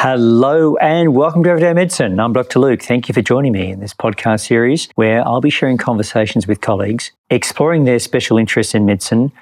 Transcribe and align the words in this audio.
Hello 0.00 0.76
and 0.76 1.12
welcome 1.12 1.42
to 1.42 1.50
Everyday 1.50 1.72
Medicine. 1.72 2.20
I'm 2.20 2.32
Dr. 2.32 2.60
Luke. 2.60 2.82
Thank 2.82 3.08
you 3.08 3.12
for 3.12 3.20
joining 3.20 3.50
me 3.50 3.72
in 3.72 3.80
this 3.80 3.92
podcast 3.92 4.46
series 4.46 4.88
where 4.94 5.26
I'll 5.26 5.40
be 5.40 5.50
sharing 5.50 5.76
conversations 5.76 6.46
with 6.46 6.60
colleagues, 6.60 7.10
exploring 7.30 7.82
their 7.82 7.98
special 7.98 8.38
interests 8.38 8.76
in 8.76 8.86
medicine, 8.86 9.32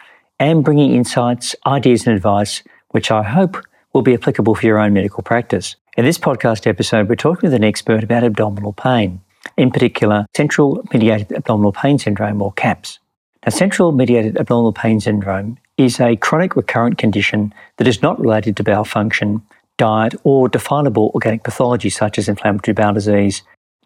and 0.40 0.64
bringing 0.64 0.94
insights, 0.94 1.54
ideas, 1.66 2.06
and 2.06 2.16
advice 2.16 2.62
which 2.92 3.10
I 3.10 3.22
hope 3.22 3.58
will 3.92 4.00
be 4.00 4.14
applicable 4.14 4.54
for 4.54 4.64
your 4.64 4.78
own 4.78 4.94
medical 4.94 5.22
practice. 5.22 5.76
In 5.98 6.06
this 6.06 6.16
podcast 6.16 6.66
episode, 6.66 7.10
we're 7.10 7.16
talking 7.16 7.50
with 7.50 7.52
an 7.52 7.62
expert 7.62 8.02
about 8.02 8.24
abdominal 8.24 8.72
pain, 8.72 9.20
in 9.58 9.70
particular, 9.70 10.24
central 10.34 10.82
mediated 10.90 11.32
abdominal 11.32 11.72
pain 11.72 11.98
syndrome 11.98 12.40
or 12.40 12.52
CAPS. 12.52 12.98
Now, 13.44 13.50
central 13.50 13.92
mediated 13.92 14.38
abdominal 14.38 14.72
pain 14.72 15.00
syndrome 15.00 15.58
is 15.76 16.00
a 16.00 16.16
chronic 16.16 16.56
recurrent 16.56 16.96
condition 16.96 17.52
that 17.76 17.86
is 17.86 18.00
not 18.00 18.18
related 18.18 18.56
to 18.56 18.64
bowel 18.64 18.86
function 18.86 19.42
diet, 19.76 20.14
or 20.24 20.48
definable 20.48 21.10
organic 21.14 21.42
pathology 21.44 21.90
such 21.90 22.18
as 22.18 22.28
inflammatory 22.28 22.74
bowel 22.74 22.94
disease, 22.94 23.42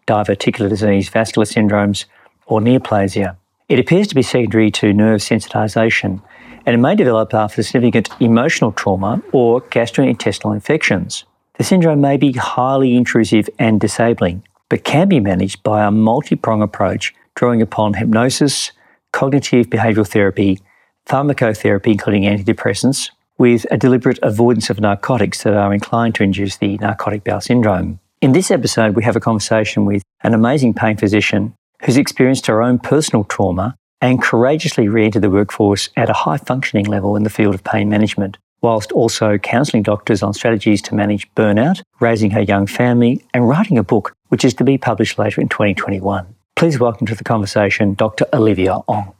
diverticular 0.07 0.69
disease, 0.69 1.09
vascular 1.09 1.45
syndromes, 1.45 2.05
or 2.45 2.59
neoplasia. 2.59 3.35
It 3.69 3.79
appears 3.79 4.07
to 4.07 4.15
be 4.15 4.21
secondary 4.21 4.71
to 4.71 4.93
nerve 4.93 5.21
sensitization 5.21 6.21
and 6.65 6.75
it 6.75 6.77
may 6.77 6.95
develop 6.95 7.33
after 7.33 7.63
significant 7.63 8.09
emotional 8.19 8.71
trauma 8.71 9.21
or 9.31 9.61
gastrointestinal 9.61 10.53
infections. 10.53 11.23
The 11.57 11.63
syndrome 11.63 12.01
may 12.01 12.17
be 12.17 12.33
highly 12.33 12.95
intrusive 12.95 13.49
and 13.59 13.79
disabling, 13.79 14.43
but 14.69 14.83
can 14.83 15.07
be 15.07 15.19
managed 15.19 15.63
by 15.63 15.85
a 15.85 15.91
multi 15.91 16.35
pronged 16.35 16.63
approach 16.63 17.13
drawing 17.35 17.61
upon 17.61 17.93
hypnosis, 17.93 18.71
cognitive 19.11 19.67
behavioral 19.67 20.07
therapy, 20.07 20.59
pharmacotherapy, 21.07 21.87
including 21.87 22.23
antidepressants, 22.23 23.09
with 23.41 23.65
a 23.71 23.77
deliberate 23.77 24.19
avoidance 24.21 24.69
of 24.69 24.79
narcotics 24.79 25.41
that 25.41 25.55
are 25.55 25.73
inclined 25.73 26.13
to 26.13 26.21
induce 26.21 26.57
the 26.57 26.77
narcotic 26.77 27.23
bowel 27.23 27.41
syndrome. 27.41 27.99
In 28.21 28.33
this 28.33 28.51
episode, 28.51 28.95
we 28.95 29.03
have 29.03 29.15
a 29.15 29.19
conversation 29.19 29.83
with 29.83 30.03
an 30.21 30.35
amazing 30.35 30.75
pain 30.75 30.95
physician 30.95 31.55
who's 31.81 31.97
experienced 31.97 32.45
her 32.45 32.61
own 32.61 32.77
personal 32.77 33.23
trauma 33.23 33.75
and 33.99 34.21
courageously 34.21 34.87
re 34.87 35.05
entered 35.05 35.23
the 35.23 35.29
workforce 35.31 35.89
at 35.97 36.07
a 36.07 36.13
high 36.13 36.37
functioning 36.37 36.85
level 36.85 37.15
in 37.15 37.23
the 37.23 37.31
field 37.31 37.55
of 37.55 37.63
pain 37.63 37.89
management, 37.89 38.37
whilst 38.61 38.91
also 38.91 39.39
counselling 39.39 39.81
doctors 39.81 40.21
on 40.21 40.35
strategies 40.35 40.79
to 40.83 40.93
manage 40.93 41.27
burnout, 41.33 41.81
raising 41.99 42.29
her 42.29 42.41
young 42.41 42.67
family, 42.67 43.25
and 43.33 43.49
writing 43.49 43.79
a 43.79 43.83
book 43.83 44.13
which 44.27 44.45
is 44.45 44.53
to 44.53 44.63
be 44.63 44.77
published 44.77 45.17
later 45.17 45.41
in 45.41 45.49
2021. 45.49 46.27
Please 46.55 46.79
welcome 46.79 47.07
to 47.07 47.15
the 47.15 47.23
conversation 47.23 47.95
Dr. 47.95 48.27
Olivia 48.33 48.77
Ong. 48.87 49.15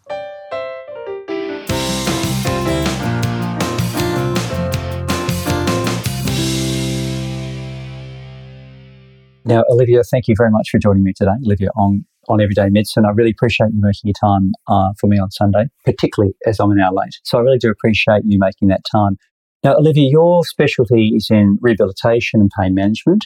Now, 9.51 9.65
Olivia, 9.69 10.01
thank 10.01 10.29
you 10.29 10.35
very 10.37 10.49
much 10.49 10.69
for 10.69 10.77
joining 10.77 11.03
me 11.03 11.11
today, 11.13 11.33
Olivia, 11.45 11.71
on, 11.75 12.05
on 12.29 12.39
Everyday 12.39 12.69
Medicine. 12.69 13.03
I 13.05 13.09
really 13.09 13.31
appreciate 13.31 13.71
you 13.73 13.81
making 13.81 14.03
your 14.05 14.13
time 14.13 14.53
uh, 14.69 14.93
for 14.97 15.07
me 15.07 15.19
on 15.19 15.29
Sunday, 15.29 15.65
particularly 15.83 16.33
as 16.45 16.61
I'm 16.61 16.71
an 16.71 16.79
hour 16.79 16.93
late. 16.93 17.19
So 17.25 17.37
I 17.37 17.41
really 17.41 17.57
do 17.57 17.69
appreciate 17.69 18.21
you 18.25 18.39
making 18.39 18.69
that 18.69 18.79
time. 18.89 19.17
Now, 19.61 19.75
Olivia, 19.75 20.07
your 20.09 20.45
specialty 20.45 21.11
is 21.17 21.27
in 21.29 21.57
rehabilitation 21.59 22.39
and 22.39 22.49
pain 22.57 22.73
management, 22.73 23.25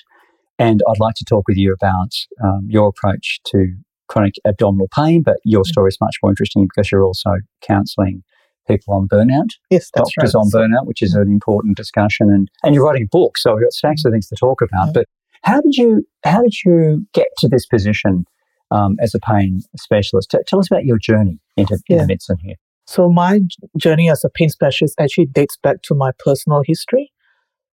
and 0.57 0.81
I'd 0.89 0.99
like 0.99 1.13
to 1.17 1.25
talk 1.25 1.47
with 1.47 1.57
you 1.57 1.71
about 1.71 2.09
um, 2.43 2.65
your 2.71 2.87
approach 2.87 3.39
to 3.51 3.75
chronic 4.07 4.33
abdominal 4.47 4.87
pain, 4.95 5.21
but 5.21 5.37
your 5.43 5.61
mm. 5.61 5.67
story 5.67 5.89
is 5.89 5.97
much 6.01 6.15
more 6.23 6.31
interesting 6.31 6.67
because 6.67 6.91
you're 6.91 7.03
also 7.03 7.35
counselling 7.61 8.23
people 8.67 8.95
on 8.95 9.07
burnout. 9.07 9.49
Yes, 9.69 9.91
that's 9.93 10.11
doctors 10.15 10.33
right. 10.33 10.41
on 10.41 10.49
burnout, 10.49 10.87
which 10.87 11.03
is 11.03 11.13
an 11.13 11.27
important 11.27 11.77
discussion, 11.77 12.31
and 12.31 12.49
and 12.63 12.73
you're 12.73 12.83
writing 12.83 13.03
a 13.03 13.15
book, 13.15 13.37
so 13.37 13.53
we've 13.53 13.63
got 13.63 13.73
stacks 13.73 14.05
of 14.05 14.11
things 14.11 14.27
to 14.29 14.35
talk 14.35 14.63
about. 14.63 14.87
Yeah. 14.87 14.91
But 14.95 15.05
how 15.45 15.61
did 15.61 15.75
you 15.75 16.05
how 16.25 16.41
did 16.41 16.55
you 16.65 17.05
get 17.13 17.27
to 17.37 17.47
this 17.47 17.65
position 17.65 18.25
um, 18.71 18.95
as 18.99 19.13
a 19.15 19.19
pain 19.19 19.61
specialist? 19.77 20.31
T- 20.31 20.39
tell 20.47 20.59
us 20.59 20.69
about 20.69 20.85
your 20.85 20.97
journey 20.97 21.39
into, 21.55 21.77
yeah. 21.87 21.97
into 21.97 22.07
medicine 22.07 22.37
here. 22.41 22.55
So 22.87 23.09
my 23.09 23.41
journey 23.77 24.09
as 24.09 24.23
a 24.23 24.29
pain 24.29 24.49
specialist 24.49 24.95
actually 24.99 25.27
dates 25.27 25.57
back 25.57 25.81
to 25.83 25.95
my 25.95 26.11
personal 26.19 26.63
history. 26.65 27.11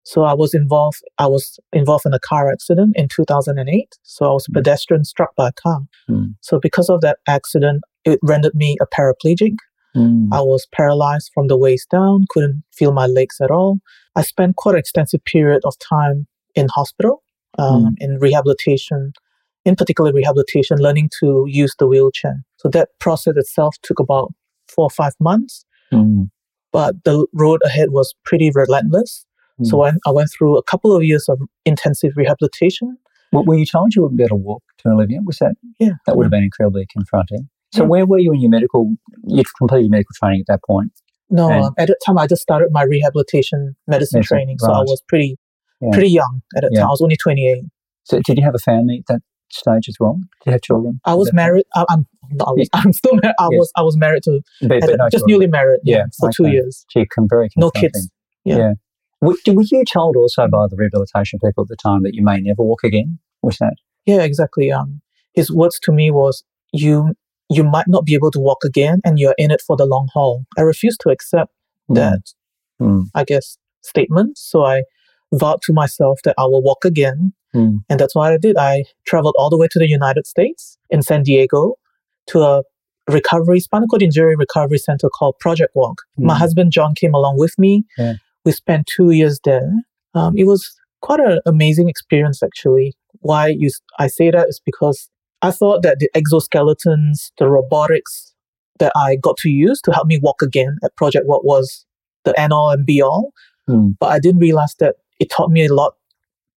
So 0.04 0.24
I 0.24 0.34
was 0.34 0.52
involved. 0.52 1.02
I 1.18 1.26
was 1.26 1.58
involved 1.72 2.04
in 2.06 2.12
a 2.12 2.18
car 2.18 2.50
accident 2.50 2.94
in 2.96 3.08
2008. 3.08 3.98
So 4.02 4.26
I 4.26 4.32
was 4.32 4.46
a 4.48 4.52
hmm. 4.52 4.58
pedestrian 4.58 5.04
struck 5.04 5.34
by 5.34 5.48
a 5.48 5.52
car. 5.52 5.80
Mm. 6.10 6.34
So 6.40 6.58
because 6.58 6.90
of 6.90 7.00
that 7.02 7.18
accident, 7.28 7.82
it 8.04 8.18
rendered 8.22 8.54
me 8.54 8.76
a 8.80 8.86
paraplegic. 8.86 9.56
Mm. 9.96 10.28
I 10.32 10.40
was 10.40 10.66
paralyzed 10.72 11.30
from 11.32 11.46
the 11.46 11.56
waist 11.56 11.88
down. 11.90 12.24
Couldn't 12.30 12.64
feel 12.72 12.92
my 12.92 13.06
legs 13.06 13.36
at 13.40 13.50
all. 13.50 13.78
I 14.16 14.22
spent 14.22 14.56
quite 14.56 14.74
an 14.74 14.80
extensive 14.80 15.24
period 15.24 15.62
of 15.64 15.74
time 15.78 16.26
in 16.54 16.66
hospital 16.74 17.22
um, 17.58 17.84
mm. 17.84 17.94
in 17.98 18.18
rehabilitation, 18.18 19.12
in 19.64 19.76
particular 19.76 20.12
rehabilitation, 20.12 20.78
learning 20.78 21.10
to 21.20 21.44
use 21.46 21.74
the 21.78 21.86
wheelchair. 21.86 22.42
So 22.56 22.68
that 22.70 22.90
process 22.98 23.34
itself 23.36 23.76
took 23.82 23.98
about 23.98 24.32
four 24.68 24.84
or 24.84 24.90
five 24.90 25.12
months. 25.20 25.64
Mm. 25.92 26.30
But 26.72 27.04
the 27.04 27.26
road 27.34 27.60
ahead 27.64 27.90
was 27.90 28.14
pretty 28.24 28.50
relentless. 28.54 29.26
Mm. 29.60 29.66
So 29.66 29.84
I, 29.84 29.92
I 30.06 30.10
went 30.10 30.30
through 30.36 30.56
a 30.56 30.62
couple 30.62 30.96
of 30.96 31.04
years 31.04 31.28
of 31.28 31.38
intensive 31.64 32.12
rehabilitation. 32.16 32.96
Well, 33.32 33.44
were 33.44 33.56
you 33.56 33.66
told 33.66 33.94
you 33.94 34.02
wouldn't 34.02 34.18
be 34.18 34.24
able 34.24 34.36
to 34.38 34.42
walk 34.42 34.62
to 34.78 34.90
Olivia? 34.90 35.18
Was 35.24 35.38
that? 35.38 35.54
Yeah. 35.78 35.92
That 36.06 36.16
would 36.16 36.24
have 36.24 36.30
been 36.30 36.44
incredibly 36.44 36.86
confronting. 36.92 37.48
So 37.72 37.82
yeah. 37.82 37.88
where 37.88 38.06
were 38.06 38.18
you 38.18 38.32
in 38.32 38.40
your 38.40 38.50
medical? 38.50 38.94
You'd 39.26 39.46
completed 39.58 39.90
medical 39.90 40.14
training 40.14 40.40
at 40.40 40.46
that 40.48 40.60
point. 40.66 40.92
No, 41.30 41.50
um, 41.50 41.74
at 41.78 41.88
that 41.88 41.96
time 42.04 42.18
I 42.18 42.26
just 42.26 42.42
started 42.42 42.68
my 42.72 42.82
rehabilitation 42.82 43.74
medicine, 43.86 44.18
medicine 44.18 44.22
training, 44.22 44.58
right. 44.62 44.66
so 44.66 44.72
I 44.72 44.80
was 44.80 45.02
pretty 45.08 45.38
yeah. 45.82 45.90
pretty 45.92 46.10
young 46.10 46.42
at 46.56 46.62
the 46.62 46.70
yeah. 46.72 46.80
time. 46.80 46.88
I 46.88 46.90
was 46.90 47.02
only 47.02 47.16
28. 47.16 47.64
So 48.04 48.20
did 48.24 48.38
you 48.38 48.44
have 48.44 48.54
a 48.54 48.58
family 48.58 48.98
at 48.98 49.12
that 49.12 49.22
stage 49.50 49.88
as 49.88 49.96
well? 50.00 50.14
Did 50.14 50.46
you 50.46 50.52
have 50.52 50.62
children? 50.62 51.00
I 51.04 51.14
was 51.14 51.32
married. 51.32 51.64
I, 51.74 51.84
am 51.90 52.06
I 52.40 52.52
was, 52.52 52.68
I'm 52.72 52.92
still 52.92 53.14
married. 53.14 53.34
I 53.38 53.48
yes. 53.50 53.58
was 53.58 53.72
I 53.76 53.82
was 53.82 53.96
married 53.96 54.22
to 54.24 54.40
but, 54.62 54.80
but 54.80 54.96
no 54.96 55.08
just 55.10 55.26
newly 55.26 55.46
married. 55.46 55.80
Yeah, 55.84 56.04
for 56.18 56.28
okay. 56.28 56.34
two 56.36 56.48
years. 56.48 56.84
So 56.90 57.04
can 57.10 57.28
very 57.28 57.48
no 57.56 57.70
kids. 57.70 58.10
Yeah. 58.44 58.56
yeah. 58.56 58.72
Were, 59.20 59.34
were 59.48 59.62
you 59.62 59.84
told 59.84 60.16
also 60.16 60.48
by 60.48 60.66
the 60.68 60.76
rehabilitation 60.76 61.38
people 61.38 61.62
at 61.62 61.68
the 61.68 61.76
time 61.76 62.02
that 62.02 62.14
you 62.14 62.24
may 62.24 62.40
never 62.40 62.62
walk 62.62 62.82
again? 62.82 63.18
Was 63.42 63.58
that? 63.58 63.74
Yeah, 64.04 64.22
exactly. 64.22 64.72
Um, 64.72 65.00
his 65.34 65.50
words 65.50 65.78
to 65.84 65.92
me 65.92 66.10
was, 66.10 66.42
"You 66.72 67.14
you 67.48 67.62
might 67.62 67.86
not 67.86 68.04
be 68.04 68.14
able 68.14 68.30
to 68.32 68.40
walk 68.40 68.64
again, 68.64 69.00
and 69.04 69.18
you're 69.18 69.34
in 69.38 69.50
it 69.50 69.62
for 69.64 69.76
the 69.76 69.86
long 69.86 70.08
haul." 70.12 70.44
I 70.58 70.62
refused 70.62 71.00
to 71.02 71.10
accept 71.10 71.52
mm. 71.90 71.94
that. 71.96 72.20
Mm. 72.80 73.06
I 73.14 73.24
guess 73.24 73.58
statement. 73.82 74.38
So 74.38 74.64
I 74.64 74.82
vowed 75.32 75.62
to 75.62 75.72
myself 75.72 76.20
that 76.24 76.34
I 76.38 76.44
will 76.44 76.62
walk 76.62 76.84
again. 76.84 77.32
Mm. 77.54 77.84
And 77.88 78.00
that's 78.00 78.14
what 78.14 78.32
I 78.32 78.38
did. 78.38 78.56
I 78.56 78.84
traveled 79.06 79.34
all 79.38 79.50
the 79.50 79.58
way 79.58 79.68
to 79.70 79.78
the 79.78 79.88
United 79.88 80.26
States 80.26 80.78
in 80.90 81.02
San 81.02 81.22
Diego 81.22 81.74
to 82.28 82.40
a 82.40 82.62
recovery, 83.08 83.60
spinal 83.60 83.88
cord 83.88 84.02
injury 84.02 84.36
recovery 84.36 84.78
center 84.78 85.08
called 85.08 85.38
Project 85.38 85.72
Walk. 85.74 86.02
Mm. 86.18 86.24
My 86.24 86.34
husband 86.36 86.72
John 86.72 86.94
came 86.94 87.14
along 87.14 87.38
with 87.38 87.58
me. 87.58 87.84
Yeah. 87.98 88.14
We 88.44 88.52
spent 88.52 88.86
two 88.86 89.10
years 89.10 89.40
there. 89.44 89.70
Um, 90.14 90.34
it 90.36 90.44
was 90.44 90.74
quite 91.00 91.20
an 91.20 91.40
amazing 91.46 91.88
experience, 91.88 92.42
actually. 92.42 92.94
Why 93.20 93.48
you, 93.48 93.70
I 93.98 94.08
say 94.08 94.30
that 94.30 94.48
is 94.48 94.60
because 94.64 95.08
I 95.42 95.50
thought 95.50 95.82
that 95.82 95.98
the 95.98 96.08
exoskeletons, 96.14 97.32
the 97.38 97.48
robotics 97.48 98.34
that 98.78 98.92
I 98.96 99.16
got 99.16 99.36
to 99.38 99.48
use 99.48 99.80
to 99.82 99.92
help 99.92 100.06
me 100.06 100.18
walk 100.22 100.42
again 100.42 100.78
at 100.82 100.96
Project 100.96 101.26
Walk 101.26 101.44
was 101.44 101.84
the 102.24 102.38
end 102.38 102.52
all 102.52 102.70
and 102.70 102.86
be 102.86 103.00
all. 103.02 103.32
Mm. 103.68 103.96
But 104.00 104.12
I 104.12 104.18
didn't 104.18 104.40
realize 104.40 104.74
that 104.80 104.96
it 105.22 105.30
taught 105.30 105.50
me 105.50 105.64
a 105.64 105.72
lot 105.72 105.94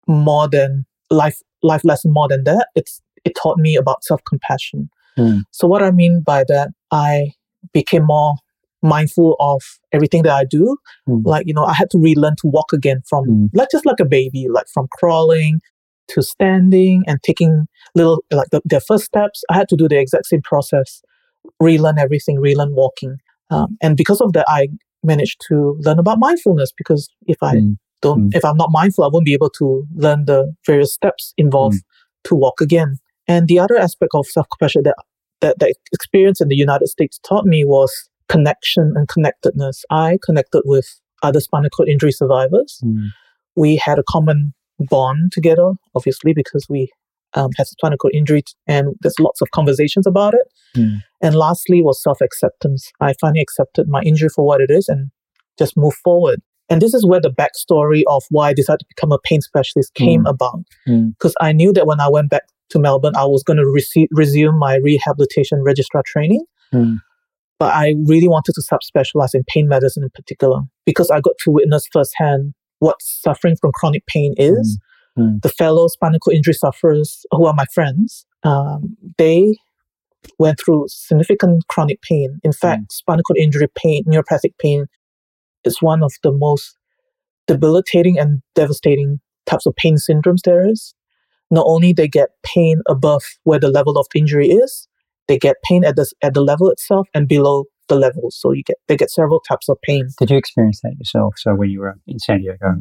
more 0.08 0.50
than 0.50 0.86
life 1.12 1.40
life 1.62 1.84
lesson 1.84 2.12
more 2.12 2.28
than 2.28 2.44
that. 2.46 2.68
It's 2.76 3.00
it 3.24 3.34
taught 3.42 3.58
me 3.60 3.76
about 3.76 4.04
self 4.04 4.22
compassion. 4.28 4.90
Mm. 5.18 5.44
So 5.52 5.68
what 5.68 5.84
I 5.84 5.92
mean 5.92 6.24
by 6.26 6.44
that, 6.48 6.70
I 6.92 7.34
became 7.74 8.06
more 8.06 8.36
mindful 8.82 9.36
of 9.40 9.62
everything 9.92 10.24
that 10.24 10.34
I 10.34 10.46
do. 10.46 10.78
Mm. 11.08 11.22
Like 11.26 11.46
you 11.46 11.54
know, 11.54 11.64
I 11.64 11.74
had 11.74 11.92
to 11.92 12.00
relearn 12.00 12.36
to 12.38 12.48
walk 12.48 12.74
again 12.74 13.04
from 13.08 13.26
mm. 13.26 13.50
like 13.54 13.70
just 13.72 13.86
like 13.86 14.00
a 14.00 14.06
baby, 14.06 14.48
like 14.50 14.66
from 14.74 14.88
crawling 14.92 15.62
to 16.08 16.24
standing 16.24 17.04
and 17.08 17.22
taking 17.22 17.68
little 17.94 18.24
like 18.32 18.50
the, 18.52 18.62
their 18.66 18.82
first 18.82 19.06
steps. 19.06 19.44
I 19.52 19.56
had 19.56 19.70
to 19.70 19.76
do 19.76 19.88
the 19.88 20.00
exact 20.00 20.26
same 20.26 20.42
process, 20.42 21.04
relearn 21.60 22.00
everything, 22.00 22.40
relearn 22.40 22.74
walking. 22.74 23.18
Um, 23.52 23.78
and 23.80 23.96
because 23.96 24.22
of 24.22 24.34
that, 24.34 24.46
I 24.48 24.70
managed 25.04 25.40
to 25.50 25.78
learn 25.82 26.00
about 26.00 26.18
mindfulness 26.18 26.72
because 26.76 27.10
if 27.28 27.38
I 27.44 27.58
mm 27.58 27.76
don't 28.02 28.30
mm. 28.30 28.36
if 28.36 28.44
i'm 28.44 28.58
not 28.58 28.70
mindful 28.72 29.04
i 29.04 29.10
won't 29.12 29.26
be 29.26 29.34
able 29.34 29.50
to 29.50 29.86
learn 29.96 30.26
the 30.26 30.54
various 30.66 30.94
steps 30.94 31.34
involved 31.38 31.78
mm. 31.78 31.84
to 32.24 32.36
walk 32.36 32.62
again 32.62 32.98
and 33.28 33.48
the 33.48 33.60
other 33.60 33.78
aspect 33.78 34.12
of 34.14 34.26
self-compassion 34.26 34.84
that, 34.84 34.96
that 35.42 35.60
that 35.60 35.76
experience 35.94 36.42
in 36.42 36.48
the 36.48 36.56
united 36.56 36.88
states 36.88 37.20
taught 37.28 37.46
me 37.46 37.64
was 37.66 38.10
connection 38.30 38.94
and 38.96 39.08
connectedness 39.08 39.84
i 39.90 40.18
connected 40.24 40.62
with 40.66 41.00
other 41.24 41.40
spinal 41.40 41.70
cord 41.70 41.90
injury 41.90 42.12
survivors 42.12 42.80
mm. 42.84 43.08
we 43.56 43.76
had 43.76 44.00
a 44.00 44.04
common 44.10 44.54
bond 44.80 45.32
together 45.32 45.72
obviously 45.96 46.34
because 46.34 46.66
we 46.70 46.90
um, 47.34 47.50
had 47.58 47.68
spinal 47.68 47.98
cord 47.98 48.16
injury 48.16 48.44
and 48.68 48.96
there's 49.02 49.20
lots 49.20 49.42
of 49.42 49.52
conversations 49.52 50.08
about 50.08 50.34
it 50.34 50.48
mm. 50.78 51.02
and 51.22 51.36
lastly 51.36 51.82
was 51.82 52.02
self-acceptance 52.02 52.92
i 53.02 53.14
finally 53.20 53.42
accepted 53.42 53.88
my 53.88 54.02
injury 54.02 54.30
for 54.30 54.46
what 54.46 54.62
it 54.62 54.72
is 54.72 54.88
and 54.90 55.12
just 55.58 55.78
move 55.78 55.94
forward 56.04 56.42
And 56.70 56.82
this 56.82 56.94
is 56.94 57.06
where 57.06 57.22
the 57.22 57.30
backstory 57.30 58.04
of 58.08 58.24
why 58.30 58.50
I 58.50 58.54
decided 58.54 58.80
to 58.80 58.86
become 58.88 59.12
a 59.12 59.20
pain 59.20 59.42
specialist 59.42 59.94
came 59.94 60.24
mm. 60.24 60.30
about. 60.30 60.64
Because 60.86 61.34
mm. 61.34 61.46
I 61.46 61.52
knew 61.52 61.72
that 61.74 61.86
when 61.86 62.00
I 62.00 62.10
went 62.10 62.30
back 62.30 62.44
to 62.70 62.80
Melbourne, 62.80 63.16
I 63.16 63.26
was 63.26 63.44
going 63.44 63.58
to 63.58 63.64
rece- 63.64 64.08
resume 64.12 64.58
my 64.58 64.78
rehabilitation 64.78 65.64
registrar 65.64 66.04
training. 66.06 66.44
Mm. 66.74 66.98
But 67.60 67.74
I 67.74 67.96
really 68.06 68.28
wanted 68.28 68.54
to 68.56 68.62
subspecialize 68.62 69.34
in 69.34 69.44
pain 69.48 69.68
medicine 69.68 70.04
in 70.04 70.10
particular 70.10 70.62
because 70.86 71.10
I 71.12 71.22
got 71.22 71.38
to 71.44 71.52
witness 71.52 71.88
firsthand 71.92 72.54
what 72.80 72.98
suffering 73.02 73.56
from 73.56 73.72
chronic 73.74 74.06
pain 74.08 74.34
is. 74.38 74.78
Mm. 74.78 74.82
Mm. 75.18 75.42
The 75.42 75.50
fellow 75.50 75.88
spinal 75.88 76.20
cord 76.20 76.36
injury 76.36 76.54
sufferers 76.54 77.26
who 77.32 77.46
are 77.46 77.54
my 77.54 77.66
friends, 77.74 78.26
um, 78.44 78.98
they 79.18 79.56
went 80.40 80.60
through 80.60 80.86
significant 80.90 81.68
chronic 81.70 82.02
pain. 82.02 82.40
In 82.44 82.52
fact, 82.52 82.82
mm. 82.82 82.92
spinal 82.92 83.24
cord 83.24 83.38
injury 83.38 83.68
pain, 83.76 84.04
neuropathic 84.06 84.58
pain, 84.60 84.88
is 85.66 85.82
one 85.82 86.04
of 86.04 86.14
the 86.24 86.32
most 86.32 86.78
debilitating 87.48 88.18
and 88.18 88.42
devastating 88.56 89.20
types 89.46 89.66
of 89.66 89.76
pain 89.76 89.96
syndromes 89.96 90.42
there 90.44 90.68
is. 90.68 90.94
Not 91.52 91.66
only 91.68 91.94
they 91.94 92.08
get 92.08 92.30
pain 92.44 92.82
above 92.88 93.24
where 93.44 93.60
the 93.60 93.70
level 93.70 93.98
of 93.98 94.08
injury 94.16 94.48
is, 94.48 94.88
they 95.28 95.38
get 95.38 95.58
pain 95.64 95.84
at 95.84 95.96
the 95.96 96.12
at 96.22 96.34
the 96.34 96.42
level 96.42 96.70
itself 96.70 97.08
and 97.14 97.28
below 97.28 97.66
the 97.88 97.96
level. 97.96 98.32
So 98.32 98.52
you 98.52 98.64
get 98.64 98.78
they 98.88 98.98
get 98.98 99.12
several 99.12 99.40
types 99.40 99.70
of 99.70 99.78
pain. 99.84 100.10
Did 100.20 100.32
you 100.32 100.38
experience 100.38 100.82
that 100.82 100.96
yourself? 100.98 101.36
So 101.38 101.54
when 101.56 101.70
you 101.70 101.82
were 101.82 101.96
in 102.08 102.20
San 102.20 102.42
Diego 102.42 102.76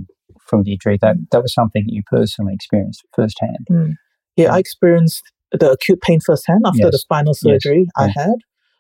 from 0.46 0.62
the 0.62 0.72
injury, 0.72 0.98
that 1.02 1.16
that 1.30 1.42
was 1.42 1.52
something 1.52 1.84
you 1.86 2.02
personally 2.06 2.54
experienced 2.54 3.04
firsthand. 3.14 3.66
Mm. 3.70 3.94
Yeah, 4.36 4.54
I 4.54 4.58
experienced 4.58 5.22
the 5.52 5.70
acute 5.70 6.00
pain 6.00 6.20
firsthand 6.24 6.62
after 6.66 6.84
yes. 6.84 6.92
the 6.92 6.98
spinal 6.98 7.34
surgery 7.34 7.86
yes. 7.98 8.16
I 8.16 8.20
had. 8.20 8.34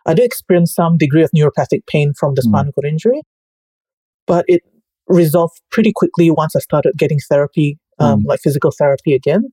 I 0.06 0.14
did 0.14 0.24
experience 0.24 0.74
some 0.74 0.98
degree 0.98 1.22
of 1.22 1.30
neuropathic 1.30 1.86
pain 1.86 2.12
from 2.18 2.34
the 2.34 2.42
mm. 2.42 2.48
spinal 2.48 2.72
cord 2.72 2.86
injury, 2.86 3.22
but 4.26 4.44
it 4.48 4.62
resolved 5.08 5.60
pretty 5.70 5.92
quickly 5.94 6.30
once 6.30 6.56
I 6.56 6.60
started 6.60 6.94
getting 6.96 7.18
therapy, 7.28 7.78
um, 7.98 8.22
mm. 8.22 8.26
like 8.26 8.40
physical 8.40 8.70
therapy 8.70 9.14
again. 9.14 9.44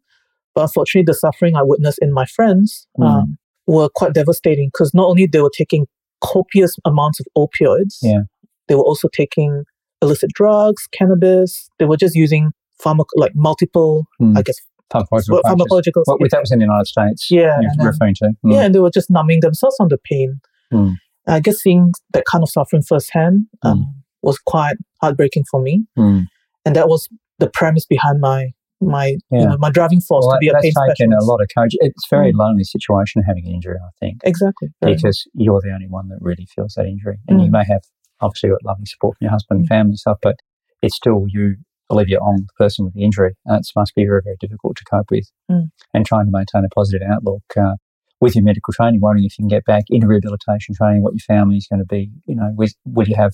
But 0.53 0.63
unfortunately, 0.63 1.06
the 1.06 1.13
suffering 1.13 1.56
I 1.56 1.63
witnessed 1.63 2.00
in 2.01 2.13
my 2.13 2.25
friends 2.25 2.88
mm. 2.97 3.06
um, 3.06 3.38
were 3.68 3.89
quite 3.94 4.13
devastating 4.13 4.69
because 4.73 4.94
not 4.94 5.07
only 5.07 5.27
they 5.27 5.41
were 5.41 5.51
taking 5.56 5.88
copious 6.21 6.75
amounts 6.85 7.19
of 7.19 7.27
opioids, 7.38 7.97
yeah. 8.01 8.21
they 8.68 8.75
were 8.75 8.83
also 8.83 9.07
taking 9.13 9.63
illicit 10.01 10.31
drugs, 10.33 10.88
cannabis. 10.91 11.69
They 11.79 11.85
were 11.85 11.97
just 11.97 12.15
using 12.15 12.51
pharmac 12.83 13.06
like 13.15 13.33
multiple, 13.35 14.06
mm. 14.21 14.38
I 14.38 14.41
guess, 14.41 14.56
pharmacological. 14.91 15.41
pharmacological 15.45 16.03
what, 16.06 16.31
that 16.31 16.39
was 16.41 16.51
in 16.51 16.59
the 16.59 16.65
United 16.65 16.88
States. 16.88 17.27
Yeah, 17.29 17.57
you're 17.62 17.88
referring 17.88 18.15
to. 18.15 18.31
Mm. 18.45 18.53
Yeah, 18.53 18.62
and 18.63 18.75
they 18.75 18.79
were 18.79 18.91
just 18.91 19.09
numbing 19.09 19.39
themselves 19.41 19.77
on 19.79 19.88
the 19.89 19.97
pain. 20.03 20.39
Mm. 20.73 20.95
I 21.27 21.39
guess 21.39 21.57
seeing 21.57 21.91
that 22.13 22.25
kind 22.25 22.44
of 22.44 22.50
suffering 22.50 22.81
firsthand 22.81 23.45
um, 23.63 23.79
mm. 23.79 24.00
Was 24.23 24.38
quite 24.39 24.75
heartbreaking 25.01 25.45
for 25.50 25.62
me, 25.62 25.85
mm. 25.97 26.25
and 26.65 26.75
that 26.75 26.88
was 26.88 27.07
the 27.39 27.50
premise 27.50 27.85
behind 27.85 28.21
my 28.21 28.51
my 28.81 29.18
yeah. 29.29 29.39
you 29.39 29.45
know, 29.47 29.57
my 29.59 29.69
driving 29.69 30.01
force 30.01 30.25
well, 30.25 30.35
to 30.35 30.39
be 30.39 30.50
a 30.50 30.53
pain 30.53 30.71
taken 30.71 30.95
specialist. 30.95 31.27
a 31.27 31.31
lot 31.31 31.41
of 31.41 31.47
courage. 31.56 31.75
It's 31.79 32.06
a 32.12 32.15
very 32.15 32.33
mm. 32.33 32.38
lonely 32.38 32.63
situation 32.63 33.23
having 33.23 33.45
an 33.47 33.53
injury, 33.53 33.77
I 33.79 33.89
think. 34.00 34.21
Exactly. 34.23 34.69
Because 34.81 35.27
you're 35.33 35.62
the 35.62 35.71
only 35.71 35.88
one 35.88 36.09
that 36.09 36.18
really 36.21 36.47
feels 36.53 36.73
that 36.75 36.85
injury. 36.85 37.18
And 37.27 37.39
mm. 37.39 37.45
you 37.45 37.51
may 37.51 37.63
have 37.68 37.81
obviously 38.19 38.50
got 38.50 38.65
loving 38.65 38.85
support 38.85 39.18
from 39.18 39.25
your 39.25 39.31
husband 39.31 39.62
and 39.62 39.68
mm. 39.68 39.69
family 39.69 39.91
and 39.91 40.00
stuff, 40.00 40.18
but 40.21 40.35
it's 40.81 40.95
still 40.95 41.25
you, 41.27 41.56
Olivia 41.89 42.19
Ong 42.19 42.38
the 42.47 42.63
person 42.63 42.85
with 42.85 42.94
the 42.94 43.03
injury. 43.03 43.35
Uh, 43.50 43.56
it 43.56 43.68
must 43.75 43.94
be 43.95 44.06
very, 44.06 44.21
very 44.23 44.38
difficult 44.39 44.77
to 44.77 44.83
cope 44.89 45.12
with. 45.12 45.29
Mm. 45.51 45.69
And 45.94 46.06
trying 46.06 46.25
to 46.25 46.31
maintain 46.31 46.65
a 46.65 46.73
positive 46.73 47.07
outlook 47.07 47.44
uh, 47.57 47.75
with 48.19 48.35
your 48.35 48.44
medical 48.44 48.73
training, 48.73 49.01
wondering 49.01 49.25
if 49.25 49.38
you 49.38 49.44
can 49.44 49.50
get 49.50 49.65
back 49.65 49.83
into 49.89 50.07
rehabilitation 50.07 50.75
training, 50.75 51.03
what 51.03 51.13
your 51.13 51.38
family 51.38 51.57
is 51.57 51.68
going 51.68 51.79
to 51.81 51.85
be, 51.85 52.12
you 52.25 52.35
know, 52.35 52.51
with, 52.56 52.73
will 52.85 53.07
you 53.07 53.15
have 53.15 53.33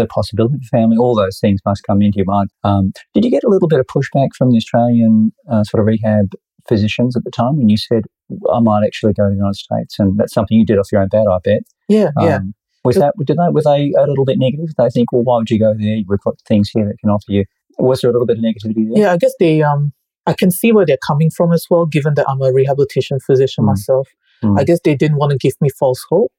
the 0.00 0.08
possibility 0.08 0.56
of 0.56 0.62
family, 0.64 0.96
all 0.96 1.14
those 1.14 1.38
things 1.38 1.60
must 1.64 1.82
come 1.84 2.02
into 2.02 2.16
your 2.16 2.26
mind. 2.26 2.50
Um, 2.64 2.92
did 3.14 3.24
you 3.24 3.30
get 3.30 3.44
a 3.44 3.48
little 3.48 3.68
bit 3.68 3.80
of 3.80 3.86
pushback 3.86 4.28
from 4.36 4.50
the 4.50 4.56
Australian 4.56 5.32
uh, 5.50 5.64
sort 5.64 5.80
of 5.80 5.86
rehab 5.86 6.32
physicians 6.68 7.16
at 7.16 7.24
the 7.24 7.30
time 7.30 7.56
when 7.56 7.68
you 7.68 7.76
said, 7.76 8.04
I 8.52 8.60
might 8.60 8.84
actually 8.84 9.12
go 9.12 9.24
to 9.24 9.30
the 9.30 9.36
United 9.36 9.56
States? 9.56 9.98
And 9.98 10.18
that's 10.18 10.32
something 10.32 10.58
you 10.58 10.66
did 10.66 10.78
off 10.78 10.90
your 10.92 11.02
own 11.02 11.08
bat, 11.08 11.26
I 11.30 11.38
bet. 11.42 11.62
Yeah, 11.88 12.10
um, 12.16 12.26
yeah. 12.26 12.38
Was 12.82 12.96
that, 12.96 13.14
did 13.24 13.36
they, 13.36 13.48
were 13.50 13.62
they 13.62 13.92
a 13.98 14.06
little 14.06 14.24
bit 14.24 14.38
negative? 14.38 14.68
Did 14.68 14.76
they 14.78 14.88
think, 14.88 15.12
well, 15.12 15.22
why 15.22 15.36
would 15.36 15.50
you 15.50 15.58
go 15.58 15.74
there? 15.78 15.98
We've 16.08 16.20
got 16.24 16.40
things 16.48 16.70
here 16.70 16.86
that 16.86 16.98
can 16.98 17.10
offer 17.10 17.26
you. 17.28 17.44
Was 17.78 18.00
there 18.00 18.10
a 18.10 18.12
little 18.12 18.26
bit 18.26 18.38
of 18.38 18.44
negativity 18.44 18.88
there? 18.88 19.02
Yeah, 19.02 19.12
I 19.12 19.18
guess 19.18 19.34
they, 19.38 19.62
um, 19.62 19.92
I 20.26 20.32
can 20.32 20.50
see 20.50 20.72
where 20.72 20.86
they're 20.86 20.98
coming 21.06 21.30
from 21.30 21.52
as 21.52 21.66
well, 21.68 21.84
given 21.84 22.14
that 22.14 22.26
I'm 22.28 22.40
a 22.40 22.52
rehabilitation 22.52 23.18
physician 23.20 23.64
mm. 23.64 23.68
myself. 23.68 24.08
Mm. 24.42 24.58
I 24.58 24.64
guess 24.64 24.80
they 24.82 24.94
didn't 24.94 25.18
want 25.18 25.32
to 25.32 25.38
give 25.38 25.52
me 25.60 25.68
false 25.68 26.04
hope. 26.08 26.32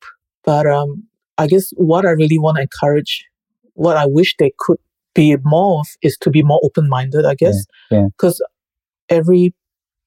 But 0.43 0.65
um, 0.65 1.03
I 1.37 1.45
guess 1.45 1.71
what 1.77 2.05
I 2.05 2.11
really 2.11 2.39
want 2.39 2.57
to 2.57 2.61
encourage 2.63 3.23
what 3.81 3.97
I 3.97 4.05
wish 4.05 4.35
they 4.37 4.51
could 4.59 4.77
be 5.15 5.35
more 5.43 5.79
of 5.79 5.87
is 6.03 6.15
to 6.21 6.29
be 6.29 6.43
more 6.43 6.59
open 6.63 6.87
minded, 6.87 7.25
I 7.25 7.33
guess. 7.33 7.65
Because 7.89 8.39
yeah, 8.39 9.15
yeah. 9.15 9.17
every 9.17 9.55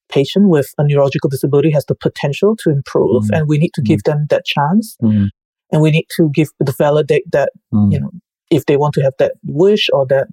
patient 0.07 0.47
with 0.47 0.73
a 0.77 0.83
neurological 0.85 1.29
disability 1.29 1.71
has 1.71 1.85
the 1.85 1.95
potential 1.95 2.55
to 2.59 2.69
improve, 2.69 3.25
mm. 3.25 3.37
and 3.37 3.49
we 3.49 3.57
need 3.57 3.73
to 3.73 3.81
mm. 3.81 3.85
give 3.85 4.03
them 4.03 4.27
that 4.29 4.45
chance. 4.45 4.95
Mm. 5.03 5.27
And 5.71 5.81
we 5.81 5.91
need 5.91 6.05
to 6.15 6.29
give 6.33 6.49
the 6.59 6.71
validate 6.71 7.29
that, 7.31 7.49
you 7.73 7.99
know, 7.99 8.11
if 8.49 8.65
they 8.65 8.77
want 8.77 8.93
to 8.93 9.01
have 9.01 9.13
that 9.19 9.33
wish 9.43 9.89
or 9.91 10.05
that 10.07 10.27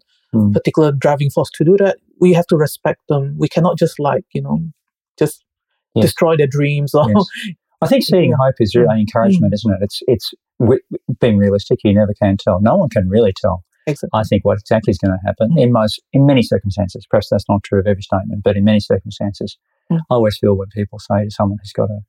particular 0.53 0.93
driving 0.93 1.31
force 1.31 1.51
to 1.55 1.65
do 1.65 1.77
that, 1.79 1.97
we 2.21 2.33
have 2.35 2.47
to 2.49 2.57
respect 2.57 3.01
them. 3.09 3.35
We 3.39 3.49
cannot 3.49 3.77
just 3.79 3.99
like, 3.99 4.25
you 4.35 4.43
know, 4.43 4.61
just 5.19 5.43
yes. 5.95 6.05
destroy 6.05 6.37
their 6.37 6.47
dreams 6.47 6.95
or 6.95 7.11
yes. 7.11 7.25
I 7.83 7.89
think 7.89 8.05
seeing 8.05 8.33
hope 8.39 8.55
is 8.61 8.77
really 8.77 8.95
mm. 8.95 9.01
encouragement, 9.01 9.53
isn't 9.55 9.73
it? 9.73 9.79
It's 9.83 10.01
it's 10.07 10.31
being 11.21 11.39
realistic, 11.39 11.81
you 11.85 11.95
never 11.95 12.15
can 12.15 12.37
tell. 12.37 12.61
No 12.61 12.77
one 12.77 12.89
can 12.89 13.09
really 13.09 13.33
tell. 13.33 13.65
Exactly. 13.87 14.19
I 14.19 14.23
think 14.23 14.45
what 14.45 14.59
exactly 14.59 14.93
is 14.93 14.99
going 14.99 15.13
to 15.13 15.27
happen 15.27 15.51
mm. 15.57 15.63
in 15.63 15.73
most, 15.73 16.01
in 16.13 16.27
many 16.27 16.43
circumstances. 16.43 17.07
Perhaps 17.09 17.29
that's 17.31 17.49
not 17.49 17.65
true 17.65 17.81
of 17.81 17.87
every 17.87 18.03
statement, 18.03 18.43
but 18.45 18.57
in 18.57 18.65
many 18.65 18.81
circumstances, 18.81 19.59
mm. 19.91 19.99
I 19.99 20.15
always 20.15 20.39
feel 20.39 20.57
when 20.57 20.69
people 20.69 20.99
say 20.99 21.25
to 21.25 21.31
someone 21.31 21.59
who's 21.61 21.73
got 21.73 21.91
a, 21.91 22.01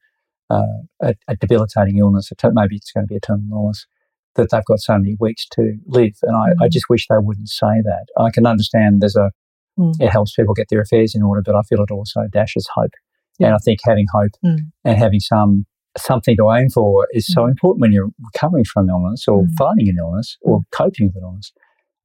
uh, 0.53 0.81
a, 1.01 1.15
a, 1.27 1.35
debilitating 1.35 1.97
illness, 1.97 2.31
maybe 2.43 2.75
it's 2.75 2.91
going 2.91 3.05
to 3.05 3.09
be 3.09 3.15
a 3.15 3.19
terminal 3.19 3.63
illness, 3.63 3.87
that 4.35 4.51
they've 4.51 4.65
got 4.65 4.79
so 4.79 4.97
many 4.97 5.15
weeks 5.19 5.47
to 5.53 5.77
live. 5.87 6.13
And 6.21 6.35
I, 6.35 6.63
I 6.63 6.67
mm. 6.67 6.71
just 6.71 6.89
wish 6.89 7.07
they 7.07 7.17
wouldn't 7.17 7.49
say 7.49 7.81
that. 7.83 8.05
I 8.17 8.29
can 8.29 8.45
understand 8.45 9.01
there's 9.01 9.15
a, 9.15 9.31
mm. 9.79 9.93
it 9.99 10.09
helps 10.09 10.35
people 10.35 10.53
get 10.53 10.67
their 10.69 10.81
affairs 10.81 11.15
in 11.15 11.23
order, 11.23 11.41
but 11.43 11.55
I 11.55 11.61
feel 11.63 11.81
it 11.81 11.91
also 11.91 12.27
dashes 12.31 12.69
hope. 12.75 12.91
Yeah. 13.39 13.47
And 13.47 13.55
I 13.55 13.59
think 13.65 13.79
having 13.83 14.05
hope 14.13 14.31
mm. 14.45 14.59
and 14.85 14.97
having 14.97 15.19
some 15.19 15.65
something 15.97 16.35
to 16.37 16.51
aim 16.51 16.69
for 16.69 17.07
is 17.11 17.27
so 17.27 17.43
mm. 17.43 17.51
important 17.51 17.81
when 17.81 17.91
you're 17.91 18.09
recovering 18.33 18.65
from 18.65 18.89
illness 18.89 19.27
or 19.27 19.43
mm. 19.43 19.53
fighting 19.57 19.89
an 19.89 19.97
illness 19.99 20.37
or 20.41 20.59
mm. 20.59 20.63
coping 20.71 21.07
with 21.07 21.15
an 21.15 21.23
illness. 21.23 21.51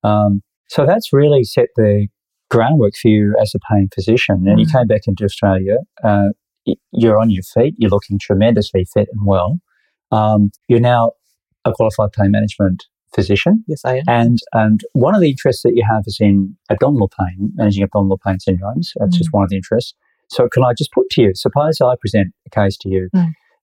Um, 0.04 0.42
so 0.68 0.86
that's 0.86 1.12
really 1.12 1.44
set 1.44 1.68
the 1.76 2.08
groundwork 2.50 2.94
for 3.00 3.08
you 3.08 3.34
as 3.40 3.54
a 3.54 3.58
pain 3.70 3.88
physician. 3.94 4.46
And 4.46 4.60
you 4.60 4.66
mm. 4.66 4.72
came 4.72 4.86
back 4.86 5.02
into 5.06 5.24
Australia. 5.24 5.78
Uh, 6.02 6.28
you're 6.92 7.18
on 7.18 7.30
your 7.30 7.42
feet. 7.42 7.74
You're 7.78 7.90
looking 7.90 8.18
tremendously 8.18 8.84
fit 8.92 9.08
and 9.12 9.26
well. 9.26 9.58
Um, 10.10 10.50
you're 10.68 10.80
now 10.80 11.12
a 11.64 11.72
qualified 11.72 12.12
pain 12.12 12.30
management 12.30 12.84
physician. 13.14 13.64
Yes, 13.66 13.82
I 13.84 13.96
am. 13.96 14.04
And 14.06 14.38
and 14.52 14.80
one 14.92 15.14
of 15.14 15.22
the 15.22 15.30
interests 15.30 15.62
that 15.62 15.72
you 15.74 15.84
have 15.88 16.04
is 16.06 16.18
in 16.20 16.56
abdominal 16.70 17.10
pain, 17.18 17.52
managing 17.54 17.82
abdominal 17.82 18.18
pain 18.18 18.36
syndromes. 18.36 18.88
That's 18.96 19.16
just 19.16 19.30
mm. 19.30 19.34
one 19.34 19.44
of 19.44 19.50
the 19.50 19.56
interests. 19.56 19.94
So 20.28 20.46
can 20.46 20.62
I 20.62 20.74
just 20.74 20.92
put 20.92 21.08
to 21.10 21.22
you? 21.22 21.32
Suppose 21.34 21.80
I 21.80 21.94
present 21.98 22.34
a 22.46 22.50
case 22.50 22.76
to 22.78 22.90
you 22.90 23.08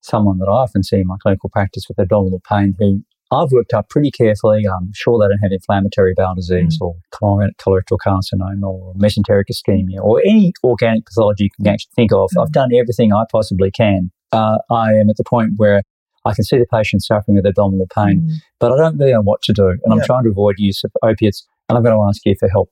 someone 0.05 0.37
that 0.39 0.47
I 0.47 0.53
often 0.53 0.83
see 0.83 0.97
in 0.97 1.07
my 1.07 1.17
clinical 1.21 1.49
practice 1.49 1.85
with 1.87 1.99
abdominal 1.99 2.41
pain 2.47 2.75
who 2.79 3.03
I've 3.31 3.51
worked 3.51 3.73
up 3.73 3.89
pretty 3.89 4.11
carefully. 4.11 4.65
I'm 4.65 4.91
sure 4.93 5.19
they 5.19 5.27
don't 5.27 5.39
have 5.39 5.51
inflammatory 5.51 6.13
bowel 6.15 6.35
disease 6.35 6.77
mm. 6.79 6.85
or 6.85 6.95
colorectal 7.11 7.97
carcinoma 8.05 8.63
or 8.63 8.93
mesenteric 8.95 9.45
ischemia 9.51 9.99
or 9.99 10.21
any 10.25 10.53
organic 10.63 11.05
pathology 11.05 11.45
you 11.45 11.49
can 11.57 11.67
actually 11.67 11.91
think 11.95 12.11
of. 12.13 12.29
Mm. 12.35 12.43
I've 12.43 12.51
done 12.51 12.69
everything 12.73 13.13
I 13.13 13.23
possibly 13.31 13.71
can. 13.71 14.11
Uh, 14.31 14.59
I 14.69 14.93
am 14.93 15.09
at 15.09 15.17
the 15.17 15.23
point 15.23 15.53
where 15.57 15.81
I 16.25 16.33
can 16.33 16.43
see 16.43 16.57
the 16.57 16.67
patient 16.71 17.03
suffering 17.03 17.35
with 17.35 17.45
abdominal 17.45 17.87
pain, 17.93 18.21
mm. 18.21 18.33
but 18.59 18.71
I 18.71 18.77
don't 18.77 18.97
really 18.97 19.13
know 19.13 19.21
what 19.21 19.41
to 19.43 19.53
do. 19.53 19.69
And 19.69 19.93
I'm 19.93 20.01
trying 20.05 20.23
to 20.23 20.29
avoid 20.29 20.55
use 20.57 20.83
of 20.83 20.91
opiates. 21.03 21.45
And 21.67 21.77
I'm 21.77 21.83
going 21.83 21.95
to 21.95 22.07
ask 22.07 22.21
you 22.25 22.35
for 22.39 22.47
help. 22.47 22.69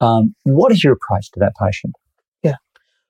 Um, 0.00 0.34
what 0.44 0.70
is 0.70 0.84
your 0.84 0.92
approach 0.92 1.30
to 1.32 1.40
that 1.40 1.54
patient? 1.60 1.94
Yeah. 2.44 2.54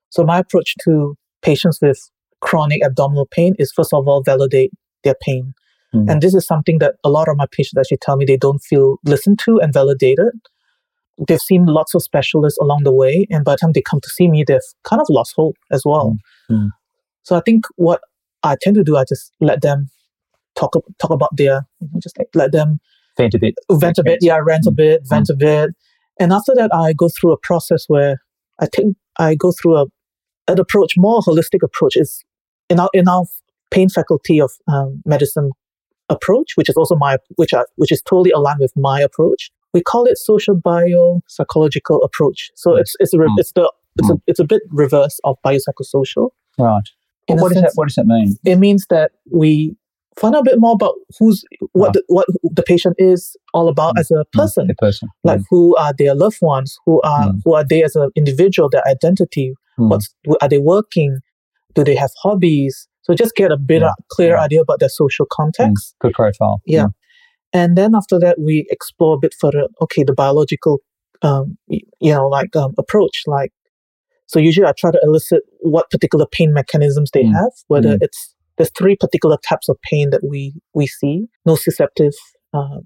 So 0.09 0.25
my 0.25 0.39
approach 0.39 0.75
to 0.85 1.17
patients 1.43 1.81
with 1.83 1.99
chronic 2.41 2.83
abdominal 2.85 3.27
pain 3.31 3.55
is 3.59 3.73
first 3.73 3.93
of 3.93 4.07
all 4.07 4.23
validate 4.23 4.71
their 5.05 5.15
pain. 5.21 5.55
Mm. 5.95 6.11
And 6.11 6.23
this 6.23 6.35
is 6.35 6.47
something 6.47 6.79
that 6.79 6.95
a 7.05 7.11
lot 7.11 7.29
of 7.29 7.37
my 7.37 7.47
patients 7.51 7.79
actually 7.79 7.99
tell 7.99 8.17
me 8.17 8.25
they 8.25 8.37
don't 8.37 8.59
feel 8.59 8.99
listened 9.05 9.39
to 9.45 9.59
and 9.59 9.73
validated. 9.73 10.33
They've 11.27 11.41
seen 11.41 11.67
lots 11.67 11.95
of 11.95 12.03
specialists 12.03 12.59
along 12.61 12.85
the 12.85 12.93
way, 12.93 13.27
and 13.31 13.45
by 13.45 13.55
the 13.55 13.57
time 13.59 13.73
they 13.73 13.83
come 13.83 14.01
to 14.01 14.09
see 14.09 14.29
me, 14.29 14.45
they've 14.47 14.61
kind 14.85 15.01
of 15.01 15.09
lost 15.11 15.35
hope 15.35 15.57
as 15.73 15.83
well. 15.85 16.17
Mm. 16.51 16.69
So 17.25 17.37
I 17.37 17.41
think 17.45 17.65
what 17.77 18.01
I 18.45 18.57
tend 18.61 18.77
to 18.77 18.85
do, 18.85 18.97
I 18.97 19.05
just 19.05 19.33
let 19.41 19.63
them 19.63 19.89
talk 20.55 20.75
talk 21.01 21.11
about 21.11 21.31
their, 21.37 21.67
just 22.01 22.17
like 22.19 22.29
let 22.35 22.53
them 22.53 22.79
vent 23.17 23.35
a 23.35 23.39
bit, 23.39 23.55
vent 23.73 23.99
a 23.99 24.05
bit, 24.05 24.19
yeah, 24.23 24.39
rant 24.41 24.67
a 24.67 24.71
bit, 24.71 25.03
mm. 25.03 25.09
vent 25.09 25.29
a 25.29 25.35
bit, 25.35 25.71
and 26.21 26.33
after 26.33 26.53
that, 26.55 26.73
I 26.73 26.93
go 26.93 27.09
through 27.09 27.33
a 27.33 27.39
process 27.39 27.85
where 27.89 28.19
I 28.61 28.67
think 28.67 28.97
I 29.19 29.35
go 29.35 29.51
through 29.51 29.77
a 29.77 29.87
an 30.49 30.59
approach, 30.59 30.95
more 30.97 31.21
holistic 31.21 31.63
approach 31.63 31.97
is 31.97 32.25
in 32.69 32.81
our 32.81 32.91
in 32.93 33.09
our 33.09 33.25
pain 33.71 33.89
faculty 33.89 34.41
of 34.41 34.53
um, 34.67 35.03
medicine 35.05 35.51
approach, 36.09 36.57
which 36.57 36.69
is 36.69 36.77
also 36.77 36.97
my 36.97 37.19
which 37.37 37.55
I, 37.55 37.65
which 37.77 37.93
is 37.93 38.03
totally 38.03 38.31
aligned 38.31 38.61
with 38.61 38.73
my 38.77 39.01
approach. 39.01 39.51
we 39.75 39.83
call 39.83 40.05
it 40.05 40.17
social 40.17 40.55
biopsychological 40.57 42.05
approach. 42.05 42.51
So 42.55 42.77
it's 42.77 42.95
it's 43.01 43.15
a, 43.15 43.19
it's 43.37 43.53
the 43.53 43.71
it's 43.97 44.11
a 44.11 44.15
it's 44.27 44.41
a 44.41 44.45
bit 44.45 44.63
reverse 44.71 45.21
of 45.25 45.37
biopsychosocial. 45.45 46.31
Right. 46.59 46.83
Well, 47.29 47.39
what 47.39 47.53
does 47.53 47.63
that 47.63 47.73
what 47.75 47.89
does 47.89 47.97
that 47.97 48.07
mean? 48.07 48.37
It 48.45 48.57
means 48.57 48.87
that 48.89 49.13
we 49.31 49.77
find 50.19 50.35
out 50.35 50.41
a 50.41 50.45
bit 50.45 50.59
more 50.59 50.73
about 50.73 50.95
who's 51.19 51.45
what 51.73 51.93
the, 51.93 52.03
what 52.09 52.27
the 52.43 52.63
patient 52.63 52.97
is 52.99 53.37
all 53.55 53.69
about 53.69 53.97
mm. 53.97 54.01
as 54.01 54.11
a 54.11 54.25
person. 54.33 54.67
The 54.67 54.75
person. 54.75 55.09
Like 55.25 55.41
mm. 55.41 55.45
who 55.51 55.77
are 55.77 55.93
their 55.97 56.15
loved 56.15 56.39
ones? 56.41 56.79
Who 56.87 57.01
are 57.03 57.29
mm. 57.29 57.41
who 57.45 57.55
are 57.55 57.65
they 57.65 57.83
as 57.83 57.97
an 57.97 58.11
individual? 58.17 58.69
Their 58.71 58.87
identity. 58.87 59.55
Mm. 59.79 59.91
What's 59.91 60.15
are 60.41 60.49
they 60.49 60.59
working? 60.59 61.19
Do 61.75 61.85
they 61.85 61.95
have 61.97 62.11
hobbies? 62.23 62.89
So 63.03 63.15
just 63.15 63.35
get 63.35 63.51
a 63.51 63.57
bit 63.57 63.83
yeah. 63.83 63.93
clear 64.11 64.35
yeah. 64.35 64.43
idea 64.43 64.61
about 64.61 64.81
their 64.81 64.89
social 64.89 65.27
context. 65.31 65.95
Mm. 65.95 65.99
Good 66.01 66.13
profile. 66.13 66.61
Yeah. 66.67 66.89
And 67.53 67.77
then 67.77 67.95
after 67.95 68.19
that, 68.19 68.39
we 68.39 68.67
explore 68.71 69.15
a 69.15 69.19
bit 69.19 69.35
further. 69.41 69.69
Okay, 69.81 70.05
the 70.05 70.13
biological, 70.13 70.81
um, 71.23 71.57
you 71.69 72.13
know, 72.13 72.29
like 72.29 72.55
um, 72.55 72.75
approach. 72.79 73.23
Like, 73.27 73.53
so 74.27 74.39
usually 74.39 74.67
I 74.67 74.73
try 74.77 74.91
to 74.91 75.01
elicit 75.03 75.43
what 75.61 75.91
particular 75.91 76.27
pain 76.31 76.53
mechanisms 76.53 77.11
they 77.13 77.25
mm. 77.25 77.33
have. 77.33 77.53
Whether 77.69 77.97
mm. 77.97 78.03
it's 78.03 78.35
there's 78.59 78.71
three 78.77 78.97
particular 78.97 79.39
types 79.49 79.69
of 79.69 79.79
pain 79.83 80.11
that 80.11 80.23
we 80.23 80.53
we 80.75 80.87
see: 80.87 81.27
nociceptive, 81.47 82.13
uh, 82.53 82.81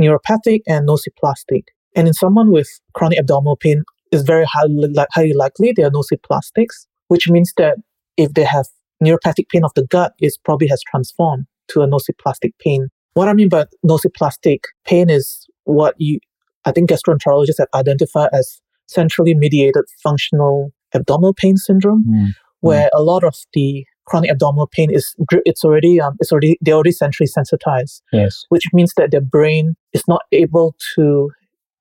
neuropathic, 0.00 0.62
and 0.66 0.88
nociplastic. 0.88 1.64
And 1.94 2.08
in 2.08 2.14
someone 2.14 2.50
with 2.50 2.68
chronic 2.94 3.18
abdominal 3.18 3.56
pain, 3.56 3.84
it's 4.10 4.22
very 4.22 4.44
highly, 4.44 4.92
highly 5.12 5.32
likely 5.32 5.72
they 5.72 5.84
are 5.84 5.90
nociplastics, 5.90 6.86
which 7.08 7.28
means 7.28 7.52
that 7.56 7.76
if 8.18 8.34
they 8.34 8.44
have 8.44 8.66
neuropathic 9.02 9.48
pain 9.48 9.64
of 9.64 9.72
the 9.74 9.86
gut, 9.86 10.12
it 10.18 10.34
probably 10.44 10.66
has 10.66 10.82
transformed 10.90 11.46
to 11.68 11.80
a 11.80 11.86
nociplastic 11.86 12.52
pain 12.58 12.88
what 13.18 13.28
I 13.28 13.32
mean 13.32 13.48
by 13.48 13.66
nociplastic 13.84 14.60
pain 14.84 15.10
is 15.10 15.48
what 15.64 15.96
you, 15.98 16.20
I 16.64 16.70
think 16.70 16.88
gastroenterologists 16.88 17.58
have 17.58 17.66
identified 17.74 18.28
as 18.32 18.60
centrally 18.86 19.34
mediated 19.34 19.84
functional 20.04 20.70
abdominal 20.94 21.34
pain 21.34 21.56
syndrome, 21.56 22.04
mm. 22.08 22.28
where 22.60 22.86
mm. 22.86 22.98
a 22.98 23.02
lot 23.02 23.24
of 23.24 23.34
the 23.54 23.84
chronic 24.06 24.30
abdominal 24.30 24.68
pain 24.68 24.90
is 24.94 25.16
it's 25.44 25.64
already 25.64 26.00
um, 26.00 26.14
it's 26.20 26.30
already 26.30 26.56
they're 26.60 26.74
already 26.74 26.92
centrally 26.92 27.26
sensitized. 27.26 28.02
Yes, 28.12 28.44
which 28.50 28.64
means 28.72 28.92
that 28.96 29.10
their 29.10 29.20
brain 29.20 29.74
is 29.92 30.04
not 30.06 30.22
able 30.30 30.76
to 30.94 31.30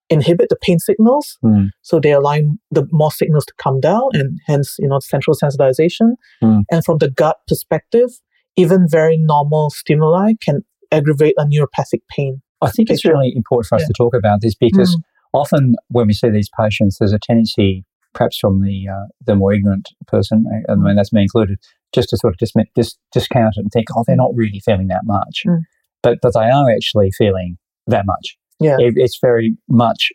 inhibit 0.09 0.49
the 0.49 0.55
pain 0.55 0.79
signals, 0.79 1.37
mm. 1.43 1.69
so 1.81 1.99
they 1.99 2.11
allow 2.11 2.39
the 2.71 2.87
more 2.91 3.11
signals 3.11 3.45
to 3.45 3.53
come 3.57 3.79
down, 3.79 4.09
and 4.13 4.39
hence 4.45 4.75
you 4.79 4.87
know 4.87 4.99
central 4.99 5.35
sensitization. 5.35 6.13
Mm. 6.43 6.63
And 6.71 6.83
from 6.85 6.97
the 6.99 7.09
gut 7.09 7.37
perspective, 7.47 8.09
even 8.55 8.87
very 8.89 9.17
normal 9.17 9.69
stimuli 9.69 10.33
can 10.41 10.61
aggravate 10.91 11.35
a 11.37 11.45
neuropathic 11.45 12.01
pain. 12.09 12.41
I 12.61 12.71
think 12.71 12.89
it's 12.89 13.05
really 13.05 13.31
important 13.35 13.67
for 13.67 13.75
us 13.75 13.81
yeah. 13.81 13.87
to 13.87 13.93
talk 13.93 14.15
about 14.15 14.41
this 14.41 14.55
because 14.55 14.95
mm. 14.95 15.01
often 15.33 15.75
when 15.89 16.07
we 16.07 16.13
see 16.13 16.29
these 16.29 16.49
patients, 16.59 16.97
there's 16.97 17.13
a 17.13 17.19
tendency, 17.19 17.85
perhaps 18.13 18.37
from 18.37 18.63
the 18.63 18.87
uh, 18.91 19.05
the 19.25 19.35
more 19.35 19.53
ignorant 19.53 19.89
person, 20.07 20.45
uh, 20.51 20.73
and 20.73 20.83
mm. 20.83 20.95
that's 20.95 21.13
me 21.13 21.21
included, 21.21 21.59
just 21.93 22.09
to 22.09 22.17
sort 22.17 22.33
of 22.33 22.37
dismiss, 22.37 22.65
dis- 22.75 22.97
discount 23.11 23.55
it 23.57 23.61
and 23.61 23.71
think, 23.71 23.87
oh, 23.95 24.03
they're 24.07 24.15
not 24.15 24.31
really 24.33 24.61
feeling 24.65 24.87
that 24.87 25.03
much, 25.03 25.43
mm. 25.45 25.59
but 26.01 26.17
but 26.21 26.33
they 26.33 26.49
are 26.49 26.71
actually 26.71 27.11
feeling 27.11 27.57
that 27.85 28.05
much. 28.05 28.37
Yeah, 28.59 28.77
it, 28.79 28.93
it's 28.97 29.19
very 29.21 29.55
much 29.69 30.11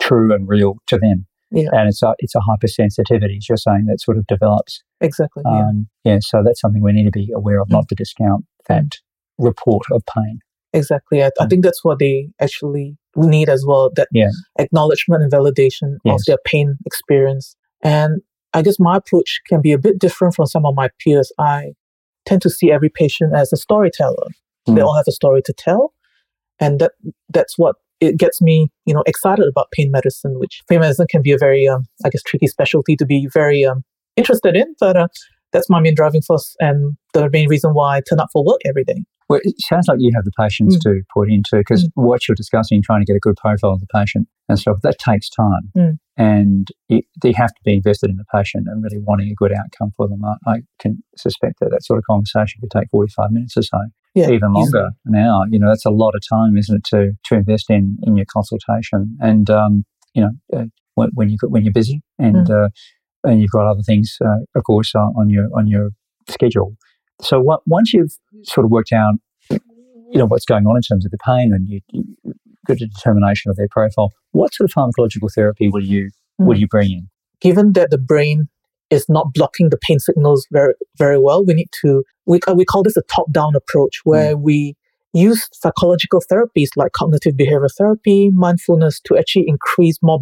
true 0.00 0.32
and 0.32 0.48
real 0.48 0.76
to 0.88 0.98
them. 0.98 1.26
Yeah. 1.50 1.68
And 1.72 1.88
it's 1.88 2.02
a 2.02 2.14
it's 2.18 2.34
a 2.34 2.40
hypersensitivity, 2.40 3.36
as 3.36 3.48
you're 3.48 3.56
saying, 3.56 3.86
that 3.86 4.00
sort 4.00 4.16
of 4.16 4.26
develops. 4.26 4.82
Exactly. 5.00 5.42
Um, 5.46 5.88
yeah. 6.04 6.14
yeah. 6.14 6.18
So 6.20 6.42
that's 6.44 6.60
something 6.60 6.82
we 6.82 6.92
need 6.92 7.04
to 7.04 7.10
be 7.10 7.30
aware 7.34 7.60
of, 7.60 7.68
mm. 7.68 7.72
not 7.72 7.88
to 7.88 7.94
discount 7.94 8.44
that 8.68 8.98
report 9.38 9.84
of 9.92 10.02
pain. 10.06 10.40
Exactly. 10.72 11.22
I, 11.22 11.30
I, 11.40 11.46
think 11.46 11.62
that's 11.62 11.84
what 11.84 12.00
they 12.00 12.30
actually 12.40 12.96
need 13.14 13.48
as 13.48 13.64
well 13.64 13.90
that 13.94 14.08
yeah. 14.10 14.30
acknowledgement 14.58 15.22
and 15.22 15.30
validation 15.30 15.98
yes. 16.04 16.20
of 16.20 16.24
their 16.26 16.38
pain 16.44 16.76
experience. 16.84 17.54
And 17.82 18.22
I 18.54 18.62
guess 18.62 18.80
my 18.80 18.96
approach 18.96 19.40
can 19.46 19.60
be 19.60 19.70
a 19.70 19.78
bit 19.78 20.00
different 20.00 20.34
from 20.34 20.46
some 20.46 20.66
of 20.66 20.74
my 20.74 20.88
peers. 20.98 21.30
I 21.38 21.74
tend 22.26 22.42
to 22.42 22.50
see 22.50 22.72
every 22.72 22.88
patient 22.88 23.34
as 23.34 23.52
a 23.52 23.56
storyteller. 23.56 24.26
Mm. 24.68 24.74
They 24.74 24.80
all 24.80 24.96
have 24.96 25.06
a 25.06 25.12
story 25.12 25.42
to 25.42 25.52
tell. 25.52 25.92
And 26.60 26.80
that 26.80 26.92
that's 27.30 27.58
what 27.58 27.76
it 28.00 28.16
gets 28.16 28.40
me, 28.42 28.70
you 28.86 28.94
know, 28.94 29.02
excited 29.06 29.46
about 29.48 29.70
pain 29.72 29.90
medicine, 29.90 30.38
which 30.38 30.62
pain 30.68 30.80
medicine 30.80 31.06
can 31.08 31.22
be 31.22 31.32
a 31.32 31.38
very, 31.38 31.66
um, 31.66 31.84
I 32.04 32.10
guess, 32.10 32.22
tricky 32.22 32.46
specialty 32.46 32.96
to 32.96 33.06
be 33.06 33.28
very 33.32 33.64
um, 33.64 33.82
interested 34.16 34.56
in. 34.56 34.74
But 34.78 34.96
uh, 34.96 35.08
that's 35.52 35.70
my 35.70 35.80
main 35.80 35.94
driving 35.94 36.22
force 36.22 36.54
and 36.60 36.96
the 37.14 37.30
main 37.30 37.48
reason 37.48 37.72
why 37.72 37.96
I 37.96 38.02
turn 38.08 38.20
up 38.20 38.28
for 38.32 38.44
work 38.44 38.60
every 38.66 38.84
day. 38.84 39.04
Well, 39.28 39.40
it 39.42 39.54
sounds 39.58 39.88
like 39.88 39.98
you 40.00 40.12
have 40.14 40.24
the 40.24 40.32
patience 40.38 40.76
mm. 40.76 40.80
to 40.82 41.02
put 41.14 41.30
into 41.30 41.56
because 41.56 41.84
mm. 41.84 41.90
what 41.94 42.28
you're 42.28 42.34
discussing, 42.34 42.82
trying 42.82 43.00
to 43.00 43.06
get 43.06 43.16
a 43.16 43.20
good 43.20 43.36
profile 43.36 43.72
of 43.72 43.80
the 43.80 43.86
patient 43.86 44.28
and 44.48 44.58
stuff, 44.58 44.78
that 44.82 44.98
takes 44.98 45.30
time. 45.30 45.70
Mm. 45.76 45.98
And 46.16 46.68
it, 46.88 47.06
they 47.22 47.32
have 47.32 47.48
to 47.48 47.60
be 47.64 47.74
invested 47.74 48.10
in 48.10 48.16
the 48.16 48.24
patient 48.34 48.66
and 48.68 48.82
really 48.82 48.98
wanting 48.98 49.30
a 49.30 49.34
good 49.34 49.52
outcome 49.52 49.92
for 49.96 50.08
them. 50.08 50.22
I, 50.24 50.50
I, 50.50 50.56
can 50.78 51.02
suspect 51.16 51.60
that 51.60 51.70
that 51.70 51.84
sort 51.84 51.98
of 51.98 52.04
conversation 52.04 52.60
could 52.60 52.70
take 52.70 52.90
45 52.90 53.30
minutes 53.30 53.56
or 53.56 53.62
so, 53.62 53.78
yeah, 54.14 54.30
even 54.30 54.52
longer, 54.52 54.90
an 55.06 55.16
hour. 55.16 55.44
You 55.50 55.58
know, 55.58 55.68
that's 55.68 55.84
a 55.84 55.90
lot 55.90 56.14
of 56.14 56.22
time, 56.28 56.56
isn't 56.56 56.76
it, 56.76 56.84
to, 56.90 57.12
to 57.24 57.34
invest 57.34 57.68
in, 57.68 57.98
in 58.04 58.16
your 58.16 58.26
consultation. 58.26 59.16
And, 59.20 59.50
um, 59.50 59.84
you 60.14 60.22
know, 60.22 60.30
uh, 60.56 60.64
when, 60.94 61.10
when, 61.14 61.28
you, 61.28 61.38
when 61.48 61.64
you're 61.64 61.72
busy 61.72 62.00
and, 62.18 62.46
mm. 62.46 62.64
uh, 62.64 62.68
and 63.24 63.40
you've 63.40 63.50
got 63.50 63.66
other 63.66 63.82
things, 63.82 64.16
uh, 64.24 64.36
of 64.54 64.64
course, 64.64 64.94
uh, 64.94 65.00
on 65.18 65.30
your 65.30 65.48
on 65.54 65.66
your 65.66 65.90
schedule. 66.28 66.76
So 67.22 67.40
what, 67.40 67.60
once 67.66 67.92
you've 67.92 68.12
sort 68.42 68.64
of 68.64 68.70
worked 68.70 68.92
out, 68.92 69.14
you 69.50 70.18
know, 70.18 70.26
what's 70.26 70.44
going 70.44 70.66
on 70.66 70.76
in 70.76 70.82
terms 70.82 71.04
of 71.04 71.10
the 71.10 71.18
pain 71.18 71.52
and 71.52 71.66
you, 71.68 71.80
you 71.90 72.04
got 72.66 72.80
a 72.80 72.86
determination 72.86 73.50
of 73.50 73.56
their 73.56 73.68
profile, 73.70 74.12
what 74.32 74.54
sort 74.54 74.70
of 74.70 74.74
pharmacological 74.74 75.28
therapy 75.34 75.68
will 75.68 75.82
you 75.82 76.10
mm. 76.40 76.46
will 76.46 76.58
you 76.58 76.68
bring 76.68 76.90
in? 76.90 77.08
Given 77.40 77.72
that 77.72 77.90
the 77.90 77.98
brain 77.98 78.48
is 78.90 79.06
not 79.08 79.32
blocking 79.34 79.70
the 79.70 79.78
pain 79.78 79.98
signals 79.98 80.46
very 80.50 80.74
very 80.98 81.18
well, 81.18 81.44
we 81.44 81.54
need 81.54 81.68
to 81.82 82.04
we 82.26 82.40
uh, 82.46 82.54
we 82.54 82.64
call 82.64 82.82
this 82.82 82.96
a 82.96 83.02
top 83.02 83.30
down 83.32 83.54
approach 83.54 84.00
where 84.04 84.36
mm. 84.36 84.42
we 84.42 84.76
use 85.12 85.48
psychological 85.52 86.20
therapies 86.30 86.68
like 86.76 86.92
cognitive 86.92 87.36
behavior 87.36 87.68
therapy, 87.78 88.30
mindfulness 88.30 89.00
to 89.00 89.16
actually 89.16 89.44
increase 89.46 89.98
more 90.02 90.20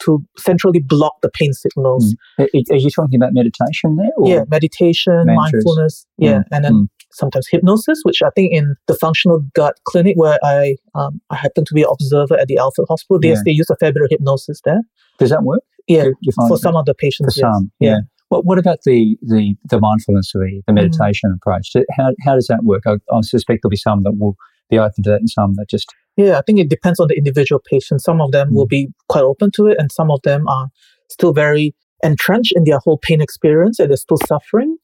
to 0.00 0.24
centrally 0.38 0.80
block 0.80 1.14
the 1.22 1.30
pain 1.30 1.52
signals. 1.52 2.14
Mm. 2.38 2.48
Are, 2.70 2.76
you 2.76 2.90
talking 2.90 3.16
about 3.16 3.32
meditation 3.32 3.96
there? 3.96 4.08
yeah, 4.24 4.44
meditation, 4.48 5.26
Mantras. 5.26 5.36
mindfulness, 5.36 6.06
yeah, 6.18 6.38
mm. 6.38 6.44
and 6.50 6.64
then 6.64 6.72
mm. 6.72 6.88
sometimes 7.12 7.46
hypnosis, 7.48 8.00
which 8.02 8.22
I 8.22 8.30
think 8.30 8.52
in 8.52 8.74
the 8.88 8.94
functional 8.94 9.40
gut 9.54 9.78
clinic 9.84 10.16
where 10.16 10.38
I 10.42 10.76
um, 10.94 11.20
I 11.30 11.36
happen 11.36 11.64
to 11.64 11.74
be 11.74 11.82
an 11.82 11.88
observer 11.90 12.38
at 12.38 12.48
the 12.48 12.58
Alfred 12.58 12.86
Hospital, 12.88 13.20
they, 13.20 13.30
yeah. 13.30 13.42
they 13.44 13.52
use 13.52 13.70
a 13.70 13.76
fair 13.76 13.92
bit 13.92 14.02
of 14.02 14.08
hypnosis 14.10 14.60
there. 14.64 14.80
Does 15.18 15.30
that 15.30 15.44
work? 15.44 15.62
Yeah, 15.88 16.06
for 16.48 16.56
some 16.56 16.76
of 16.76 16.86
the 16.86 16.94
patients. 16.94 17.34
For 17.34 17.40
some, 17.40 17.72
yeah. 17.80 17.90
yeah. 17.90 17.98
What, 18.28 18.46
what 18.46 18.58
about 18.58 18.78
the, 18.84 19.16
the, 19.20 19.54
the 19.68 19.78
mindfulness, 19.78 20.32
the, 20.32 20.62
the 20.66 20.72
mm. 20.72 20.76
meditation 20.76 21.36
approach? 21.36 21.72
How, 21.96 22.12
how 22.24 22.34
does 22.34 22.46
that 22.46 22.64
work? 22.64 22.82
I, 22.86 22.94
I 23.12 23.20
suspect 23.20 23.60
there'll 23.62 23.70
be 23.70 23.76
some 23.76 24.02
that 24.04 24.12
will 24.12 24.36
be 24.70 24.78
open 24.78 25.04
to 25.04 25.10
that 25.10 25.20
and 25.20 25.28
some 25.30 25.54
that 25.54 25.68
just 25.68 25.92
yeah, 26.16 26.38
I 26.38 26.42
think 26.42 26.58
it 26.58 26.68
depends 26.68 27.00
on 27.00 27.08
the 27.08 27.16
individual 27.16 27.60
patient. 27.64 28.02
Some 28.02 28.20
of 28.20 28.32
them 28.32 28.50
mm. 28.50 28.54
will 28.54 28.66
be 28.66 28.88
quite 29.08 29.22
open 29.22 29.50
to 29.52 29.66
it, 29.66 29.76
and 29.78 29.90
some 29.90 30.10
of 30.10 30.20
them 30.22 30.46
are 30.46 30.68
still 31.08 31.32
very 31.32 31.74
entrenched 32.02 32.52
in 32.54 32.64
their 32.64 32.78
whole 32.78 32.98
pain 32.98 33.20
experience 33.20 33.78
and 33.78 33.90
they're 33.90 33.96
still 33.96 34.18
suffering. 34.26 34.76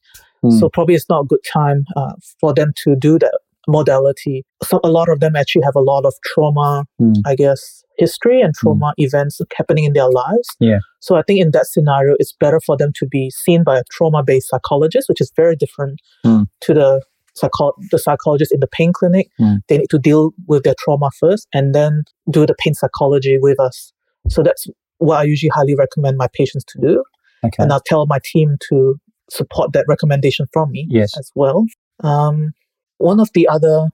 Mm. 0.44 0.58
So 0.58 0.68
probably 0.68 0.94
it's 0.94 1.08
not 1.08 1.22
a 1.22 1.26
good 1.26 1.44
time 1.52 1.84
uh, 1.96 2.12
for 2.40 2.54
them 2.54 2.72
to 2.84 2.94
do 2.94 3.18
that 3.18 3.38
modality. 3.66 4.44
So 4.62 4.80
a 4.84 4.88
lot 4.88 5.08
of 5.08 5.20
them 5.20 5.36
actually 5.36 5.62
have 5.64 5.74
a 5.74 5.80
lot 5.80 6.04
of 6.04 6.14
trauma, 6.24 6.86
mm. 7.00 7.16
I 7.26 7.34
guess, 7.34 7.84
history 7.98 8.40
and 8.40 8.54
trauma 8.54 8.94
mm. 8.98 9.04
events 9.04 9.40
happening 9.56 9.84
in 9.84 9.92
their 9.92 10.08
lives. 10.08 10.48
Yeah. 10.60 10.78
So 11.00 11.16
I 11.16 11.22
think 11.22 11.40
in 11.40 11.50
that 11.50 11.66
scenario, 11.66 12.14
it's 12.18 12.32
better 12.32 12.60
for 12.64 12.76
them 12.76 12.92
to 12.96 13.06
be 13.06 13.30
seen 13.30 13.64
by 13.64 13.78
a 13.78 13.82
trauma-based 13.90 14.48
psychologist, 14.48 15.08
which 15.08 15.20
is 15.20 15.32
very 15.36 15.56
different 15.56 16.00
mm. 16.24 16.46
to 16.62 16.74
the 16.74 17.02
psycho- 17.34 17.74
the 17.90 17.98
psychologist 17.98 18.52
in 18.52 18.60
the 18.60 18.66
pain 18.66 18.92
clinic. 18.92 19.28
Mm. 19.40 19.58
They 19.68 19.78
need 19.78 19.90
to 19.90 19.98
deal 19.98 20.32
with 20.46 20.62
their 20.62 20.74
trauma 20.78 21.10
first 21.18 21.46
and 21.52 21.74
then 21.74 22.04
do 22.30 22.46
the 22.46 22.54
pain 22.58 22.74
psychology 22.74 23.38
with 23.38 23.60
us. 23.60 23.92
So 24.28 24.42
that's 24.42 24.66
what 24.98 25.18
I 25.18 25.24
usually 25.24 25.50
highly 25.54 25.74
recommend 25.74 26.16
my 26.16 26.28
patients 26.32 26.64
to 26.64 26.80
do. 26.80 27.04
Okay. 27.44 27.62
And 27.62 27.72
I'll 27.72 27.82
tell 27.84 28.06
my 28.06 28.18
team 28.24 28.56
to 28.68 28.96
support 29.30 29.72
that 29.72 29.84
recommendation 29.88 30.46
from 30.52 30.72
me 30.72 30.86
yes. 30.90 31.16
as 31.16 31.30
well. 31.34 31.66
Um, 32.02 32.52
one 32.98 33.20
of 33.20 33.30
the 33.34 33.46
other 33.46 33.88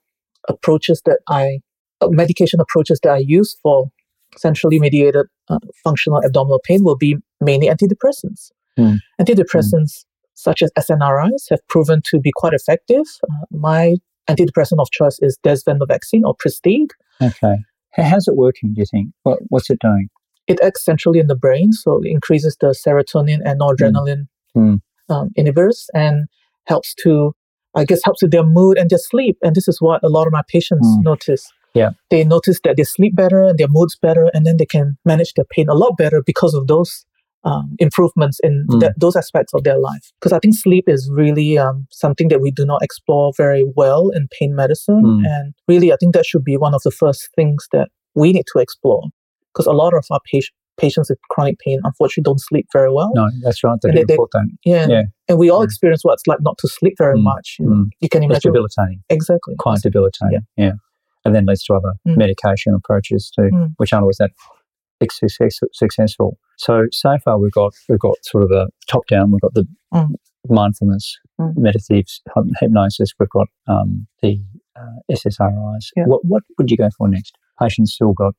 approaches 0.49 1.03
that 1.05 1.19
I, 1.29 1.61
uh, 2.01 2.09
medication 2.09 2.61
approaches 2.61 3.01
that 3.03 3.13
I 3.13 3.19
use 3.19 3.57
for 3.63 3.91
centrally 4.37 4.79
mediated 4.79 5.27
uh, 5.49 5.59
functional 5.83 6.23
abdominal 6.25 6.61
pain 6.65 6.85
will 6.85 6.97
be 6.97 7.17
mainly 7.41 7.69
antidepressants. 7.69 8.51
Mm. 8.79 8.99
Antidepressants 9.21 10.05
such 10.35 10.63
as 10.63 10.71
SNRIs, 10.79 11.49
have 11.51 11.67
proven 11.69 12.03
to 12.07 12.21
be 12.21 12.33
quite 12.35 12.53
effective. 12.53 13.07
Uh, 13.31 13.47
my 13.51 13.95
antidepressant 14.29 14.81
of 14.81 14.91
choice 14.91 15.19
is 15.23 15.39
desvenlafaxine 15.45 16.23
or 16.25 16.35
Pristiq. 16.37 16.89
Okay. 17.23 17.57
How's 17.93 18.27
it 18.27 18.37
working, 18.37 18.75
do 18.75 18.81
you 18.81 18.87
think? 18.87 19.11
What, 19.23 19.39
what's 19.49 19.71
it 19.71 19.79
doing? 19.81 20.09
It 20.47 20.59
acts 20.63 20.85
centrally 20.85 21.21
in 21.21 21.29
the 21.29 21.37
brain, 21.37 21.73
so 21.73 22.01
it 22.03 22.11
increases 22.11 22.57
the 22.61 22.75
serotonin 22.75 23.39
and 23.45 23.61
noradrenaline 23.61 24.27
mm. 24.57 24.81
um, 25.09 25.31
inhibitors 25.39 25.87
and 25.95 26.27
helps 26.67 26.95
to, 26.97 27.35
I 27.75 27.85
guess, 27.85 28.01
helps 28.05 28.23
with 28.23 28.33
their 28.33 28.43
mood 28.43 28.77
and 28.77 28.91
their 28.91 28.99
sleep. 28.99 29.39
And 29.43 29.55
this 29.55 29.69
is 29.69 29.81
what 29.81 30.03
a 30.03 30.09
lot 30.09 30.27
of 30.27 30.33
my 30.33 30.43
patients 30.49 30.89
mm. 30.89 31.05
notice. 31.05 31.51
Yeah. 31.75 31.91
They 32.11 32.25
notice 32.25 32.61
that 32.65 32.77
they 32.77 32.85
sleep 32.85 33.15
better 33.17 33.43
and 33.43 33.59
their 33.59 33.69
mood's 33.69 33.97
better, 33.97 34.31
and 34.33 34.47
then 34.47 34.57
they 34.57 34.67
can 34.67 34.97
manage 35.05 35.35
their 35.35 35.45
pain 35.45 35.69
a 35.69 35.75
lot 35.75 35.97
better 35.97 36.23
because 36.25 36.55
of 36.55 36.67
those 36.67 37.05
um, 37.45 37.77
improvements 37.79 38.41
in 38.43 38.67
mm. 38.69 38.81
that, 38.81 38.95
those 38.99 39.17
aspects 39.17 39.53
of 39.55 39.65
their 39.65 39.79
life. 39.79 40.13
Because 40.21 40.33
I 40.33 40.39
think 40.39 40.57
sleep 40.57 40.85
is 40.87 41.11
really 41.13 41.59
um, 41.59 41.87
something 41.91 42.29
that 42.29 42.41
we 42.41 42.51
do 42.51 42.65
not 42.65 42.83
explore 42.83 43.33
very 43.37 43.65
well 43.77 44.11
in 44.11 44.29
pain 44.39 44.55
medicine. 44.55 45.03
Mm. 45.03 45.27
And 45.27 45.55
really, 45.69 45.93
I 45.93 45.97
think 45.97 46.15
that 46.15 46.27
should 46.27 46.45
be 46.45 46.57
one 46.57 46.75
of 46.75 46.83
the 46.83 46.91
first 46.91 47.29
things 47.37 47.67
that 47.73 47.89
we 48.15 48.33
need 48.33 48.47
to 48.55 48.61
explore. 48.61 49.03
Because 49.53 49.67
a 49.67 49.73
lot 49.73 49.95
of 49.95 50.05
our 50.11 50.21
patients, 50.31 50.57
patients 50.77 51.09
with 51.09 51.19
chronic 51.31 51.57
pain 51.61 51.81
unfortunately 51.85 52.25
don't 52.25 52.41
sleep 52.41 52.67
very 52.73 52.93
well. 52.93 53.13
No, 53.15 53.29
that's 53.43 53.63
right. 53.63 53.79
They, 53.83 54.05
they, 54.05 54.17
Yeah, 54.65 54.87
yeah. 54.89 55.03
And 55.29 55.39
we 55.39 55.49
all 55.49 55.61
yeah. 55.61 55.67
experience 55.67 56.05
what 56.05 56.15
it's 56.15 56.27
like 56.27 56.41
not 56.41 56.59
to 56.59 56.69
sleep 56.69 56.95
very 56.99 57.17
mm. 57.17 57.23
much. 57.23 57.57
You, 57.61 57.89
you 58.01 58.09
can 58.09 58.23
imagine. 58.23 58.37
It's 58.37 58.45
debilitating. 58.45 59.03
Exactly. 59.09 59.55
Quite 59.59 59.83
debilitating. 59.83 60.41
Yeah. 60.57 60.65
yeah. 60.65 60.73
And 61.25 61.35
then 61.35 61.47
leads 61.47 61.65
to 61.65 61.75
other 61.75 61.95
mm. 62.07 62.17
medication 62.17 62.75
approaches 62.75 63.31
too, 63.35 63.51
mm. 63.53 63.75
which 63.79 63.93
aren't 63.93 64.03
always 64.03 64.19
that 64.19 64.31
success, 65.03 65.61
successful. 65.73 66.39
So 66.57 66.85
so 66.93 67.17
far 67.25 67.39
we've 67.39 67.53
got 67.53 67.73
we've 67.89 67.99
got 67.99 68.17
sort 68.23 68.45
of 68.45 68.51
the 68.51 68.69
top 68.89 69.07
down. 69.07 69.31
We've 69.31 69.41
got 69.41 69.55
the 69.55 69.67
mm. 69.93 70.15
mindfulness, 70.49 71.19
mm. 71.41 71.57
meditative 71.57 72.07
hypnosis. 72.61 73.13
We've 73.19 73.29
got 73.31 73.49
um, 73.67 74.07
the 74.23 74.39
uh, 74.77 75.01
SSRIs. 75.11 75.87
Yeah. 75.97 76.05
What 76.05 76.25
what 76.25 76.43
would 76.59 76.71
you 76.71 76.77
go 76.77 76.91
for 76.97 77.09
next? 77.09 77.37
Patients 77.61 77.95
still 77.95 78.13
got 78.13 78.35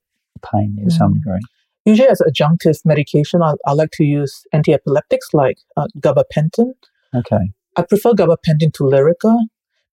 pain 0.54 0.78
to 0.84 0.94
some 0.94 1.14
mm. 1.14 1.16
degree. 1.16 1.40
Usually, 1.86 2.10
as 2.10 2.22
adjunctive 2.22 2.80
medication, 2.84 3.44
I, 3.44 3.54
I 3.68 3.74
like 3.74 3.92
to 3.94 4.04
use 4.04 4.44
anti-epileptics 4.52 5.30
like 5.34 5.60
uh, 5.78 5.86
gabapentin. 6.00 6.74
Okay. 7.16 7.52
I 7.76 7.84
prefer 7.84 8.14
gabapentin 8.14 8.74
to 8.74 8.84
Lyrica 8.84 9.38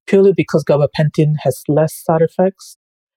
purely 0.07 0.33
because 0.33 0.65
gabapentin 0.65 1.35
has 1.43 1.63
less 1.69 1.95
side 1.95 2.23
effects, 2.23 2.77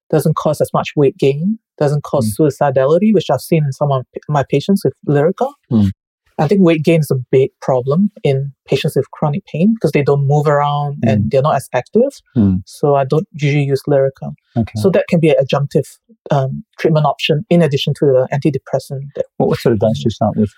doesn't 0.10 0.36
cause 0.36 0.62
as 0.62 0.72
much 0.74 0.92
weight 0.96 1.18
gain, 1.18 1.60
doesn't 1.78 2.04
cause 2.04 2.34
mm. 2.34 2.48
suicidality, 2.50 3.14
which 3.14 3.30
I've 3.30 3.42
seen 3.42 3.66
in 3.66 3.72
some 3.72 3.92
of 3.92 4.06
my 4.30 4.44
patients 4.50 4.84
with 4.84 4.94
Lyrica. 5.08 5.52
Mm. 5.72 5.92
I 6.38 6.48
think 6.48 6.62
weight 6.62 6.84
gain 6.84 7.00
is 7.00 7.10
a 7.12 7.16
big 7.32 7.52
problem 7.62 8.12
in 8.24 8.52
patients 8.68 8.98
with 8.98 9.10
chronic 9.12 9.46
pain 9.46 9.74
because 9.74 9.92
they 9.92 10.04
don't 10.04 10.28
move 10.28 10.48
around 10.48 10.98
mm. 10.98 11.12
and 11.12 11.32
they're 11.32 11.42
not 11.42 11.56
as 11.56 11.70
active. 11.74 12.22
Mm. 12.36 12.62
So 12.66 12.96
I 12.96 13.06
don't 13.06 13.28
usually 13.32 13.64
use 13.64 13.82
Lyrica. 13.88 14.34
Okay. 14.58 14.74
So 14.76 14.90
that 14.90 15.06
can 15.08 15.20
be 15.20 15.30
an 15.30 15.38
adjunctive 15.42 15.88
um, 16.32 16.66
treatment 16.78 17.06
option 17.06 17.46
in 17.50 17.62
addition 17.62 17.94
to 18.00 18.06
the 18.06 18.28
antidepressant. 18.34 19.04
what 19.38 19.60
sort 19.60 19.74
of 19.74 19.80
dose 19.80 20.00
do 20.00 20.04
you 20.06 20.10
start 20.10 20.36
with? 20.36 20.52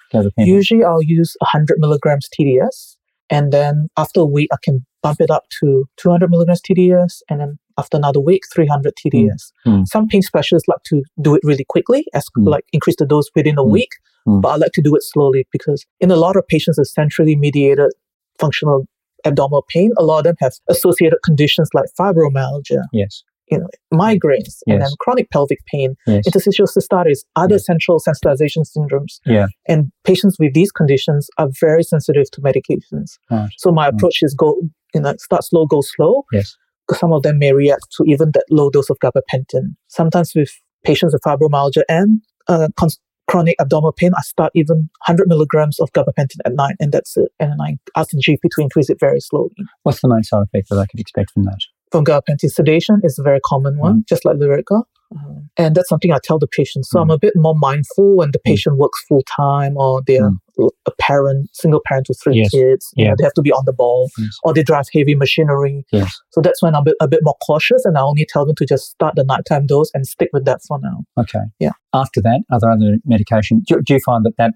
Usually 0.47 0.83
I'll 0.83 1.03
use 1.03 1.35
100 1.41 1.77
milligrams 1.79 2.27
TDS. 2.29 2.95
And 3.29 3.51
then 3.51 3.89
after 3.97 4.21
a 4.21 4.25
week, 4.25 4.49
I 4.53 4.57
can 4.63 4.85
bump 5.03 5.21
it 5.21 5.29
up 5.29 5.43
to 5.59 5.85
200 5.97 6.31
milligrams 6.31 6.61
TDS. 6.61 7.21
And 7.29 7.39
then 7.39 7.59
after 7.77 7.97
another 7.97 8.19
week, 8.19 8.43
300 8.53 8.93
TDS. 8.95 9.51
Mm. 9.65 9.87
Some 9.87 10.07
pain 10.07 10.21
specialists 10.21 10.67
like 10.67 10.83
to 10.85 11.03
do 11.21 11.35
it 11.35 11.41
really 11.43 11.65
quickly, 11.67 12.05
as 12.13 12.25
mm. 12.37 12.47
like 12.47 12.65
increase 12.73 12.95
the 12.97 13.05
dose 13.05 13.29
within 13.35 13.57
a 13.57 13.63
mm. 13.63 13.69
week. 13.69 13.91
Mm. 14.27 14.41
But 14.41 14.49
I 14.49 14.55
like 14.55 14.71
to 14.73 14.81
do 14.81 14.95
it 14.95 15.03
slowly 15.03 15.47
because 15.51 15.85
in 15.99 16.11
a 16.11 16.15
lot 16.15 16.35
of 16.35 16.47
patients 16.47 16.77
with 16.77 16.87
centrally 16.87 17.35
mediated 17.35 17.91
functional 18.39 18.85
abdominal 19.25 19.65
pain, 19.69 19.91
a 19.97 20.03
lot 20.03 20.19
of 20.19 20.23
them 20.25 20.35
have 20.39 20.53
associated 20.69 21.19
conditions 21.23 21.69
like 21.73 21.85
fibromyalgia. 21.99 22.83
Yes. 22.91 23.23
You 23.49 23.59
know, 23.59 23.67
migraines 23.93 24.39
yes. 24.43 24.61
and 24.67 24.81
then 24.81 24.89
chronic 24.99 25.29
pelvic 25.31 25.59
pain, 25.67 25.95
yes. 26.05 26.25
interstitial 26.27 26.67
cystitis, 26.67 27.19
other 27.37 27.55
yes. 27.55 27.65
central 27.65 27.97
sensitization 27.97 28.65
syndromes. 28.65 29.21
Yeah. 29.25 29.47
And 29.69 29.89
patients 30.03 30.35
with 30.37 30.53
these 30.53 30.69
conditions 30.69 31.29
are 31.37 31.47
very 31.61 31.83
sensitive 31.83 32.29
to 32.31 32.41
medications. 32.41 33.17
Right. 33.31 33.49
So 33.57 33.71
my 33.71 33.87
approach 33.87 34.17
is 34.21 34.33
go, 34.33 34.59
you 34.93 34.99
know, 34.99 35.13
start 35.17 35.45
slow, 35.45 35.65
go 35.65 35.79
slow. 35.81 36.25
Yes. 36.33 36.57
Some 36.93 37.11
of 37.11 37.23
them 37.23 37.39
may 37.39 37.53
react 37.53 37.87
to 37.97 38.03
even 38.05 38.31
that 38.33 38.45
low 38.49 38.69
dose 38.69 38.89
of 38.89 38.97
gabapentin. 38.99 39.75
Sometimes 39.87 40.33
with 40.35 40.51
patients 40.83 41.13
with 41.13 41.21
fibromyalgia 41.21 41.83
and 41.89 42.21
uh, 42.47 42.69
cons- 42.77 42.99
chronic 43.27 43.55
abdominal 43.59 43.91
pain, 43.91 44.11
I 44.17 44.21
start 44.21 44.51
even 44.55 44.89
100 45.05 45.27
milligrams 45.27 45.79
of 45.79 45.91
gabapentin 45.93 46.37
at 46.45 46.53
night, 46.53 46.75
and 46.79 46.91
that's 46.91 47.17
it. 47.17 47.29
And 47.39 47.61
I 47.61 47.77
ask 47.95 48.11
the 48.11 48.17
GP 48.17 48.39
to 48.55 48.61
increase 48.61 48.89
it 48.89 48.99
very 48.99 49.19
slowly. 49.19 49.51
What's 49.83 50.01
the 50.01 50.07
main 50.07 50.23
side 50.23 50.43
effect 50.43 50.69
that 50.69 50.79
I 50.79 50.85
could 50.85 50.99
expect 50.99 51.31
from 51.31 51.43
that? 51.43 51.59
From 51.91 52.05
gabapentin, 52.05 52.49
sedation 52.49 53.01
is 53.03 53.19
a 53.19 53.23
very 53.23 53.39
common 53.45 53.77
one, 53.77 54.01
mm. 54.01 54.07
just 54.07 54.25
like 54.25 54.37
Lyrica. 54.37 54.83
Uh, 55.15 55.39
and 55.55 55.75
that's 55.75 55.87
something 55.87 56.11
I 56.11 56.19
tell 56.21 56.39
the 56.39 56.47
patient. 56.47 56.85
So 56.85 56.99
mm. 56.99 57.03
I'm 57.03 57.11
a 57.11 57.17
bit 57.17 57.33
more 57.35 57.55
mindful 57.55 58.17
when 58.17 58.31
the 58.31 58.39
mm. 58.39 58.43
patient 58.43 58.75
mm. 58.75 58.79
works 58.79 59.03
full 59.07 59.23
time 59.23 59.77
or 59.77 60.01
they're 60.05 60.29
mm. 60.29 60.37
A 60.85 60.91
parent, 60.99 61.49
single 61.53 61.81
parent 61.85 62.07
with 62.09 62.19
three 62.21 62.37
yes. 62.37 62.49
kids. 62.51 62.91
Yeah. 62.95 63.03
You 63.03 63.09
know, 63.09 63.15
they 63.17 63.23
have 63.23 63.33
to 63.33 63.41
be 63.41 63.51
on 63.51 63.63
the 63.65 63.73
ball 63.73 64.09
yes. 64.17 64.37
or 64.43 64.53
they 64.53 64.63
drive 64.63 64.85
heavy 64.93 65.15
machinery. 65.15 65.85
Yes. 65.91 66.19
So 66.31 66.41
that's 66.41 66.61
when 66.61 66.75
I'm 66.75 66.81
a 66.81 66.85
bit, 66.85 66.95
a 67.01 67.07
bit 67.07 67.19
more 67.23 67.35
cautious 67.45 67.85
and 67.85 67.97
I 67.97 68.01
only 68.01 68.25
tell 68.27 68.45
them 68.45 68.55
to 68.55 68.65
just 68.65 68.91
start 68.91 69.15
the 69.15 69.23
nighttime 69.23 69.67
dose 69.67 69.91
and 69.93 70.05
stick 70.05 70.29
with 70.33 70.45
that 70.45 70.61
for 70.67 70.79
now. 70.81 71.03
Okay. 71.19 71.45
Yeah. 71.59 71.71
After 71.93 72.21
that, 72.21 72.41
are 72.51 72.59
there 72.59 72.71
other 72.71 72.97
medication? 73.05 73.63
Do, 73.67 73.81
do 73.81 73.93
you 73.93 73.99
find 73.99 74.25
that 74.25 74.37
that 74.37 74.53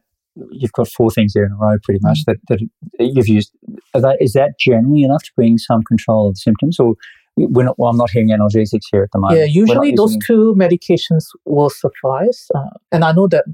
you've 0.52 0.72
got 0.72 0.88
four 0.88 1.12
things 1.12 1.34
there 1.34 1.46
in 1.46 1.52
a 1.52 1.56
row 1.56 1.76
pretty 1.84 2.00
much 2.02 2.20
mm. 2.20 2.26
that, 2.26 2.38
that 2.48 2.60
you've 3.00 3.28
used. 3.28 3.52
That, 3.94 4.18
is 4.22 4.34
that 4.34 4.58
generally 4.60 5.04
enough 5.04 5.24
to 5.24 5.32
bring 5.36 5.58
some 5.58 5.84
control 5.84 6.30
of 6.30 6.36
the 6.36 6.40
symptoms 6.40 6.80
or 6.80 6.96
we're 7.38 7.64
not, 7.64 7.80
well, 7.80 7.90
I'm 7.90 7.98
not 7.98 8.12
hearing 8.12 8.30
analgesics 8.30 8.86
here 8.92 9.04
at 9.04 9.12
the 9.12 9.20
moment. 9.20 9.40
Yeah, 9.40 9.46
usually 9.46 9.94
those 9.94 10.18
two 10.26 10.54
medications 10.58 11.26
will 11.46 11.70
suffice. 11.70 12.50
Uh, 12.54 12.66
and 12.92 13.04
I 13.04 13.14
know 13.14 13.28
that 13.28 13.46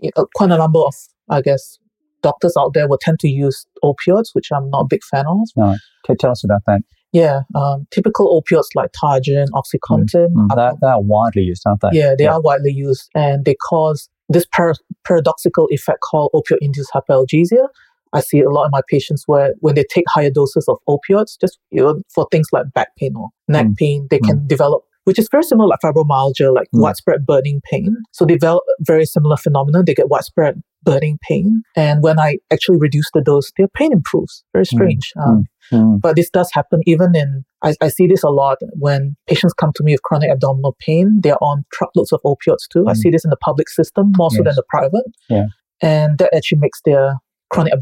you 0.00 0.10
know, 0.16 0.26
quite 0.34 0.50
a 0.50 0.56
number 0.56 0.80
of, 0.80 0.94
I 1.28 1.42
guess, 1.42 1.78
doctors 2.22 2.54
out 2.58 2.74
there 2.74 2.88
will 2.88 2.98
tend 3.00 3.18
to 3.20 3.28
use 3.28 3.66
opioids, 3.84 4.34
which 4.34 4.48
I'm 4.52 4.70
not 4.70 4.80
a 4.80 4.86
big 4.88 5.04
fan 5.04 5.26
of. 5.26 5.48
No, 5.56 5.76
tell 6.18 6.30
us 6.30 6.44
about 6.44 6.62
that. 6.66 6.80
Yeah, 7.12 7.40
um, 7.54 7.86
typical 7.90 8.40
opioids 8.40 8.68
like 8.74 8.90
Targin, 8.92 9.46
OxyContin. 9.54 10.28
Mm. 10.28 10.48
Mm. 10.48 10.56
Are, 10.56 10.76
they 10.80 10.86
are 10.86 11.00
widely 11.00 11.42
used, 11.42 11.62
aren't 11.64 11.80
they? 11.80 11.88
Yeah, 11.92 12.14
they 12.16 12.24
yeah. 12.24 12.34
are 12.34 12.40
widely 12.40 12.72
used, 12.72 13.08
and 13.14 13.44
they 13.44 13.54
cause 13.54 14.10
this 14.28 14.46
par- 14.52 14.74
paradoxical 15.04 15.68
effect 15.70 16.00
called 16.00 16.30
opioid-induced 16.34 16.90
hyperalgesia, 16.94 17.66
I 18.12 18.20
see 18.20 18.40
a 18.40 18.50
lot 18.50 18.64
of 18.64 18.72
my 18.72 18.80
patients 18.88 19.24
where 19.26 19.54
when 19.60 19.74
they 19.74 19.84
take 19.84 20.04
higher 20.08 20.30
doses 20.30 20.66
of 20.68 20.78
opioids, 20.88 21.38
just 21.40 21.58
you 21.70 21.82
know, 21.82 22.00
for 22.14 22.26
things 22.30 22.48
like 22.52 22.72
back 22.72 22.96
pain 22.96 23.14
or 23.16 23.28
neck 23.48 23.66
mm. 23.66 23.76
pain, 23.76 24.06
they 24.10 24.18
mm. 24.18 24.26
can 24.26 24.46
develop, 24.46 24.82
which 25.08 25.18
is 25.18 25.26
very 25.30 25.42
similar 25.42 25.66
like 25.66 25.80
fibromyalgia, 25.82 26.54
like 26.54 26.66
mm. 26.66 26.82
widespread 26.82 27.24
burning 27.24 27.62
pain. 27.64 27.96
So 28.12 28.26
they 28.26 28.34
develop 28.34 28.62
very 28.80 29.06
similar 29.06 29.38
phenomenon. 29.38 29.84
They 29.86 29.94
get 29.94 30.10
widespread 30.10 30.62
burning 30.82 31.18
pain. 31.26 31.62
And 31.74 32.02
when 32.02 32.20
I 32.20 32.36
actually 32.52 32.76
reduce 32.76 33.10
the 33.14 33.22
dose, 33.22 33.50
their 33.56 33.68
pain 33.68 33.90
improves. 33.90 34.44
Very 34.52 34.66
mm. 34.66 34.68
strange. 34.68 35.12
Um, 35.16 35.46
mm. 35.72 35.78
Mm. 35.78 36.00
But 36.02 36.16
this 36.16 36.28
does 36.28 36.50
happen 36.52 36.82
even 36.84 37.16
in, 37.16 37.46
I, 37.62 37.74
I, 37.80 37.88
see 37.88 38.06
this 38.06 38.22
a 38.22 38.28
lot 38.28 38.58
when 38.74 39.16
patients 39.26 39.54
come 39.54 39.72
to 39.76 39.82
me 39.82 39.92
with 39.92 40.02
chronic 40.02 40.30
abdominal 40.30 40.76
pain. 40.78 41.20
They're 41.22 41.42
on 41.42 41.64
truckloads 41.72 42.12
of 42.12 42.20
opioids 42.26 42.68
too. 42.70 42.86
I 42.86 42.92
see 42.92 43.08
this 43.08 43.24
in 43.24 43.30
the 43.30 43.36
public 43.38 43.70
system 43.70 44.12
more 44.18 44.30
so 44.30 44.36
yes. 44.36 44.44
than 44.44 44.54
the 44.56 44.64
private. 44.68 45.06
Yeah. 45.30 45.46
And 45.80 46.18
that 46.18 46.34
actually 46.34 46.58
makes 46.58 46.82
their 46.84 47.14
chronic 47.48 47.72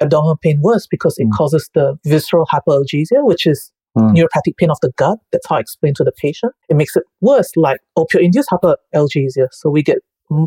abdominal 0.00 0.38
pain 0.40 0.60
worse 0.62 0.86
because 0.90 1.18
it 1.18 1.26
mm. 1.26 1.36
causes 1.36 1.68
the 1.74 1.98
visceral 2.06 2.46
hyperalgesia, 2.46 3.22
which 3.22 3.46
is 3.46 3.70
mm. 3.96 4.14
neuropathic 4.14 4.56
pain 4.56 4.70
of 4.70 4.78
the 4.82 4.92
gut. 4.96 5.18
That's 5.32 5.46
how 5.48 5.56
I 5.56 5.60
explain 5.60 5.94
to 5.94 6.04
the 6.04 6.12
patient. 6.12 6.52
It 6.68 6.76
makes 6.76 6.96
it 6.96 7.04
worse, 7.20 7.50
like 7.56 7.80
opioid-induced 7.98 8.48
hyperalgesia. 8.50 9.48
So 9.52 9.70
we 9.70 9.82
get 9.82 9.98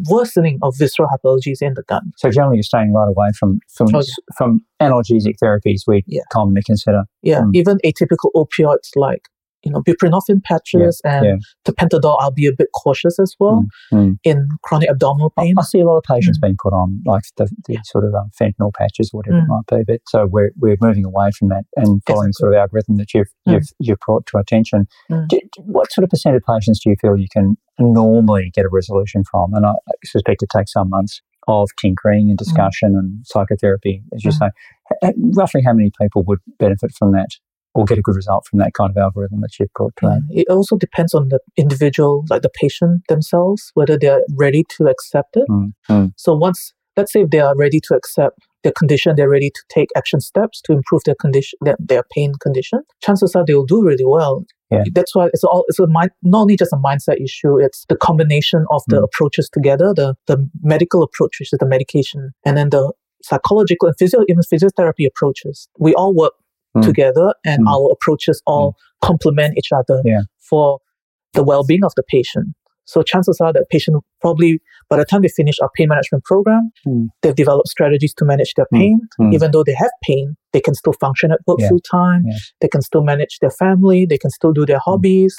worsening 0.09 0.59
of 0.61 0.75
visceral 0.77 1.09
hyperalgesia 1.09 1.61
in 1.61 1.73
the 1.73 1.83
gut. 1.83 2.03
So 2.17 2.29
generally, 2.29 2.57
you're 2.57 2.63
staying 2.63 2.93
right 2.93 3.07
away 3.07 3.31
from 3.37 3.59
from, 3.75 3.93
oh, 3.93 4.03
from 4.37 4.61
analgesic 4.81 5.35
therapies 5.43 5.81
we 5.85 6.03
yeah. 6.07 6.21
commonly 6.31 6.61
consider. 6.65 7.03
Yeah, 7.21 7.41
mm. 7.41 7.51
even 7.53 7.79
atypical 7.85 8.31
opioids 8.35 8.91
like 8.95 9.27
you 9.63 9.71
know, 9.71 9.81
buprenorphine 9.81 10.43
patches 10.43 11.01
yeah, 11.03 11.17
and 11.17 11.25
yeah. 11.25 11.35
tapentadol, 11.71 12.17
I'll 12.19 12.31
be 12.31 12.47
a 12.47 12.51
bit 12.51 12.67
cautious 12.73 13.19
as 13.19 13.35
well 13.39 13.63
mm, 13.91 13.97
mm. 13.97 14.17
in 14.23 14.49
chronic 14.63 14.89
abdominal 14.89 15.31
pain. 15.37 15.55
I, 15.57 15.61
I 15.61 15.63
see 15.63 15.79
a 15.79 15.85
lot 15.85 15.97
of 15.97 16.03
patients 16.03 16.37
mm. 16.37 16.41
being 16.41 16.57
put 16.61 16.73
on 16.73 17.01
like 17.05 17.23
the, 17.37 17.49
the 17.67 17.77
sort 17.85 18.05
of 18.05 18.13
um, 18.13 18.29
fentanyl 18.39 18.73
patches, 18.73 19.09
whatever 19.11 19.37
it 19.37 19.43
mm. 19.43 19.47
might 19.47 19.65
be. 19.77 19.83
But 19.87 20.01
so 20.07 20.25
we're, 20.25 20.51
we're 20.57 20.77
moving 20.81 21.05
away 21.05 21.31
from 21.37 21.49
that 21.49 21.63
and 21.75 22.01
following 22.05 22.29
exactly. 22.29 22.33
sort 22.33 22.53
of 22.53 22.59
algorithm 22.59 22.97
that 22.97 23.13
you've, 23.13 23.27
mm. 23.47 23.53
you've, 23.53 23.69
you've 23.79 23.99
brought 24.05 24.25
to 24.27 24.37
attention. 24.37 24.87
Mm. 25.09 25.27
Do, 25.29 25.39
what 25.59 25.91
sort 25.91 26.03
of 26.03 26.09
percent 26.09 26.35
of 26.35 26.43
patients 26.47 26.81
do 26.83 26.89
you 26.89 26.95
feel 27.01 27.17
you 27.17 27.27
can 27.31 27.57
normally 27.79 28.51
get 28.53 28.65
a 28.65 28.69
resolution 28.69 29.23
from? 29.29 29.53
And 29.53 29.65
I 29.65 29.73
suspect 30.03 30.43
it 30.43 30.49
takes 30.55 30.73
some 30.73 30.89
months 30.89 31.21
of 31.47 31.69
tinkering 31.79 32.29
and 32.29 32.37
discussion 32.37 32.95
and 32.95 33.25
psychotherapy, 33.25 34.01
as 34.15 34.23
you 34.23 34.31
say. 34.31 34.49
H- 35.03 35.13
roughly 35.35 35.61
how 35.61 35.73
many 35.73 35.91
people 35.99 36.23
would 36.23 36.39
benefit 36.59 36.91
from 36.97 37.11
that? 37.13 37.29
Or 37.73 37.85
get 37.85 37.97
a 37.97 38.01
good 38.01 38.15
result 38.15 38.45
from 38.45 38.59
that 38.59 38.73
kind 38.73 38.91
of 38.91 38.97
algorithm 38.97 39.41
that 39.41 39.59
you've 39.59 39.73
brought 39.73 39.95
to 39.97 40.21
yeah. 40.29 40.41
It 40.41 40.49
also 40.49 40.77
depends 40.77 41.13
on 41.13 41.29
the 41.29 41.39
individual, 41.57 42.25
like 42.29 42.41
the 42.41 42.49
patient 42.49 43.03
themselves, 43.07 43.71
whether 43.73 43.97
they're 43.97 44.21
ready 44.35 44.63
to 44.77 44.85
accept 44.85 45.35
it. 45.35 45.45
Mm, 45.49 45.73
mm. 45.89 46.13
So 46.17 46.35
once, 46.35 46.73
let's 46.97 47.11
say 47.11 47.21
if 47.21 47.29
they 47.29 47.39
are 47.39 47.55
ready 47.55 47.79
to 47.87 47.95
accept 47.95 48.39
their 48.63 48.73
condition, 48.73 49.15
they're 49.15 49.29
ready 49.29 49.49
to 49.49 49.61
take 49.69 49.89
action 49.95 50.19
steps 50.19 50.61
to 50.61 50.73
improve 50.73 51.01
their 51.05 51.15
condition, 51.15 51.57
their, 51.61 51.75
their 51.79 52.03
pain 52.11 52.33
condition. 52.41 52.81
Chances 53.01 53.35
are 53.35 53.43
they 53.45 53.55
will 53.55 53.65
do 53.65 53.83
really 53.83 54.05
well. 54.05 54.45
Yeah. 54.71 54.83
That's 54.93 55.15
why 55.15 55.27
it's 55.27 55.43
all 55.43 55.65
it's 55.67 55.79
a 55.79 55.87
mind, 55.87 56.11
not 56.23 56.41
only 56.41 56.57
just 56.57 56.73
a 56.73 56.77
mindset 56.77 57.21
issue. 57.23 57.59
It's 57.59 57.85
the 57.89 57.95
combination 57.95 58.65
of 58.71 58.81
the 58.87 59.01
mm. 59.01 59.03
approaches 59.03 59.49
together, 59.51 59.93
the 59.95 60.15
the 60.27 60.49
medical 60.61 61.03
approach, 61.03 61.39
which 61.39 61.53
is 61.53 61.59
the 61.59 61.67
medication, 61.67 62.31
and 62.43 62.57
then 62.57 62.69
the 62.69 62.91
psychological 63.23 63.87
and 63.87 63.97
physio, 63.97 64.21
even 64.27 64.41
physiotherapy 64.41 65.05
approaches. 65.07 65.67
We 65.79 65.93
all 65.93 66.13
work 66.13 66.33
mm. 66.75 66.83
together 66.83 67.33
and 67.45 67.65
mm. 67.65 67.71
our 67.71 67.91
approaches 67.91 68.41
all 68.45 68.71
mm. 68.71 69.07
complement 69.07 69.57
each 69.57 69.71
other 69.71 70.01
yeah. 70.05 70.21
for 70.39 70.79
the 71.33 71.43
well-being 71.43 71.83
of 71.83 71.93
the 71.95 72.03
patient. 72.03 72.47
So 72.85 73.01
chances 73.01 73.39
are 73.39 73.53
that 73.53 73.67
patient 73.69 74.03
probably 74.19 74.59
by 74.89 74.97
the 74.97 75.05
time 75.05 75.21
they 75.21 75.29
finish 75.29 75.55
our 75.61 75.69
pain 75.73 75.87
management 75.87 76.25
program, 76.25 76.71
mm. 76.85 77.07
they've 77.21 77.33
developed 77.33 77.69
strategies 77.69 78.13
to 78.15 78.25
manage 78.25 78.53
their 78.55 78.67
hmm. 78.69 78.77
pain. 78.77 79.01
Mm. 79.19 79.33
Even 79.33 79.51
though 79.51 79.63
they 79.63 79.73
have 79.73 79.91
pain, 80.03 80.35
they 80.51 80.59
can 80.59 80.75
still 80.75 80.93
function 80.93 81.31
at 81.31 81.39
work 81.47 81.59
yeah. 81.61 81.69
full 81.69 81.79
time. 81.79 82.23
Yes. 82.27 82.51
They 82.59 82.67
can 82.67 82.81
still 82.81 83.03
manage 83.03 83.39
their 83.39 83.51
family. 83.51 84.05
They 84.05 84.17
can 84.17 84.29
still 84.31 84.51
do 84.51 84.65
their 84.65 84.79
hmm. 84.79 84.91
hobbies. 84.91 85.35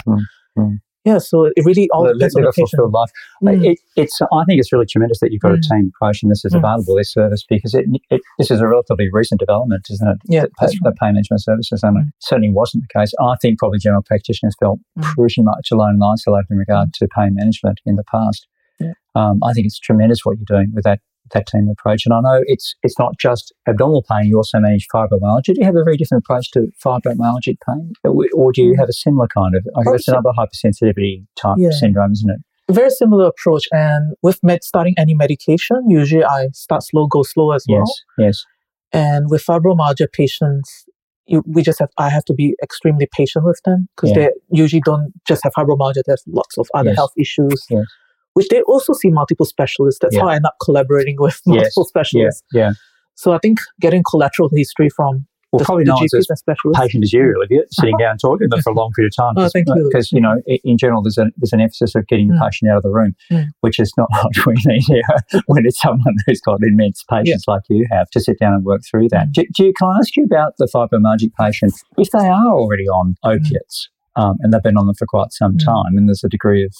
Mm 0.57 0.79
yeah, 1.05 1.19
so 1.19 1.51
it 1.55 1.64
really 1.64 1.88
all 1.93 2.11
depends 2.11 2.35
on 2.35 2.43
the 2.43 2.90
life. 2.93 3.11
Mm. 3.43 3.73
It, 3.73 3.79
it's 3.95 4.21
I 4.23 4.45
think 4.47 4.59
it's 4.59 4.73
really 4.73 4.87
tremendous 4.87 5.21
that 5.21 5.33
you've 5.33 5.43
got 5.43 5.53
mm. 5.53 5.59
a 5.59 5.61
team 5.61 5.93
approach 5.95 6.23
and 6.23 6.31
this 6.31 6.45
is 6.45 6.55
mm. 6.55 6.59
available 6.59 6.97
this 6.97 7.12
service 7.12 7.45
because 7.47 7.75
it, 7.75 7.85
it, 8.09 8.23
this 8.38 8.51
is 8.51 8.61
a 8.61 8.67
relatively 8.67 9.09
recent 9.12 9.38
development, 9.38 9.87
isn't 9.90 10.09
it? 10.09 10.17
Yeah, 10.25 10.47
the, 10.61 10.79
the 10.83 10.93
pain 10.93 11.14
management 11.14 11.43
services, 11.43 11.83
and 11.83 11.99
it 11.99 12.07
mm. 12.07 12.12
certainly 12.21 12.51
wasn't 12.51 12.85
the 12.85 13.01
case. 13.01 13.12
I 13.21 13.37
think 13.43 13.59
probably 13.59 13.79
general 13.79 14.03
practitioners 14.03 14.55
felt 14.59 14.79
mm. 14.99 15.03
pretty 15.03 15.43
much 15.43 15.69
alone 15.71 16.01
and 16.01 16.05
isolated 16.05 16.47
in 16.51 16.57
regard 16.57 16.88
mm. 16.88 16.93
to 16.95 17.09
pain 17.09 17.35
management 17.35 17.81
in 17.85 17.97
the 17.97 18.05
past. 18.05 18.47
Yeah. 18.81 18.93
Um, 19.14 19.40
I 19.45 19.53
think 19.53 19.67
it's 19.67 19.79
tremendous 19.79 20.25
what 20.25 20.38
you're 20.38 20.59
doing 20.59 20.73
with 20.75 20.85
that 20.85 21.01
that 21.32 21.46
team 21.46 21.68
approach. 21.70 22.04
And 22.04 22.14
I 22.14 22.20
know 22.20 22.42
it's 22.46 22.74
it's 22.82 22.98
not 22.98 23.18
just 23.18 23.52
abdominal 23.66 24.04
pain, 24.08 24.26
you 24.26 24.37
also 24.37 24.58
manage 24.58 24.87
fibromyalgia. 24.92 25.54
Do 25.54 25.54
you 25.56 25.64
have 25.64 25.76
a 25.76 25.84
very 25.84 25.96
different 25.96 26.24
approach 26.24 26.50
to 26.52 26.68
fibromyalgia 26.84 27.56
pain? 27.66 27.92
Or 28.04 28.52
do 28.52 28.62
you 28.62 28.74
mm. 28.74 28.78
have 28.78 28.88
a 28.88 28.92
similar 28.92 29.26
kind 29.28 29.54
of, 29.56 29.66
I 29.76 29.90
guess 29.90 30.08
another 30.08 30.30
hypersensitivity 30.37 31.26
type 31.37 31.56
yeah. 31.58 31.70
syndrome, 31.70 32.12
isn't 32.12 32.30
it? 32.30 32.72
Very 32.72 32.90
similar 32.90 33.26
approach. 33.26 33.64
And 33.72 34.14
with 34.22 34.38
med- 34.42 34.64
starting 34.64 34.94
any 34.96 35.14
medication, 35.14 35.82
usually 35.88 36.24
I 36.24 36.48
start 36.52 36.82
slow, 36.82 37.06
go 37.06 37.22
slow 37.22 37.52
as 37.52 37.64
yes, 37.68 37.76
well. 37.78 38.26
Yes. 38.26 38.44
And 38.92 39.28
with 39.28 39.44
fibromyalgia 39.44 40.12
patients, 40.12 40.87
you, 41.26 41.42
we 41.46 41.62
just 41.62 41.78
have 41.78 41.90
I 41.98 42.10
have 42.10 42.24
to 42.26 42.34
be 42.34 42.54
extremely 42.62 43.08
patient 43.10 43.44
with 43.46 43.60
them 43.64 43.88
because 43.96 44.10
yeah. 44.10 44.26
they 44.26 44.30
usually 44.50 44.82
don't 44.84 45.12
just 45.26 45.42
have 45.42 45.52
fibromyalgia. 45.54 46.02
There's 46.06 46.22
lots 46.26 46.58
of 46.58 46.68
other 46.74 46.90
yes. 46.90 46.96
health 46.96 47.12
issues. 47.16 47.66
Yes 47.70 47.87
which 48.35 48.49
they 48.49 48.62
also 48.62 48.92
see 48.92 49.11
multiple 49.11 49.47
specialists. 49.47 49.99
That's 50.01 50.14
yeah. 50.14 50.23
how 50.23 50.29
I 50.29 50.37
end 50.37 50.47
up 50.47 50.57
collaborating 50.62 51.16
with 51.18 51.40
multiple 51.47 51.83
yes. 51.83 51.88
specialists. 51.88 52.42
Yeah. 52.53 52.61
yeah. 52.61 52.73
So 53.14 53.33
I 53.33 53.38
think 53.38 53.59
getting 53.81 54.03
collateral 54.03 54.51
history 54.53 54.90
from 54.90 55.27
well, 55.55 55.61
the, 55.61 55.64
probably 55.66 55.85
the 55.85 55.90
not 55.90 56.01
GPs 56.03 56.31
as 56.31 56.38
specialists. 56.40 56.81
patient 56.81 57.05
as 57.05 57.12
you, 57.12 57.33
Olivia, 57.37 57.62
sitting 57.70 57.97
down 57.97 58.18
talking 58.18 58.49
to 58.49 58.57
them 58.57 58.61
for 58.61 58.70
a 58.70 58.75
long 58.75 58.90
period 58.97 59.12
of 59.12 59.16
time. 59.16 59.35
Oh, 59.44 59.49
thank 59.49 59.68
you. 59.68 59.88
Because, 59.88 60.11
you 60.11 60.20
know, 60.20 60.42
in 60.47 60.77
general, 60.79 61.03
there's, 61.03 61.18
a, 61.18 61.27
there's 61.37 61.53
an 61.53 61.61
emphasis 61.61 61.94
of 61.94 62.07
getting 62.09 62.29
mm. 62.29 62.35
the 62.35 62.44
patient 62.44 62.70
out 62.70 62.79
of 62.79 62.83
the 62.83 62.90
room, 62.90 63.14
mm. 63.31 63.47
which 63.61 63.79
is 63.79 63.92
not 63.97 64.09
what 64.23 64.47
we 64.47 64.55
need 64.66 64.83
here 64.83 65.03
when 65.47 65.64
it's 65.64 65.81
someone 65.81 66.16
who's 66.27 66.40
got 66.40 66.61
immense 66.62 67.05
patience 67.09 67.44
yeah. 67.47 67.55
like 67.55 67.62
you 67.68 67.87
have 67.92 68.11
to 68.11 68.20
sit 68.20 68.38
down 68.40 68.53
and 68.53 68.64
work 68.64 68.83
through 68.90 69.09
that. 69.11 69.29
Mm. 69.29 69.33
Do, 69.33 69.44
do, 69.55 69.73
can 69.79 69.88
I 69.90 69.99
ask 69.99 70.16
you 70.16 70.25
about 70.25 70.55
the 70.59 70.66
fibromyalgia 70.75 71.31
patient? 71.38 71.75
If 71.99 72.11
they 72.11 72.27
are 72.27 72.53
already 72.53 72.88
on 72.88 73.14
mm. 73.25 73.37
opiates, 73.37 73.90
um, 74.16 74.38
and 74.40 74.53
they've 74.53 74.62
been 74.62 74.77
on 74.77 74.87
them 74.87 74.94
for 74.94 75.07
quite 75.07 75.33
some 75.33 75.57
mm. 75.57 75.64
time, 75.64 75.97
and 75.97 76.09
there's 76.09 76.25
a 76.25 76.29
degree 76.29 76.64
of 76.64 76.75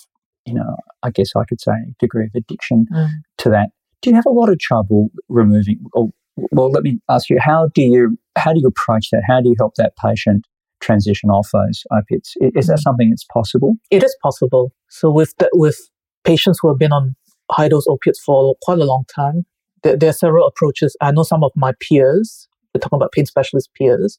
you 0.47 0.55
know, 0.55 0.77
I 1.03 1.11
guess 1.11 1.31
I 1.37 1.45
could 1.45 1.61
say 1.61 1.73
degree 1.99 2.25
of 2.27 2.33
addiction 2.35 2.87
mm. 2.93 3.09
to 3.39 3.51
that. 3.51 3.71
Do 4.03 4.11
you 4.11 4.17
have 4.17 4.27
a 4.27 4.31
lot 4.31 4.51
of 4.51 4.59
trouble 4.59 5.09
removing? 5.29 5.81
Or, 5.95 6.11
well, 6.37 6.71
let 6.71 6.83
me 6.83 7.01
ask 7.09 7.31
you: 7.31 7.39
How 7.41 7.69
do 7.75 7.83
you 7.83 8.19
how 8.37 8.53
do 8.53 8.61
you 8.61 8.69
approach 8.69 9.11
that? 9.11 9.23
How 9.27 9.41
do 9.41 9.49
you 9.49 9.55
help 9.59 9.75
that 9.77 9.93
patient 9.97 10.47
transition 10.81 11.31
off 11.31 11.49
those 11.53 11.85
opiates? 11.93 12.35
Is 12.41 12.67
that 12.67 12.79
mm. 12.79 12.83
something 12.83 13.11
that's 13.11 13.25
possible? 13.25 13.75
It 13.91 14.03
is 14.03 14.17
possible. 14.23 14.73
So 14.91 15.11
with 15.11 15.35
the, 15.39 15.49
with 15.55 15.79
patients 16.25 16.59
who 16.61 16.69
have 16.69 16.79
been 16.79 16.93
on 16.93 17.15
high 17.51 17.69
dose 17.69 17.87
opiates 17.89 18.21
for 18.21 18.55
quite 18.63 18.79
a 18.79 18.85
long 18.85 19.05
time, 19.15 19.45
there, 19.83 19.97
there 19.97 20.11
are 20.11 20.15
several 20.15 20.47
approaches. 20.47 20.97
I 21.01 21.13
know 21.13 21.23
some 21.23 21.45
of 21.45 21.53
my 21.57 21.73
peers. 21.81 22.49
We're 22.75 22.81
talking 22.81 22.97
about 22.97 23.13
pain 23.13 23.25
specialist 23.25 23.71
peers 23.79 24.19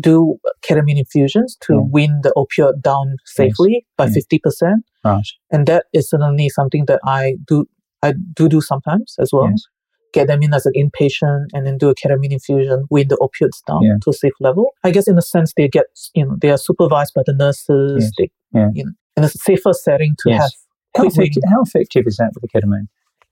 do 0.00 0.38
ketamine 0.62 0.98
infusions 0.98 1.56
to 1.62 1.74
yeah. 1.74 1.80
wean 1.90 2.20
the 2.22 2.32
opioid 2.36 2.82
down 2.82 3.16
safely 3.24 3.72
yes. 3.72 3.82
by 3.96 4.08
fifty 4.08 4.36
yeah. 4.36 4.40
percent. 4.42 4.84
Right. 5.06 5.26
And 5.50 5.66
that 5.66 5.86
is 5.92 6.10
certainly 6.10 6.48
something 6.48 6.84
that 6.86 7.00
I 7.04 7.36
do 7.46 7.66
I 8.02 8.14
do 8.34 8.48
do 8.48 8.60
sometimes 8.60 9.14
as 9.18 9.30
well. 9.32 9.48
Yes. 9.50 9.62
Get 10.12 10.28
them 10.28 10.42
in 10.42 10.54
as 10.54 10.64
an 10.66 10.72
inpatient 10.74 11.46
and 11.52 11.66
then 11.66 11.76
do 11.78 11.90
a 11.90 11.94
ketamine 11.94 12.32
infusion, 12.32 12.84
wean 12.90 13.08
the 13.08 13.16
opioids 13.16 13.62
down 13.66 13.82
yeah. 13.82 13.96
to 14.02 14.10
a 14.10 14.12
safe 14.12 14.32
level. 14.40 14.72
I 14.84 14.90
guess 14.90 15.08
in 15.08 15.18
a 15.18 15.22
sense 15.22 15.52
they 15.56 15.68
get 15.68 15.86
you 16.14 16.24
know 16.24 16.36
they 16.40 16.50
are 16.50 16.58
supervised 16.58 17.12
by 17.14 17.22
the 17.26 17.34
nurses. 17.34 18.04
Yes. 18.04 18.12
They, 18.18 18.30
yeah. 18.52 18.68
you 18.74 18.84
know, 18.84 18.92
in 19.16 19.24
a 19.24 19.28
safer 19.28 19.72
setting 19.72 20.16
to 20.20 20.32
have. 20.32 20.50
How 20.96 21.04
effective, 21.04 21.42
how 21.50 21.60
effective 21.60 22.04
is 22.06 22.16
that 22.16 22.32
with 22.34 22.42
the 22.42 22.48
ketamine? 22.48 22.86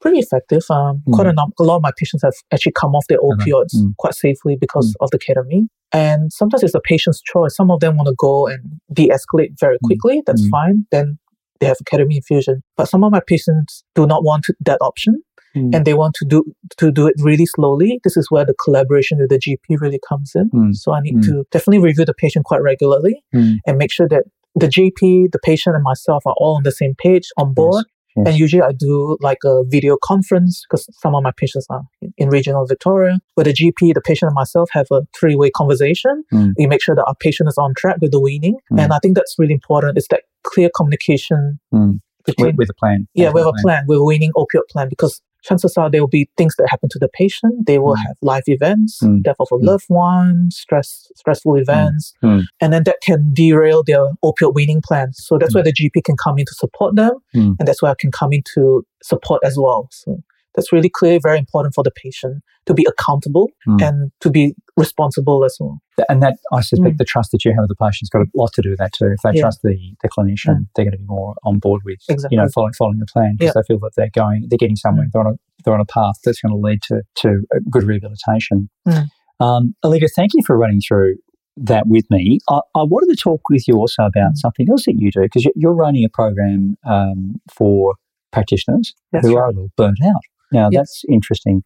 pretty 0.04 0.18
effective. 0.18 0.62
Um, 0.68 1.02
mm. 1.08 1.14
Quite 1.14 1.28
a, 1.28 1.32
num- 1.32 1.54
a 1.58 1.62
lot 1.62 1.76
of 1.76 1.82
my 1.82 1.92
patients 1.96 2.22
have 2.22 2.34
actually 2.52 2.72
come 2.72 2.94
off 2.94 3.06
their 3.08 3.18
opioids 3.18 3.74
mm. 3.74 3.96
quite 3.96 4.14
safely 4.14 4.54
because 4.54 4.90
mm. 4.90 4.94
of 5.00 5.10
the 5.10 5.18
ketamine. 5.18 5.68
And 5.92 6.30
sometimes 6.30 6.62
it's 6.62 6.74
the 6.74 6.80
patient's 6.80 7.22
choice. 7.22 7.56
Some 7.56 7.70
of 7.70 7.80
them 7.80 7.96
want 7.96 8.08
to 8.08 8.14
go 8.18 8.46
and 8.46 8.80
de-escalate 8.92 9.58
very 9.58 9.76
mm. 9.76 9.86
quickly. 9.86 10.22
That's 10.26 10.42
mm. 10.42 10.50
fine. 10.50 10.86
Then 10.90 11.18
they 11.60 11.66
have 11.66 11.78
ketamine 11.90 12.16
infusion. 12.16 12.62
But 12.76 12.88
some 12.88 13.04
of 13.04 13.12
my 13.12 13.20
patients 13.26 13.84
do 13.94 14.06
not 14.06 14.24
want 14.24 14.44
to, 14.44 14.54
that 14.60 14.78
option. 14.80 15.22
Mm. 15.56 15.72
and 15.72 15.84
they 15.84 15.94
want 15.94 16.14
to 16.14 16.24
do 16.24 16.42
to 16.78 16.90
do 16.90 17.06
it 17.06 17.14
really 17.20 17.46
slowly. 17.46 18.00
This 18.02 18.16
is 18.16 18.28
where 18.28 18.44
the 18.44 18.54
collaboration 18.54 19.18
with 19.18 19.30
the 19.30 19.38
GP 19.38 19.80
really 19.80 20.00
comes 20.08 20.32
in. 20.34 20.50
Mm. 20.50 20.74
So 20.74 20.92
I 20.92 21.00
need 21.00 21.18
mm. 21.18 21.24
to 21.26 21.44
definitely 21.52 21.78
review 21.78 22.04
the 22.04 22.12
patient 22.12 22.44
quite 22.44 22.60
regularly 22.60 23.22
mm. 23.32 23.58
and 23.64 23.78
make 23.78 23.92
sure 23.92 24.08
that 24.08 24.24
the 24.56 24.66
GP, 24.66 25.30
the 25.32 25.38
patient, 25.38 25.76
and 25.76 25.84
myself 25.84 26.24
are 26.26 26.34
all 26.38 26.56
on 26.56 26.62
the 26.62 26.72
same 26.72 26.94
page 26.96 27.28
on 27.36 27.54
board. 27.54 27.84
Yes. 27.86 27.93
And 28.16 28.38
usually 28.38 28.62
I 28.62 28.72
do 28.72 29.16
like 29.20 29.38
a 29.44 29.64
video 29.64 29.96
conference 30.02 30.64
because 30.68 30.88
some 31.00 31.14
of 31.14 31.22
my 31.22 31.32
patients 31.36 31.66
are 31.68 31.82
in, 32.16 32.28
regional 32.28 32.66
Victoria, 32.66 33.18
where 33.34 33.44
the 33.44 33.52
GP, 33.52 33.94
the 33.94 34.00
patient, 34.00 34.28
and 34.28 34.34
myself 34.34 34.68
have 34.72 34.86
a 34.92 35.02
three 35.18 35.34
way 35.34 35.50
conversation. 35.50 36.24
Mm. 36.32 36.52
We 36.56 36.66
make 36.66 36.82
sure 36.82 36.94
that 36.94 37.04
our 37.04 37.14
patient 37.16 37.48
is 37.48 37.58
on 37.58 37.74
track 37.76 37.96
with 38.00 38.12
the 38.12 38.20
weaning. 38.20 38.56
Mm. 38.72 38.82
And 38.82 38.92
I 38.92 38.98
think 39.00 39.16
that's 39.16 39.34
really 39.38 39.54
important. 39.54 39.98
It's 39.98 40.08
that 40.08 40.22
clear 40.44 40.70
communication 40.74 41.58
mm. 41.72 42.00
between, 42.24 42.56
with, 42.56 42.56
with 42.56 42.70
a 42.70 42.74
plan. 42.74 43.08
Yeah, 43.14 43.30
with 43.30 43.46
a 43.46 43.52
plan. 43.52 43.62
plan, 43.62 43.84
with 43.88 43.98
a 43.98 44.04
weaning 44.04 44.32
opioid 44.36 44.68
plan, 44.70 44.88
because 44.88 45.20
chances 45.44 45.76
are 45.76 45.90
there 45.90 46.00
will 46.00 46.08
be 46.08 46.28
things 46.36 46.54
that 46.56 46.68
happen 46.68 46.88
to 46.90 46.98
the 46.98 47.08
patient. 47.08 47.66
They 47.66 47.78
will 47.78 47.94
mm. 47.94 48.02
have 48.06 48.16
life 48.22 48.44
events, 48.46 49.00
mm. 49.02 49.22
death 49.22 49.36
of 49.38 49.48
a 49.52 49.56
mm. 49.56 49.64
loved 49.64 49.84
one, 49.88 50.50
stress, 50.50 51.10
stressful 51.16 51.52
mm. 51.52 51.60
events, 51.60 52.14
mm. 52.22 52.44
and 52.60 52.72
then 52.72 52.84
that 52.84 52.96
can 53.02 53.32
derail 53.32 53.82
their 53.84 54.04
opioid 54.24 54.54
weaning 54.54 54.82
plan. 54.82 55.12
So 55.12 55.38
that's 55.38 55.52
mm. 55.52 55.56
where 55.56 55.64
the 55.64 55.72
GP 55.72 56.04
can 56.04 56.16
come 56.16 56.38
in 56.38 56.46
to 56.46 56.54
support 56.54 56.96
them, 56.96 57.12
and 57.32 57.58
that's 57.60 57.82
where 57.82 57.92
I 57.92 57.96
can 57.98 58.10
come 58.10 58.32
in 58.32 58.42
to 58.54 58.84
support 59.02 59.40
as 59.44 59.56
well. 59.58 59.88
So 59.92 60.22
that's 60.54 60.72
really 60.72 60.88
clear, 60.88 61.18
very 61.22 61.38
important 61.38 61.74
for 61.74 61.82
the 61.82 61.90
patient 61.90 62.42
to 62.66 62.74
be 62.74 62.86
accountable 62.88 63.50
mm. 63.66 63.82
and 63.86 64.10
to 64.20 64.30
be 64.30 64.54
responsible 64.76 65.44
as 65.44 65.56
well. 65.60 65.80
And 66.08 66.22
that, 66.22 66.36
I 66.52 66.60
suspect, 66.60 66.94
mm. 66.94 66.98
the 66.98 67.04
trust 67.04 67.32
that 67.32 67.44
you 67.44 67.52
have 67.52 67.62
with 67.62 67.68
the 67.68 67.76
patient's 67.76 68.08
got 68.08 68.22
a 68.22 68.26
lot 68.34 68.52
to 68.54 68.62
do 68.62 68.70
with 68.70 68.78
that 68.78 68.92
too. 68.92 69.06
If 69.06 69.20
they 69.22 69.32
yeah. 69.34 69.42
trust 69.42 69.62
the, 69.62 69.76
the 70.02 70.08
clinician, 70.08 70.56
mm. 70.56 70.66
they're 70.74 70.84
going 70.84 70.92
to 70.92 70.98
be 70.98 71.04
more 71.04 71.34
on 71.44 71.58
board 71.58 71.82
with, 71.84 71.98
exactly. 72.08 72.36
you 72.36 72.42
know, 72.42 72.48
following, 72.48 72.72
following 72.74 72.98
the 72.98 73.06
plan 73.06 73.36
because 73.38 73.54
yeah. 73.54 73.62
they 73.62 73.74
feel 73.74 73.78
that 73.80 73.92
they're 73.96 74.10
going, 74.14 74.46
they're 74.48 74.58
getting 74.58 74.76
somewhere, 74.76 75.06
mm. 75.06 75.10
they're, 75.12 75.26
on 75.26 75.34
a, 75.34 75.36
they're 75.64 75.74
on 75.74 75.80
a 75.80 75.86
path 75.86 76.16
that's 76.24 76.40
going 76.40 76.52
to 76.52 76.58
lead 76.58 76.82
to, 76.82 77.02
to 77.16 77.42
good 77.70 77.84
rehabilitation. 77.84 78.68
Mm. 78.86 79.08
Um, 79.40 79.74
Olivia, 79.84 80.08
thank 80.14 80.32
you 80.34 80.42
for 80.46 80.56
running 80.56 80.80
through 80.80 81.16
that 81.56 81.86
with 81.86 82.04
me. 82.10 82.38
I, 82.48 82.60
I, 82.74 82.82
wanted 82.82 83.16
to 83.16 83.20
talk 83.20 83.40
with 83.48 83.68
you 83.68 83.76
also 83.76 84.04
about 84.04 84.32
mm. 84.32 84.36
something 84.36 84.68
else 84.68 84.86
that 84.86 84.96
you 84.98 85.10
do 85.10 85.22
because 85.22 85.46
you're 85.54 85.74
running 85.74 86.04
a 86.04 86.08
program 86.08 86.76
um, 86.84 87.40
for 87.52 87.94
practitioners 88.32 88.94
That's 89.12 89.26
who 89.26 89.36
right. 89.36 89.42
are 89.42 89.46
a 89.46 89.52
little 89.52 89.70
burnt 89.76 89.98
out. 90.04 90.22
Now 90.52 90.68
yep. 90.70 90.80
that's 90.80 91.02
interesting. 91.10 91.62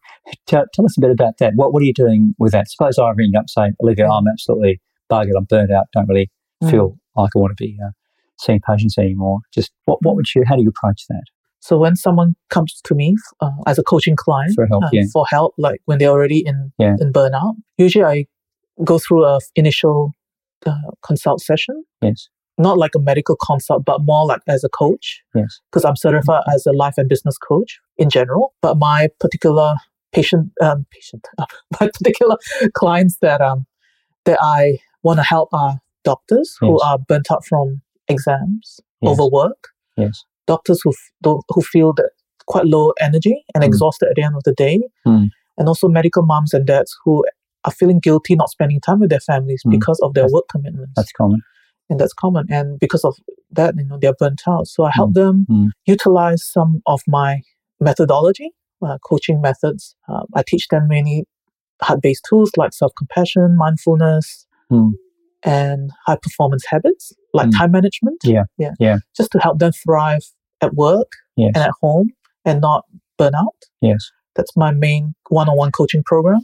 Tell, 0.47 0.65
tell, 0.73 0.85
us 0.85 0.97
a 0.97 1.01
bit 1.01 1.11
about 1.11 1.37
that. 1.39 1.53
What 1.55 1.73
what 1.73 1.81
are 1.81 1.85
you 1.85 1.93
doing 1.93 2.35
with 2.39 2.51
that? 2.53 2.69
Suppose 2.69 2.97
I 2.97 3.09
ring 3.11 3.33
up 3.37 3.45
saying, 3.47 3.73
Olivia, 3.81 4.09
I'm 4.09 4.27
absolutely 4.27 4.81
buggered. 5.11 5.37
I'm 5.37 5.45
burnt 5.45 5.71
out. 5.71 5.85
Don't 5.93 6.07
really 6.07 6.31
mm. 6.63 6.71
feel 6.71 6.97
like 7.15 7.31
I 7.35 7.39
want 7.39 7.55
to 7.57 7.63
be 7.63 7.77
uh, 7.83 7.91
seeing 8.39 8.61
patients 8.65 8.97
anymore. 8.97 9.39
Just 9.53 9.71
what 9.85 9.99
what 10.01 10.15
would 10.15 10.25
you? 10.35 10.43
How 10.47 10.55
do 10.55 10.63
you 10.63 10.69
approach 10.69 11.03
that? 11.09 11.23
So 11.61 11.77
when 11.77 11.95
someone 11.97 12.35
comes 12.49 12.79
to 12.85 12.95
me 12.95 13.17
uh, 13.41 13.51
as 13.67 13.77
a 13.77 13.83
coaching 13.83 14.15
client 14.15 14.53
for 14.55 14.65
help, 14.65 14.85
uh, 14.85 14.89
yeah. 14.93 15.03
for 15.11 15.25
help, 15.29 15.53
like 15.57 15.81
when 15.85 15.97
they're 15.97 16.09
already 16.09 16.39
in 16.45 16.71
yeah. 16.77 16.95
in 16.99 17.11
burnout, 17.11 17.55
usually 17.77 18.05
I 18.05 18.25
go 18.83 18.97
through 18.97 19.25
a 19.25 19.39
initial 19.55 20.13
uh, 20.65 20.91
consult 21.03 21.41
session. 21.41 21.83
Yes 22.01 22.29
not 22.59 22.77
like 22.77 22.91
a 22.95 22.99
medical 22.99 23.37
consult, 23.37 23.85
but 23.85 24.01
more 24.01 24.25
like 24.25 24.41
as 24.47 24.63
a 24.63 24.69
coach. 24.69 25.23
Yes. 25.33 25.61
Because 25.71 25.85
I'm 25.85 25.95
certified 25.95 26.43
as 26.53 26.65
a 26.65 26.73
life 26.73 26.95
and 26.97 27.07
business 27.07 27.37
coach 27.37 27.79
in 27.97 28.09
general. 28.09 28.53
But 28.61 28.77
my 28.77 29.07
particular 29.19 29.75
patient, 30.11 30.51
um, 30.61 30.85
patient, 30.91 31.25
uh, 31.37 31.45
my 31.79 31.87
particular 31.87 32.35
clients 32.73 33.17
that 33.21 33.41
um 33.41 33.65
that 34.25 34.37
I 34.41 34.79
want 35.01 35.19
to 35.19 35.23
help 35.23 35.49
are 35.53 35.79
doctors 36.03 36.57
yes. 36.61 36.69
who 36.69 36.79
are 36.81 36.99
burnt 36.99 37.31
out 37.31 37.45
from 37.45 37.81
exams, 38.07 38.81
yes. 39.01 39.11
overwork. 39.11 39.69
Yes. 39.97 40.25
Doctors 40.45 40.81
who 40.83 40.91
f- 40.91 41.41
who 41.49 41.61
feel 41.61 41.93
that 41.93 42.11
quite 42.45 42.65
low 42.65 42.93
energy 42.99 43.43
and 43.53 43.63
mm. 43.63 43.67
exhausted 43.67 44.09
at 44.09 44.15
the 44.15 44.23
end 44.23 44.35
of 44.35 44.43
the 44.43 44.53
day, 44.53 44.81
mm. 45.07 45.29
and 45.57 45.67
also 45.67 45.87
medical 45.87 46.23
moms 46.23 46.53
and 46.53 46.65
dads 46.65 46.95
who 47.05 47.23
are 47.63 47.71
feeling 47.71 47.99
guilty 47.99 48.35
not 48.35 48.49
spending 48.49 48.81
time 48.81 48.99
with 48.99 49.09
their 49.09 49.19
families 49.19 49.61
mm. 49.65 49.71
because 49.71 49.99
of 49.99 50.13
their 50.13 50.27
work 50.29 50.45
commitments. 50.49 50.93
That's 50.95 51.11
common 51.11 51.41
and 51.89 51.99
that's 51.99 52.13
common. 52.13 52.45
And 52.49 52.79
because 52.79 53.03
of 53.03 53.15
that, 53.51 53.75
you 53.77 53.85
know, 53.85 53.97
they're 53.99 54.13
burnt 54.13 54.41
out. 54.47 54.67
So 54.67 54.83
I 54.83 54.91
help 54.93 55.11
mm. 55.11 55.15
them 55.15 55.45
mm. 55.49 55.69
utilize 55.85 56.43
some 56.45 56.81
of 56.85 57.01
my 57.07 57.41
methodology, 57.79 58.51
uh, 58.85 58.97
coaching 59.03 59.41
methods. 59.41 59.95
Uh, 60.07 60.23
I 60.35 60.43
teach 60.45 60.67
them 60.67 60.87
many 60.87 61.25
heart-based 61.81 62.25
tools 62.29 62.51
like 62.57 62.73
self-compassion, 62.73 63.57
mindfulness, 63.57 64.45
mm. 64.71 64.91
and 65.43 65.91
high 66.05 66.17
performance 66.21 66.65
habits 66.65 67.13
like 67.33 67.47
Mm. 67.49 67.57
time 67.57 67.71
management. 67.71 68.17
Yeah, 68.23 68.43
Yeah. 68.57 68.73
yeah. 68.79 68.97
Just 69.15 69.31
to 69.31 69.39
help 69.39 69.59
them 69.59 69.71
thrive 69.71 70.23
at 70.61 70.73
work 70.75 71.11
Yes. 71.37 71.51
and 71.55 71.63
at 71.63 71.71
home 71.81 72.09
and 72.45 72.59
not 72.61 72.85
burn 73.17 73.33
out. 73.35 73.55
Yes. 73.81 74.11
That's 74.35 74.55
my 74.55 74.71
main 74.71 75.15
one-on-one 75.29 75.71
coaching 75.71 76.03
program. 76.03 76.41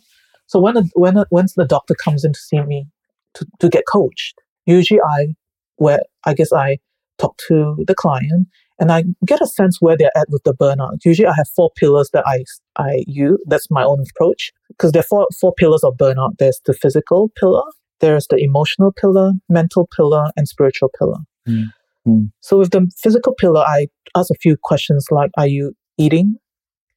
So 0.47 0.60
when 0.60 0.77
a, 0.77 0.84
when 0.93 1.17
a, 1.17 1.25
once 1.31 1.53
the 1.53 1.65
doctor 1.65 1.95
comes 1.95 2.23
in 2.23 2.34
to 2.34 2.39
see 2.39 2.62
me 2.62 2.88
to, 3.34 3.45
to 3.60 3.69
get 3.69 3.84
coached, 3.91 4.39
usually 4.65 5.01
I 5.01 5.36
where 5.78 5.99
I 6.25 6.34
guess 6.34 6.54
I 6.54 6.78
talk 7.17 7.38
to 7.47 7.75
the 7.88 7.95
client 7.95 8.47
and 8.80 8.91
I 8.91 9.04
get 9.25 9.41
a 9.41 9.47
sense 9.47 9.82
where 9.82 9.95
they're 9.97 10.17
at 10.17 10.30
with 10.30 10.43
the 10.43 10.54
burnout. 10.54 10.97
Usually 11.06 11.28
I 11.28 11.34
have 11.36 11.47
four 11.56 11.71
pillars 11.75 12.10
that 12.13 12.25
I 12.28 12.43
I 12.78 13.04
use. 13.08 13.39
That's 13.47 13.69
my 13.71 13.84
own 13.84 14.04
approach 14.10 14.51
because 14.69 14.91
there 14.91 15.01
are 15.01 15.04
four 15.04 15.28
four 15.39 15.54
pillars 15.54 15.84
of 15.84 15.95
burnout. 15.95 16.38
There's 16.39 16.62
the 16.65 16.73
physical 16.73 17.32
pillar, 17.39 17.63
there's 17.99 18.28
the 18.28 18.38
emotional 18.38 18.91
pillar, 18.91 19.34
mental 19.49 19.88
pillar, 19.95 20.32
and 20.36 20.47
spiritual 20.47 20.89
pillar. 20.97 21.19
Mm. 21.47 21.65
Mm. 22.08 22.32
So 22.41 22.60
with 22.60 22.71
the 22.71 22.89
physical 22.97 23.34
pillar, 23.34 23.62
I 23.62 23.88
ask 24.15 24.30
a 24.32 24.36
few 24.36 24.58
questions 24.62 25.08
like, 25.12 25.32
are 25.38 25.47
you 25.47 25.73
eating? 25.97 26.38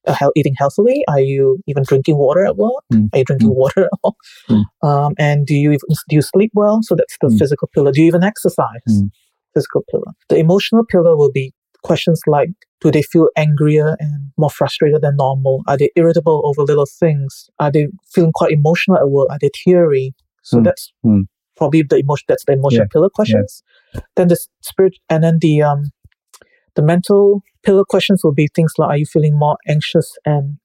Uh, 0.07 0.13
hel- 0.13 0.31
eating 0.35 0.55
healthily? 0.57 1.03
Are 1.09 1.19
you 1.19 1.59
even 1.67 1.83
drinking 1.83 2.17
water 2.17 2.45
at 2.45 2.55
work? 2.55 2.83
Mm. 2.93 3.09
Are 3.13 3.17
you 3.19 3.25
drinking 3.25 3.49
Mm. 3.49 3.55
water 3.55 3.83
at 3.85 3.91
all? 4.01 4.15
Mm. 4.49 4.63
Um, 4.81 5.13
and 5.19 5.45
do 5.45 5.53
you 5.53 5.71
even, 5.71 5.87
do 6.09 6.15
you 6.15 6.21
sleep 6.21 6.51
well? 6.53 6.79
So 6.83 6.95
that's 6.95 7.17
the 7.21 7.27
Mm. 7.27 7.37
physical 7.37 7.67
pillar. 7.73 7.91
Do 7.91 8.01
you 8.01 8.07
even 8.07 8.23
exercise? 8.23 8.85
Mm. 8.89 9.09
Physical 9.53 9.83
pillar. 9.91 10.13
The 10.29 10.37
emotional 10.37 10.85
pillar 10.89 11.17
will 11.17 11.31
be 11.31 11.53
questions 11.83 12.21
like, 12.27 12.49
do 12.81 12.91
they 12.91 13.01
feel 13.01 13.27
angrier 13.35 13.97
and 13.99 14.31
more 14.37 14.49
frustrated 14.49 15.01
than 15.01 15.17
normal? 15.17 15.63
Are 15.67 15.77
they 15.77 15.89
irritable 15.97 16.41
over 16.45 16.61
little 16.63 16.87
things? 16.99 17.49
Are 17.59 17.69
they 17.71 17.87
feeling 18.13 18.31
quite 18.33 18.51
emotional 18.53 18.97
at 18.97 19.09
work? 19.09 19.27
Are 19.29 19.37
they 19.41 19.49
teary? 19.53 20.13
So 20.43 20.59
Mm. 20.59 20.63
that's 20.63 20.93
probably 21.57 21.81
the 21.83 21.97
emotion. 21.97 22.25
That's 22.29 22.45
the 22.45 22.53
emotional 22.53 22.83
Yeah. 22.85 22.93
pillar 22.93 23.09
questions. 23.09 23.63
Then 24.15 24.29
the 24.29 24.37
spirit, 24.61 24.95
and 25.09 25.23
then 25.25 25.39
the 25.41 25.61
um, 25.61 25.89
the 26.75 26.81
mental 26.81 27.41
pillar 27.63 27.83
questions 27.85 28.21
will 28.23 28.33
be 28.33 28.47
things 28.55 28.73
like: 28.77 28.89
Are 28.89 28.97
you 28.97 29.05
feeling 29.05 29.37
more 29.37 29.57
anxious 29.67 30.17
and 30.25 30.57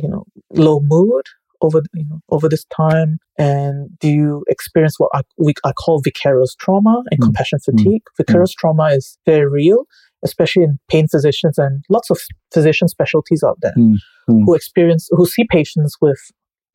you 0.00 0.08
know 0.08 0.24
low 0.52 0.80
mood 0.80 1.24
over 1.60 1.82
you 1.94 2.04
know 2.08 2.20
over 2.30 2.48
this 2.48 2.64
time? 2.66 3.18
And 3.38 3.90
do 3.98 4.08
you 4.08 4.44
experience 4.48 4.96
what 4.98 5.10
I 5.14 5.22
we 5.38 5.54
I 5.64 5.72
call 5.72 6.00
vicarious 6.00 6.54
trauma 6.54 7.02
and 7.10 7.20
Mm. 7.20 7.24
compassion 7.24 7.58
fatigue? 7.60 8.02
Vicarious 8.16 8.52
trauma 8.52 8.86
is 8.92 9.16
very 9.26 9.48
real, 9.48 9.84
especially 10.24 10.64
in 10.64 10.78
pain 10.88 11.06
physicians 11.08 11.58
and 11.58 11.84
lots 11.88 12.10
of 12.10 12.18
physician 12.52 12.88
specialties 12.88 13.42
out 13.42 13.58
there 13.62 13.74
Mm. 13.76 13.96
Mm. 14.28 14.44
who 14.44 14.54
experience 14.54 15.08
who 15.12 15.26
see 15.26 15.44
patients 15.50 15.96
with 16.00 16.20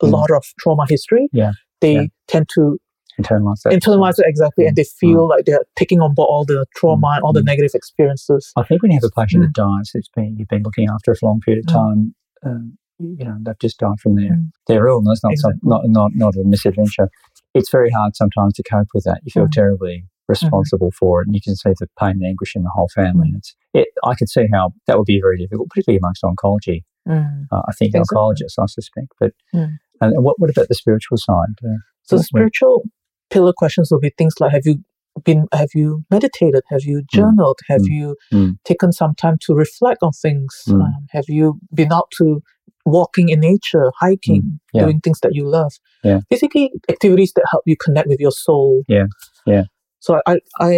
a 0.02 0.06
Mm. 0.06 0.12
lot 0.12 0.30
of 0.30 0.44
trauma 0.60 0.84
history. 0.88 1.28
Yeah. 1.32 1.52
They 1.80 1.94
Yeah. 1.94 2.06
tend 2.26 2.48
to 2.54 2.78
Internalize 3.20 3.62
that. 3.62 3.72
internalize 3.72 4.18
it 4.18 4.26
exactly 4.28 4.66
and 4.66 4.76
they 4.76 4.84
feel 4.84 5.26
like 5.28 5.44
they're 5.44 5.64
taking 5.76 6.00
on 6.00 6.14
board 6.14 6.28
all 6.30 6.44
the 6.44 6.66
trauma 6.76 7.08
and 7.16 7.22
all 7.24 7.32
the 7.32 7.40
Mm. 7.40 7.46
negative 7.46 7.72
experiences. 7.74 8.52
I 8.56 8.62
think 8.62 8.82
when 8.82 8.92
you 8.92 8.98
have 9.02 9.10
a 9.10 9.20
patient 9.20 9.42
that 9.42 9.52
dies, 9.54 9.90
it's 9.94 10.08
been 10.14 10.36
you've 10.38 10.48
been 10.48 10.62
looking 10.62 10.88
after 10.88 11.14
for 11.14 11.26
a 11.26 11.28
long 11.30 11.40
period 11.40 11.64
of 11.64 11.68
Mm. 11.70 11.72
time. 11.80 12.14
Um, 12.46 12.78
you 12.98 13.24
know, 13.24 13.36
they've 13.42 13.58
just 13.60 13.78
died 13.78 13.98
from 14.02 14.14
their 14.16 14.32
Mm. 14.32 14.50
their 14.68 14.86
illness, 14.86 15.20
not 15.24 15.36
some, 15.38 15.54
not 15.62 15.82
not 15.88 16.10
not 16.14 16.36
a 16.36 16.44
misadventure. 16.44 17.08
It's 17.54 17.70
very 17.70 17.90
hard 17.90 18.14
sometimes 18.16 18.54
to 18.54 18.62
cope 18.62 18.88
with 18.94 19.04
that. 19.04 19.20
You 19.24 19.30
feel 19.32 19.46
Mm. 19.46 19.52
terribly 19.52 20.04
responsible 20.28 20.90
for 20.92 21.22
it, 21.22 21.26
and 21.26 21.34
you 21.34 21.40
can 21.40 21.56
see 21.56 21.70
the 21.80 21.88
pain 21.98 22.10
and 22.10 22.24
anguish 22.24 22.54
in 22.54 22.62
the 22.62 22.70
whole 22.70 22.88
family. 22.94 23.32
It's 23.36 23.56
it. 23.74 23.88
I 24.04 24.14
could 24.14 24.28
see 24.28 24.46
how 24.52 24.70
that 24.86 24.96
would 24.98 25.06
be 25.06 25.20
very 25.20 25.38
difficult, 25.38 25.70
particularly 25.70 25.98
amongst 25.98 26.22
oncology. 26.22 26.82
Mm. 27.08 27.46
Uh, 27.50 27.62
I 27.66 27.72
think 27.72 27.94
Exactly. 27.94 28.16
oncologists, 28.16 28.58
I 28.58 28.66
suspect. 28.66 29.08
But 29.18 29.32
Mm. 29.54 29.78
and, 30.02 30.12
and 30.14 30.24
what 30.24 30.38
what 30.38 30.50
about 30.50 30.68
the 30.68 30.74
spiritual 30.74 31.16
side? 31.16 31.54
Uh, 31.64 31.78
So 32.02 32.16
the 32.16 32.22
spiritual 32.24 32.84
pillar 33.30 33.52
questions 33.56 33.90
will 33.90 34.00
be 34.00 34.12
things 34.18 34.34
like 34.40 34.52
have 34.52 34.62
you 34.64 34.76
been 35.24 35.46
have 35.52 35.70
you 35.74 36.04
meditated? 36.10 36.62
Have 36.70 36.82
you 36.84 37.02
journaled? 37.12 37.58
Have 37.68 37.82
Mm. 37.82 37.90
you 37.98 38.16
Mm. 38.32 38.52
taken 38.64 38.92
some 38.92 39.14
time 39.14 39.36
to 39.42 39.54
reflect 39.54 40.02
on 40.02 40.12
things? 40.12 40.54
Mm. 40.68 40.82
Um, 40.82 41.06
have 41.10 41.24
you 41.28 41.58
been 41.74 41.92
out 41.92 42.10
to 42.18 42.40
walking 42.86 43.28
in 43.28 43.40
nature, 43.40 43.90
hiking, 44.00 44.42
Mm. 44.42 44.58
Yeah. 44.72 44.82
doing 44.84 45.00
things 45.00 45.18
that 45.20 45.34
you 45.34 45.44
love? 45.48 45.72
Yeah. 46.04 46.20
Basically 46.30 46.70
activities 46.88 47.32
that 47.34 47.44
help 47.50 47.62
you 47.66 47.76
connect 47.76 48.08
with 48.08 48.20
your 48.20 48.30
soul. 48.32 48.84
Yeah. 48.88 49.06
Yeah. 49.46 49.64
So 50.00 50.20
I 50.26 50.38
I 50.60 50.70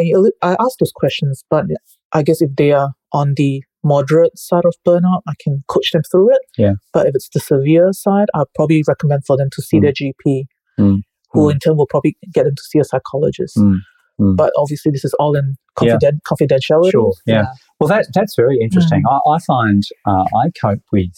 I 0.43 0.57
ask 0.59 0.79
those 0.79 0.93
questions, 0.93 1.45
but 1.51 1.67
I 2.13 2.23
guess 2.23 2.41
if 2.41 2.51
they 2.57 2.73
are 2.73 2.93
on 3.13 3.35
the 3.37 3.63
moderate 3.85 4.39
side 4.39 4.65
of 4.65 4.75
burnout, 4.87 5.21
I 5.27 5.35
can 5.39 5.63
coach 5.69 5.91
them 5.93 6.03
through 6.11 6.33
it. 6.35 6.43
Yeah. 6.57 6.75
But 6.95 7.07
if 7.09 7.15
it's 7.15 7.29
the 7.35 7.41
severe 7.41 7.93
side, 7.93 8.29
I'll 8.35 8.51
probably 8.55 8.83
recommend 8.89 9.25
for 9.27 9.37
them 9.37 9.49
to 9.53 9.63
see 9.63 9.79
Mm. 9.79 9.83
their 9.83 9.93
GP, 9.93 10.47
Mm. 10.79 11.01
Who 11.33 11.47
Mm. 11.49 11.53
in 11.53 11.59
turn 11.61 11.77
will 11.77 11.87
probably 11.87 12.17
get 12.35 12.45
them 12.45 12.55
to 12.57 12.63
see 12.63 12.79
a 12.79 12.85
psychologist. 12.85 13.57
Mm. 13.57 13.79
Mm. 14.21 14.37
But 14.37 14.53
obviously, 14.57 14.91
this 14.93 15.05
is 15.05 15.15
all 15.19 15.35
in 15.37 15.57
Yeah. 15.81 15.97
confiden- 15.97 16.21
confidentiality. 16.27 16.91
Sure, 16.91 17.13
yeah. 17.27 17.47
Well, 17.79 17.89
that, 17.89 18.07
that's 18.13 18.35
very 18.37 18.59
interesting. 18.61 19.03
I, 19.09 19.19
I 19.31 19.39
find 19.39 19.83
uh, 20.07 20.25
I 20.37 20.51
cope 20.61 20.83
with 20.93 21.15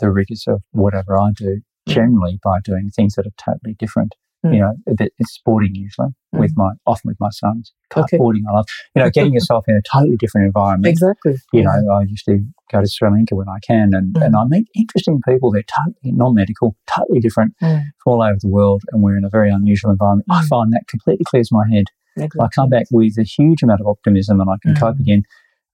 the 0.00 0.10
rigors 0.10 0.44
of 0.46 0.62
whatever 0.72 1.18
I 1.18 1.32
do 1.36 1.60
generally 1.88 2.38
by 2.42 2.60
doing 2.64 2.90
things 2.94 3.14
that 3.14 3.26
are 3.26 3.36
totally 3.52 3.74
different. 3.78 4.14
Mm. 4.46 4.54
You 4.54 4.60
know, 4.60 4.72
a 4.88 4.94
bit, 4.94 5.12
it's 5.18 5.32
sporting 5.34 5.74
usually 5.74 6.08
with 6.32 6.52
my 6.56 6.70
often 6.86 7.08
with 7.08 7.16
my 7.20 7.30
sons. 7.30 7.72
Okay. 7.96 8.16
Kiteboarding, 8.18 8.42
I 8.48 8.52
love. 8.52 8.66
You 8.94 9.02
know, 9.02 9.10
getting 9.10 9.32
yourself 9.32 9.64
in 9.68 9.74
a 9.76 9.82
totally 9.90 10.16
different 10.16 10.46
environment. 10.46 10.86
Exactly. 10.90 11.34
You 11.52 11.62
know, 11.62 11.70
I 11.92 12.02
used 12.02 12.24
to 12.26 12.38
go 12.70 12.80
to 12.80 12.86
Sri 12.86 13.08
Lanka 13.10 13.34
when 13.34 13.48
I 13.48 13.58
can, 13.66 13.90
and, 13.94 14.14
Mm. 14.14 14.24
and 14.26 14.36
I 14.36 14.44
meet 14.44 14.66
interesting 14.74 15.20
people. 15.28 15.50
They're 15.50 15.62
totally 15.64 16.12
non-medical, 16.12 16.76
totally 16.86 17.20
different 17.20 17.54
Mm. 17.62 17.82
from 18.02 18.12
all 18.12 18.22
over 18.22 18.36
the 18.40 18.48
world, 18.48 18.82
and 18.92 19.02
we're 19.02 19.16
in 19.16 19.24
a 19.24 19.30
very 19.30 19.50
unusual 19.50 19.90
environment. 19.90 20.26
I 20.30 20.42
Mm. 20.42 20.48
find 20.48 20.72
that 20.72 20.84
completely 20.88 21.24
clears 21.24 21.50
my 21.50 21.66
head. 21.68 21.86
Exactly. 22.16 22.40
I 22.42 22.48
come 22.54 22.68
back 22.70 22.86
with 22.90 23.18
a 23.18 23.24
huge 23.24 23.62
amount 23.62 23.80
of 23.80 23.86
optimism 23.86 24.40
and 24.40 24.48
I 24.50 24.56
can 24.62 24.74
cope 24.74 24.96
Mm. 24.96 25.00
again. 25.00 25.22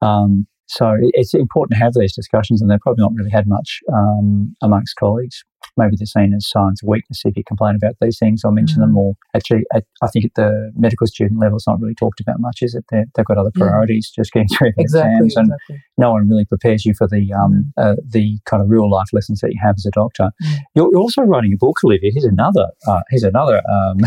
Um, 0.00 0.46
so 0.66 0.96
it's 1.00 1.34
important 1.34 1.76
to 1.78 1.84
have 1.84 1.92
these 1.94 2.14
discussions, 2.14 2.60
and 2.62 2.70
they've 2.70 2.80
probably 2.80 3.02
not 3.02 3.12
really 3.14 3.30
had 3.30 3.46
much 3.46 3.80
um, 3.92 4.54
amongst 4.62 4.96
colleagues. 4.96 5.44
Maybe 5.76 5.96
they're 5.96 6.06
seen 6.06 6.34
as 6.34 6.48
signs 6.48 6.82
of 6.82 6.88
weakness 6.88 7.22
if 7.24 7.36
you 7.36 7.44
complain 7.44 7.76
about 7.76 7.94
these 8.00 8.18
things 8.18 8.42
or 8.44 8.52
mention 8.52 8.80
them 8.80 8.90
Mm. 8.90 8.94
more. 8.94 9.14
Actually, 9.34 9.64
at, 9.74 9.84
I 10.02 10.08
think 10.08 10.26
at 10.26 10.34
the 10.34 10.70
medical 10.76 11.06
student 11.06 11.40
level, 11.40 11.56
it's 11.56 11.66
not 11.66 11.80
really 11.80 11.94
talked 11.94 12.20
about 12.20 12.40
much, 12.40 12.58
is 12.62 12.74
it? 12.74 12.84
They're, 12.90 13.06
they've 13.14 13.24
got 13.24 13.38
other 13.38 13.50
Yeah. 13.56 13.64
priorities, 13.68 14.10
just 14.14 14.32
getting 14.32 14.48
through 14.48 14.72
their 14.76 14.84
Exactly. 14.84 15.10
exams, 15.26 15.36
and 15.36 15.46
exactly. 15.52 15.80
no 15.98 16.12
one 16.12 16.28
really 16.28 16.44
prepares 16.44 16.84
you 16.84 16.92
for 16.94 17.08
the 17.08 17.32
um, 17.32 17.72
uh, 17.78 17.96
the 18.06 18.38
kind 18.46 18.62
of 18.62 18.68
real 18.68 18.90
life 18.90 19.08
lessons 19.12 19.40
that 19.40 19.52
you 19.52 19.60
have 19.62 19.76
as 19.78 19.86
a 19.86 19.90
doctor. 19.92 20.30
Mm. 20.42 20.56
You're, 20.74 20.88
you're 20.92 21.00
also 21.00 21.22
writing 21.22 21.52
a 21.54 21.56
book, 21.56 21.76
Olivia. 21.84 22.10
Here's 22.12 22.24
another. 22.24 22.66
Uh, 22.86 23.00
here's 23.10 23.22
another 23.22 23.62
um, 23.70 23.98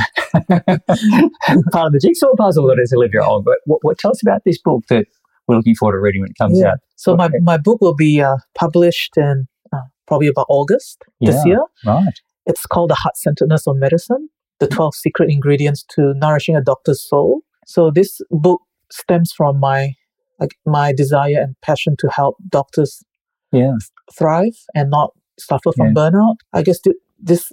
part 1.72 1.88
of 1.88 1.94
the 1.94 2.00
jigsaw 2.02 2.36
puzzle 2.38 2.68
that 2.68 2.80
is 2.80 2.94
Olivia 2.94 3.22
Ong. 3.24 3.44
But 3.44 3.58
what, 3.66 3.80
what 3.84 3.98
tell 3.98 4.12
us 4.12 4.22
about 4.22 4.42
this 4.46 4.60
book 4.62 4.84
that 4.90 5.06
we're 5.48 5.56
looking 5.58 5.76
forward 5.76 5.94
to 5.98 6.00
reading 6.00 6.22
when 6.22 6.30
it 6.32 6.38
comes 6.38 6.60
Yeah. 6.60 6.72
out? 6.74 6.80
So 6.96 7.16
my, 7.16 7.26
Okay. 7.26 7.40
my 7.42 7.58
book 7.58 7.82
will 7.82 7.96
be 7.96 8.22
uh, 8.22 8.38
published 8.58 9.18
uh, 9.18 9.36
probably 10.08 10.28
about 10.28 10.46
August 10.50 11.04
this 11.22 11.44
year. 11.46 11.62
Right. 11.86 12.14
It's 12.46 12.66
called 12.66 12.90
The 12.92 12.96
Heart 12.96 13.18
Centeredness 13.18 13.66
of 13.68 13.78
Medicine 13.78 14.30
The 14.60 14.68
12 14.68 14.96
Secret 14.96 15.30
Ingredients 15.32 15.84
to 15.96 16.14
Nourishing 16.16 16.56
a 16.56 16.62
Doctor's 16.62 17.02
Soul. 17.08 17.42
So, 17.66 17.90
this 17.92 18.22
book 18.32 18.62
stems 18.92 19.32
from 19.32 19.60
my 19.60 19.94
like, 20.40 20.56
my 20.66 20.92
desire 20.92 21.40
and 21.40 21.56
passion 21.62 21.96
to 22.00 22.10
help 22.10 22.36
doctors 22.50 23.02
Yeah. 23.54 23.72
thrive 24.18 24.58
and 24.76 24.90
not 24.90 25.12
suffer 25.40 25.72
from 25.76 25.88
Yeah. 25.88 25.94
burnout. 25.94 26.36
I 26.52 26.62
guess 26.62 26.80
th- 26.82 26.98
this 27.20 27.52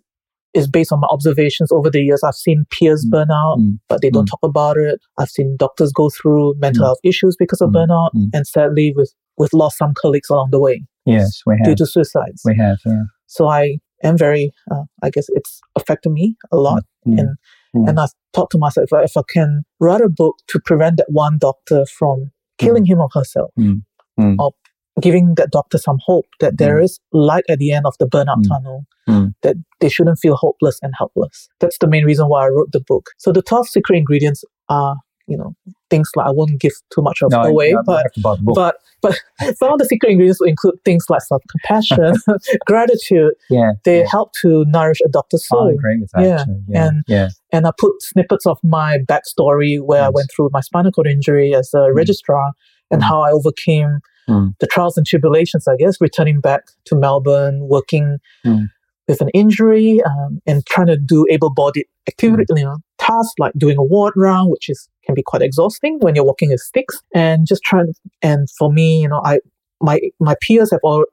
is 0.52 0.66
based 0.68 0.92
on 0.92 0.98
my 1.00 1.06
observations 1.08 1.70
over 1.72 1.88
the 1.90 2.00
years. 2.02 2.22
I've 2.24 2.34
seen 2.34 2.66
peers 2.70 3.06
Mm. 3.06 3.10
burn 3.10 3.30
out, 3.30 3.58
Mm. 3.58 3.78
but 3.88 4.02
they 4.02 4.10
don't 4.10 4.24
Mm. 4.26 4.30
talk 4.32 4.40
about 4.42 4.76
it. 4.76 5.00
I've 5.16 5.30
seen 5.30 5.56
doctors 5.56 5.92
go 5.92 6.10
through 6.10 6.54
mental 6.58 6.82
Mm. 6.82 6.86
health 6.88 6.98
issues 7.04 7.36
because 7.38 7.60
of 7.60 7.70
Mm. 7.70 7.74
burnout, 7.86 8.10
Mm. 8.16 8.30
and 8.34 8.46
sadly, 8.46 8.92
with 8.96 9.14
with 9.38 9.54
lost 9.54 9.78
some 9.78 9.94
colleagues 9.96 10.28
along 10.28 10.48
the 10.50 10.60
way 10.60 10.84
Yes, 11.06 11.42
we 11.46 11.56
have. 11.58 11.66
due 11.66 11.74
to 11.76 11.86
suicides. 11.86 12.42
We 12.44 12.56
have. 12.56 12.78
Yeah. 12.86 13.02
So 13.26 13.48
I 13.48 13.78
am 14.02 14.16
very, 14.18 14.52
uh, 14.70 14.82
I 15.02 15.10
guess 15.10 15.26
it's 15.30 15.60
affected 15.76 16.10
me 16.10 16.36
a 16.52 16.56
lot. 16.56 16.84
Mm. 17.06 17.18
And 17.20 17.28
Mm. 17.74 17.88
and 17.88 17.98
I 18.00 18.06
thought 18.34 18.50
to 18.50 18.58
myself, 18.58 18.88
if 18.88 18.92
I, 18.92 19.02
if 19.04 19.16
I 19.16 19.22
can 19.32 19.64
write 19.80 20.02
a 20.02 20.08
book 20.10 20.36
to 20.48 20.60
prevent 20.60 20.98
that 20.98 21.06
one 21.10 21.38
doctor 21.38 21.86
from 21.86 22.30
killing 22.58 22.84
him 22.84 23.00
or 23.00 23.08
herself, 23.14 23.50
Mm. 23.58 23.82
Mm. 24.20 24.36
or 24.38 24.52
giving 25.00 25.34
that 25.36 25.50
doctor 25.50 25.78
some 25.78 25.98
hope 26.04 26.26
that 26.40 26.58
there 26.58 26.78
is 26.78 27.00
light 27.12 27.44
at 27.48 27.58
the 27.58 27.72
end 27.72 27.86
of 27.86 27.94
the 27.98 28.06
burnout 28.06 28.42
Mm. 28.44 28.48
tunnel, 28.48 28.84
Mm. 29.08 29.32
that 29.42 29.56
they 29.80 29.88
shouldn't 29.88 30.18
feel 30.18 30.36
hopeless 30.36 30.78
and 30.82 30.92
helpless. 30.98 31.48
That's 31.60 31.78
the 31.78 31.86
main 31.88 32.04
reason 32.04 32.28
why 32.28 32.44
I 32.44 32.48
wrote 32.50 32.72
the 32.72 32.80
book. 32.86 33.06
So 33.16 33.32
the 33.32 33.40
12 33.42 33.68
secret 33.68 33.96
ingredients 33.96 34.44
are, 34.68 34.96
you 35.26 35.36
know, 35.36 35.54
things 35.90 36.10
like 36.16 36.26
I 36.26 36.30
won't 36.30 36.60
give 36.60 36.72
too 36.94 37.02
much 37.02 37.22
of 37.22 37.30
No, 37.30 37.42
away, 37.42 37.74
but 37.86 38.02
have 38.02 38.12
to 38.12 38.20
buy 38.20 38.36
the 38.36 38.42
book. 38.42 38.54
but 38.54 38.76
but 39.02 39.18
some 39.56 39.72
of 39.72 39.78
the 39.78 39.84
secret 39.84 40.10
ingredients 40.10 40.40
will 40.40 40.48
include 40.48 40.74
things 40.84 41.06
like 41.08 41.22
self-compassion, 41.22 42.14
gratitude. 42.66 43.32
yeah. 43.50 43.72
They 43.84 44.00
yeah. 44.00 44.06
help 44.10 44.32
to 44.42 44.64
nourish 44.68 44.98
a 45.04 45.08
doctor's 45.08 45.44
I 45.50 45.54
soul. 45.56 45.68
agree 45.68 45.98
with 46.00 46.10
that. 46.14 46.22
Yeah, 46.22 46.44
Yeah. 46.68 46.86
and- 46.88 47.04
yeah. 47.08 47.28
And 47.52 47.66
I 47.66 47.72
put 47.78 48.00
snippets 48.02 48.46
of 48.46 48.58
my 48.62 48.98
backstory 48.98 49.80
where 49.80 50.02
I 50.02 50.08
went 50.08 50.28
through 50.34 50.50
my 50.52 50.60
spinal 50.60 50.92
cord 50.92 51.06
injury 51.06 51.54
as 51.54 51.72
a 51.74 51.92
registrar 51.92 52.52
and 52.90 53.00
Mm. 53.02 53.04
how 53.04 53.20
I 53.22 53.30
overcame 53.30 54.00
Mm. 54.28 54.54
the 54.60 54.66
trials 54.68 54.96
and 54.96 55.04
tribulations, 55.04 55.66
I 55.66 55.74
guess, 55.76 56.00
returning 56.00 56.40
back 56.40 56.62
to 56.86 56.94
Melbourne, 56.94 57.66
working 57.68 58.18
Mm. 58.46 58.66
with 59.08 59.20
an 59.20 59.30
injury 59.30 60.00
um, 60.02 60.40
and 60.46 60.64
trying 60.66 60.86
to 60.86 60.96
do 60.96 61.26
able 61.28 61.50
bodied 61.50 61.86
activity, 62.08 62.44
Mm. 62.52 62.58
you 62.58 62.64
know, 62.64 62.76
tasks 62.98 63.34
like 63.40 63.52
doing 63.58 63.76
a 63.78 63.82
ward 63.82 64.12
round, 64.16 64.50
which 64.50 64.68
is 64.70 64.88
can 65.12 65.14
be 65.14 65.22
quite 65.22 65.42
exhausting 65.42 65.98
when 66.00 66.14
you're 66.14 66.24
walking 66.24 66.50
with 66.50 66.60
sticks, 66.60 67.00
and 67.14 67.46
just 67.46 67.62
trying. 67.62 67.94
And 68.22 68.48
for 68.50 68.72
me, 68.72 69.02
you 69.02 69.08
know, 69.08 69.20
I 69.24 69.40
my 69.80 70.00
my 70.18 70.34
peers 70.40 70.70
have 70.70 70.80
all 70.82 71.04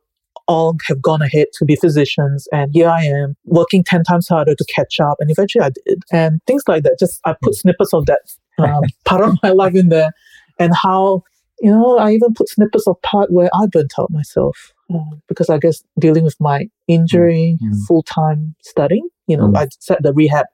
all 0.47 0.75
have 0.87 1.01
gone 1.01 1.21
ahead 1.21 1.47
to 1.53 1.65
be 1.65 1.75
physicians, 1.75 2.47
and 2.51 2.71
here 2.73 2.89
I 2.89 3.03
am 3.03 3.35
working 3.45 3.83
ten 3.83 4.03
times 4.03 4.27
harder 4.27 4.55
to 4.55 4.65
catch 4.73 4.99
up, 4.99 5.17
and 5.19 5.29
eventually 5.29 5.63
I 5.63 5.71
did, 5.85 6.03
and 6.11 6.41
things 6.47 6.63
like 6.67 6.83
that. 6.83 6.97
Just 6.99 7.19
I 7.25 7.35
put 7.41 7.55
snippets 7.55 7.93
of 7.93 8.05
that 8.05 8.21
um, 8.57 8.83
part 9.05 9.23
of 9.23 9.37
my 9.43 9.49
life 9.49 9.75
in 9.75 9.89
there, 9.89 10.11
and 10.57 10.73
how 10.75 11.23
you 11.59 11.71
know 11.71 11.97
I 11.97 12.11
even 12.11 12.33
put 12.33 12.49
snippets 12.49 12.87
of 12.87 13.01
part 13.01 13.31
where 13.31 13.49
I 13.53 13.67
burnt 13.67 13.93
out 13.99 14.11
myself. 14.11 14.73
Um, 14.91 15.21
because 15.27 15.51
I 15.51 15.59
guess 15.59 15.83
dealing 15.99 16.23
with 16.23 16.35
my 16.39 16.67
injury, 16.87 17.59
mm-hmm. 17.61 17.77
full 17.87 18.01
time 18.01 18.55
studying, 18.63 19.07
you 19.27 19.37
know, 19.37 19.43
mm-hmm. 19.43 19.57
I 19.57 19.67
set 19.79 20.01
the 20.01 20.13
rehab 20.13 20.47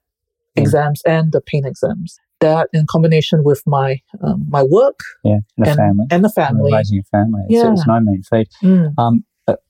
exams 0.57 1.01
and 1.05 1.31
the 1.31 1.41
pain 1.41 1.65
exams. 1.65 2.19
That 2.45 2.69
in 2.73 2.85
combination 2.87 3.43
with 3.43 3.63
my 3.65 4.01
um, 4.21 4.45
my 4.49 4.63
work, 4.63 4.99
yeah, 5.23 5.39
and, 5.57 5.67
and, 5.67 5.75
family, 5.75 6.05
and 6.11 6.23
the 6.23 6.29
family, 6.29 6.71
and 6.71 6.77
raising 6.77 6.99
a 6.99 7.03
family, 7.03 7.41
yeah. 7.49 7.71
it's, 7.71 7.81
it's 7.81 7.87
no 7.87 7.99
mean 7.99 8.21
feat. 8.23 8.49
Mm. 8.63 8.93
Um, 8.97 9.23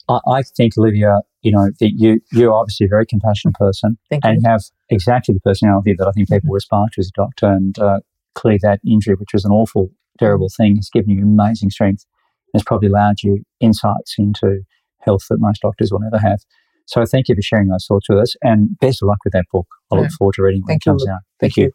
I, 0.08 0.20
I, 0.28 0.42
think 0.44 0.78
Olivia, 0.78 1.20
you 1.42 1.52
know, 1.52 1.70
that 1.80 1.92
you 1.96 2.22
you're 2.32 2.54
obviously 2.54 2.86
a 2.86 2.90
very 2.90 3.06
compassionate 3.06 3.56
person, 3.56 3.98
Thank 4.10 4.26
and 4.26 4.42
you. 4.42 4.50
have 4.50 4.62
exactly 4.90 5.34
the 5.34 5.42
personality 5.42 5.96
that 5.98 6.08
I 6.08 6.12
think 6.12 6.30
people 6.30 6.50
mm-hmm. 6.50 6.58
aspire 6.58 6.88
to 6.94 7.00
as 7.00 7.08
a 7.08 7.12
doctor. 7.16 7.48
And 7.48 7.78
uh, 7.80 8.00
clearly, 8.34 8.60
that 8.64 8.80
injury, 8.86 9.16
which 9.16 9.34
was 9.34 9.46
an 9.46 9.52
awful, 9.52 9.90
terrible 10.20 10.50
thing, 10.56 10.76
has 10.78 10.90
given 10.90 11.12
you 11.12 11.24
amazing 11.24 11.70
strength. 11.70 12.06
Has 12.54 12.64
probably 12.64 12.88
allowed 12.88 13.22
you 13.22 13.44
insights 13.60 14.16
into 14.18 14.62
health 15.02 15.24
that 15.30 15.40
most 15.40 15.62
doctors 15.62 15.92
will 15.92 16.00
never 16.00 16.18
have. 16.18 16.40
So 16.86 17.06
thank 17.06 17.28
you 17.28 17.36
for 17.36 17.42
sharing 17.42 17.68
those 17.68 17.86
thoughts 17.86 18.08
with 18.10 18.20
us 18.20 18.36
and 18.44 18.78
best 18.80 19.02
of 19.02 19.08
luck 19.08 19.20
with 19.24 19.34
that 19.34 19.46
book. 19.52 19.68
I 19.92 19.96
look 19.96 20.12
forward 20.12 20.36
to 20.36 20.44
reading 20.44 20.62
when 20.62 20.74
Thank 20.74 20.84
it 20.84 20.90
comes 20.90 21.04
you. 21.06 21.12
out. 21.12 21.20
Thank, 21.40 21.54
Thank 21.54 21.58
you. 21.58 21.64
you. 21.66 21.72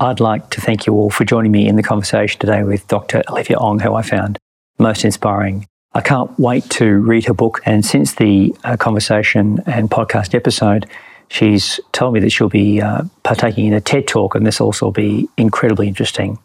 I'd 0.00 0.18
like 0.18 0.48
to 0.50 0.62
thank 0.62 0.86
you 0.86 0.94
all 0.94 1.10
for 1.10 1.26
joining 1.26 1.52
me 1.52 1.68
in 1.68 1.76
the 1.76 1.82
conversation 1.82 2.40
today 2.40 2.62
with 2.62 2.88
Dr. 2.88 3.22
Olivia 3.28 3.58
Ong, 3.58 3.78
who 3.80 3.94
I 3.94 4.00
found 4.00 4.38
most 4.78 5.04
inspiring. 5.04 5.66
I 5.92 6.00
can't 6.00 6.30
wait 6.38 6.64
to 6.70 7.00
read 7.00 7.26
her 7.26 7.34
book. 7.34 7.60
And 7.66 7.84
since 7.84 8.14
the 8.14 8.56
uh, 8.64 8.78
conversation 8.78 9.62
and 9.66 9.90
podcast 9.90 10.34
episode, 10.34 10.86
she's 11.28 11.80
told 11.92 12.14
me 12.14 12.20
that 12.20 12.30
she'll 12.30 12.48
be 12.48 12.80
uh, 12.80 13.02
partaking 13.24 13.66
in 13.66 13.74
a 13.74 13.80
TED 13.82 14.08
talk, 14.08 14.34
and 14.34 14.46
this 14.46 14.58
also 14.58 14.86
will 14.86 14.92
be 14.92 15.28
incredibly 15.36 15.86
interesting. 15.86 16.38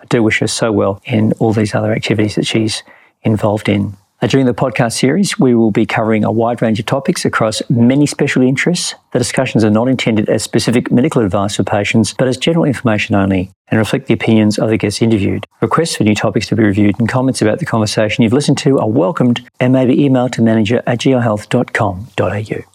I 0.00 0.06
do 0.06 0.22
wish 0.22 0.38
her 0.38 0.46
so 0.46 0.72
well 0.72 1.02
in 1.04 1.32
all 1.38 1.52
these 1.52 1.74
other 1.74 1.92
activities 1.92 2.36
that 2.36 2.46
she's 2.46 2.82
involved 3.24 3.68
in. 3.68 3.94
During 4.28 4.46
the 4.46 4.54
podcast 4.54 4.92
series, 4.92 5.36
we 5.36 5.52
will 5.56 5.72
be 5.72 5.84
covering 5.84 6.22
a 6.22 6.30
wide 6.30 6.62
range 6.62 6.78
of 6.78 6.86
topics 6.86 7.24
across 7.24 7.60
many 7.68 8.06
special 8.06 8.42
interests. 8.42 8.94
The 9.10 9.18
discussions 9.18 9.64
are 9.64 9.70
not 9.70 9.88
intended 9.88 10.28
as 10.28 10.44
specific 10.44 10.92
medical 10.92 11.22
advice 11.22 11.56
for 11.56 11.64
patients, 11.64 12.14
but 12.14 12.28
as 12.28 12.36
general 12.36 12.64
information 12.64 13.16
only 13.16 13.50
and 13.68 13.78
reflect 13.78 14.06
the 14.06 14.14
opinions 14.14 14.60
of 14.60 14.68
the 14.68 14.76
guests 14.76 15.02
interviewed. 15.02 15.44
Requests 15.60 15.96
for 15.96 16.04
new 16.04 16.14
topics 16.14 16.46
to 16.48 16.56
be 16.56 16.62
reviewed 16.62 17.00
and 17.00 17.08
comments 17.08 17.42
about 17.42 17.58
the 17.58 17.66
conversation 17.66 18.22
you've 18.22 18.32
listened 18.32 18.58
to 18.58 18.78
are 18.78 18.88
welcomed 18.88 19.44
and 19.58 19.72
may 19.72 19.86
be 19.86 19.96
emailed 19.96 20.30
to 20.32 20.42
manager 20.42 20.84
at 20.86 21.00
gihealth.com.au. 21.00 22.71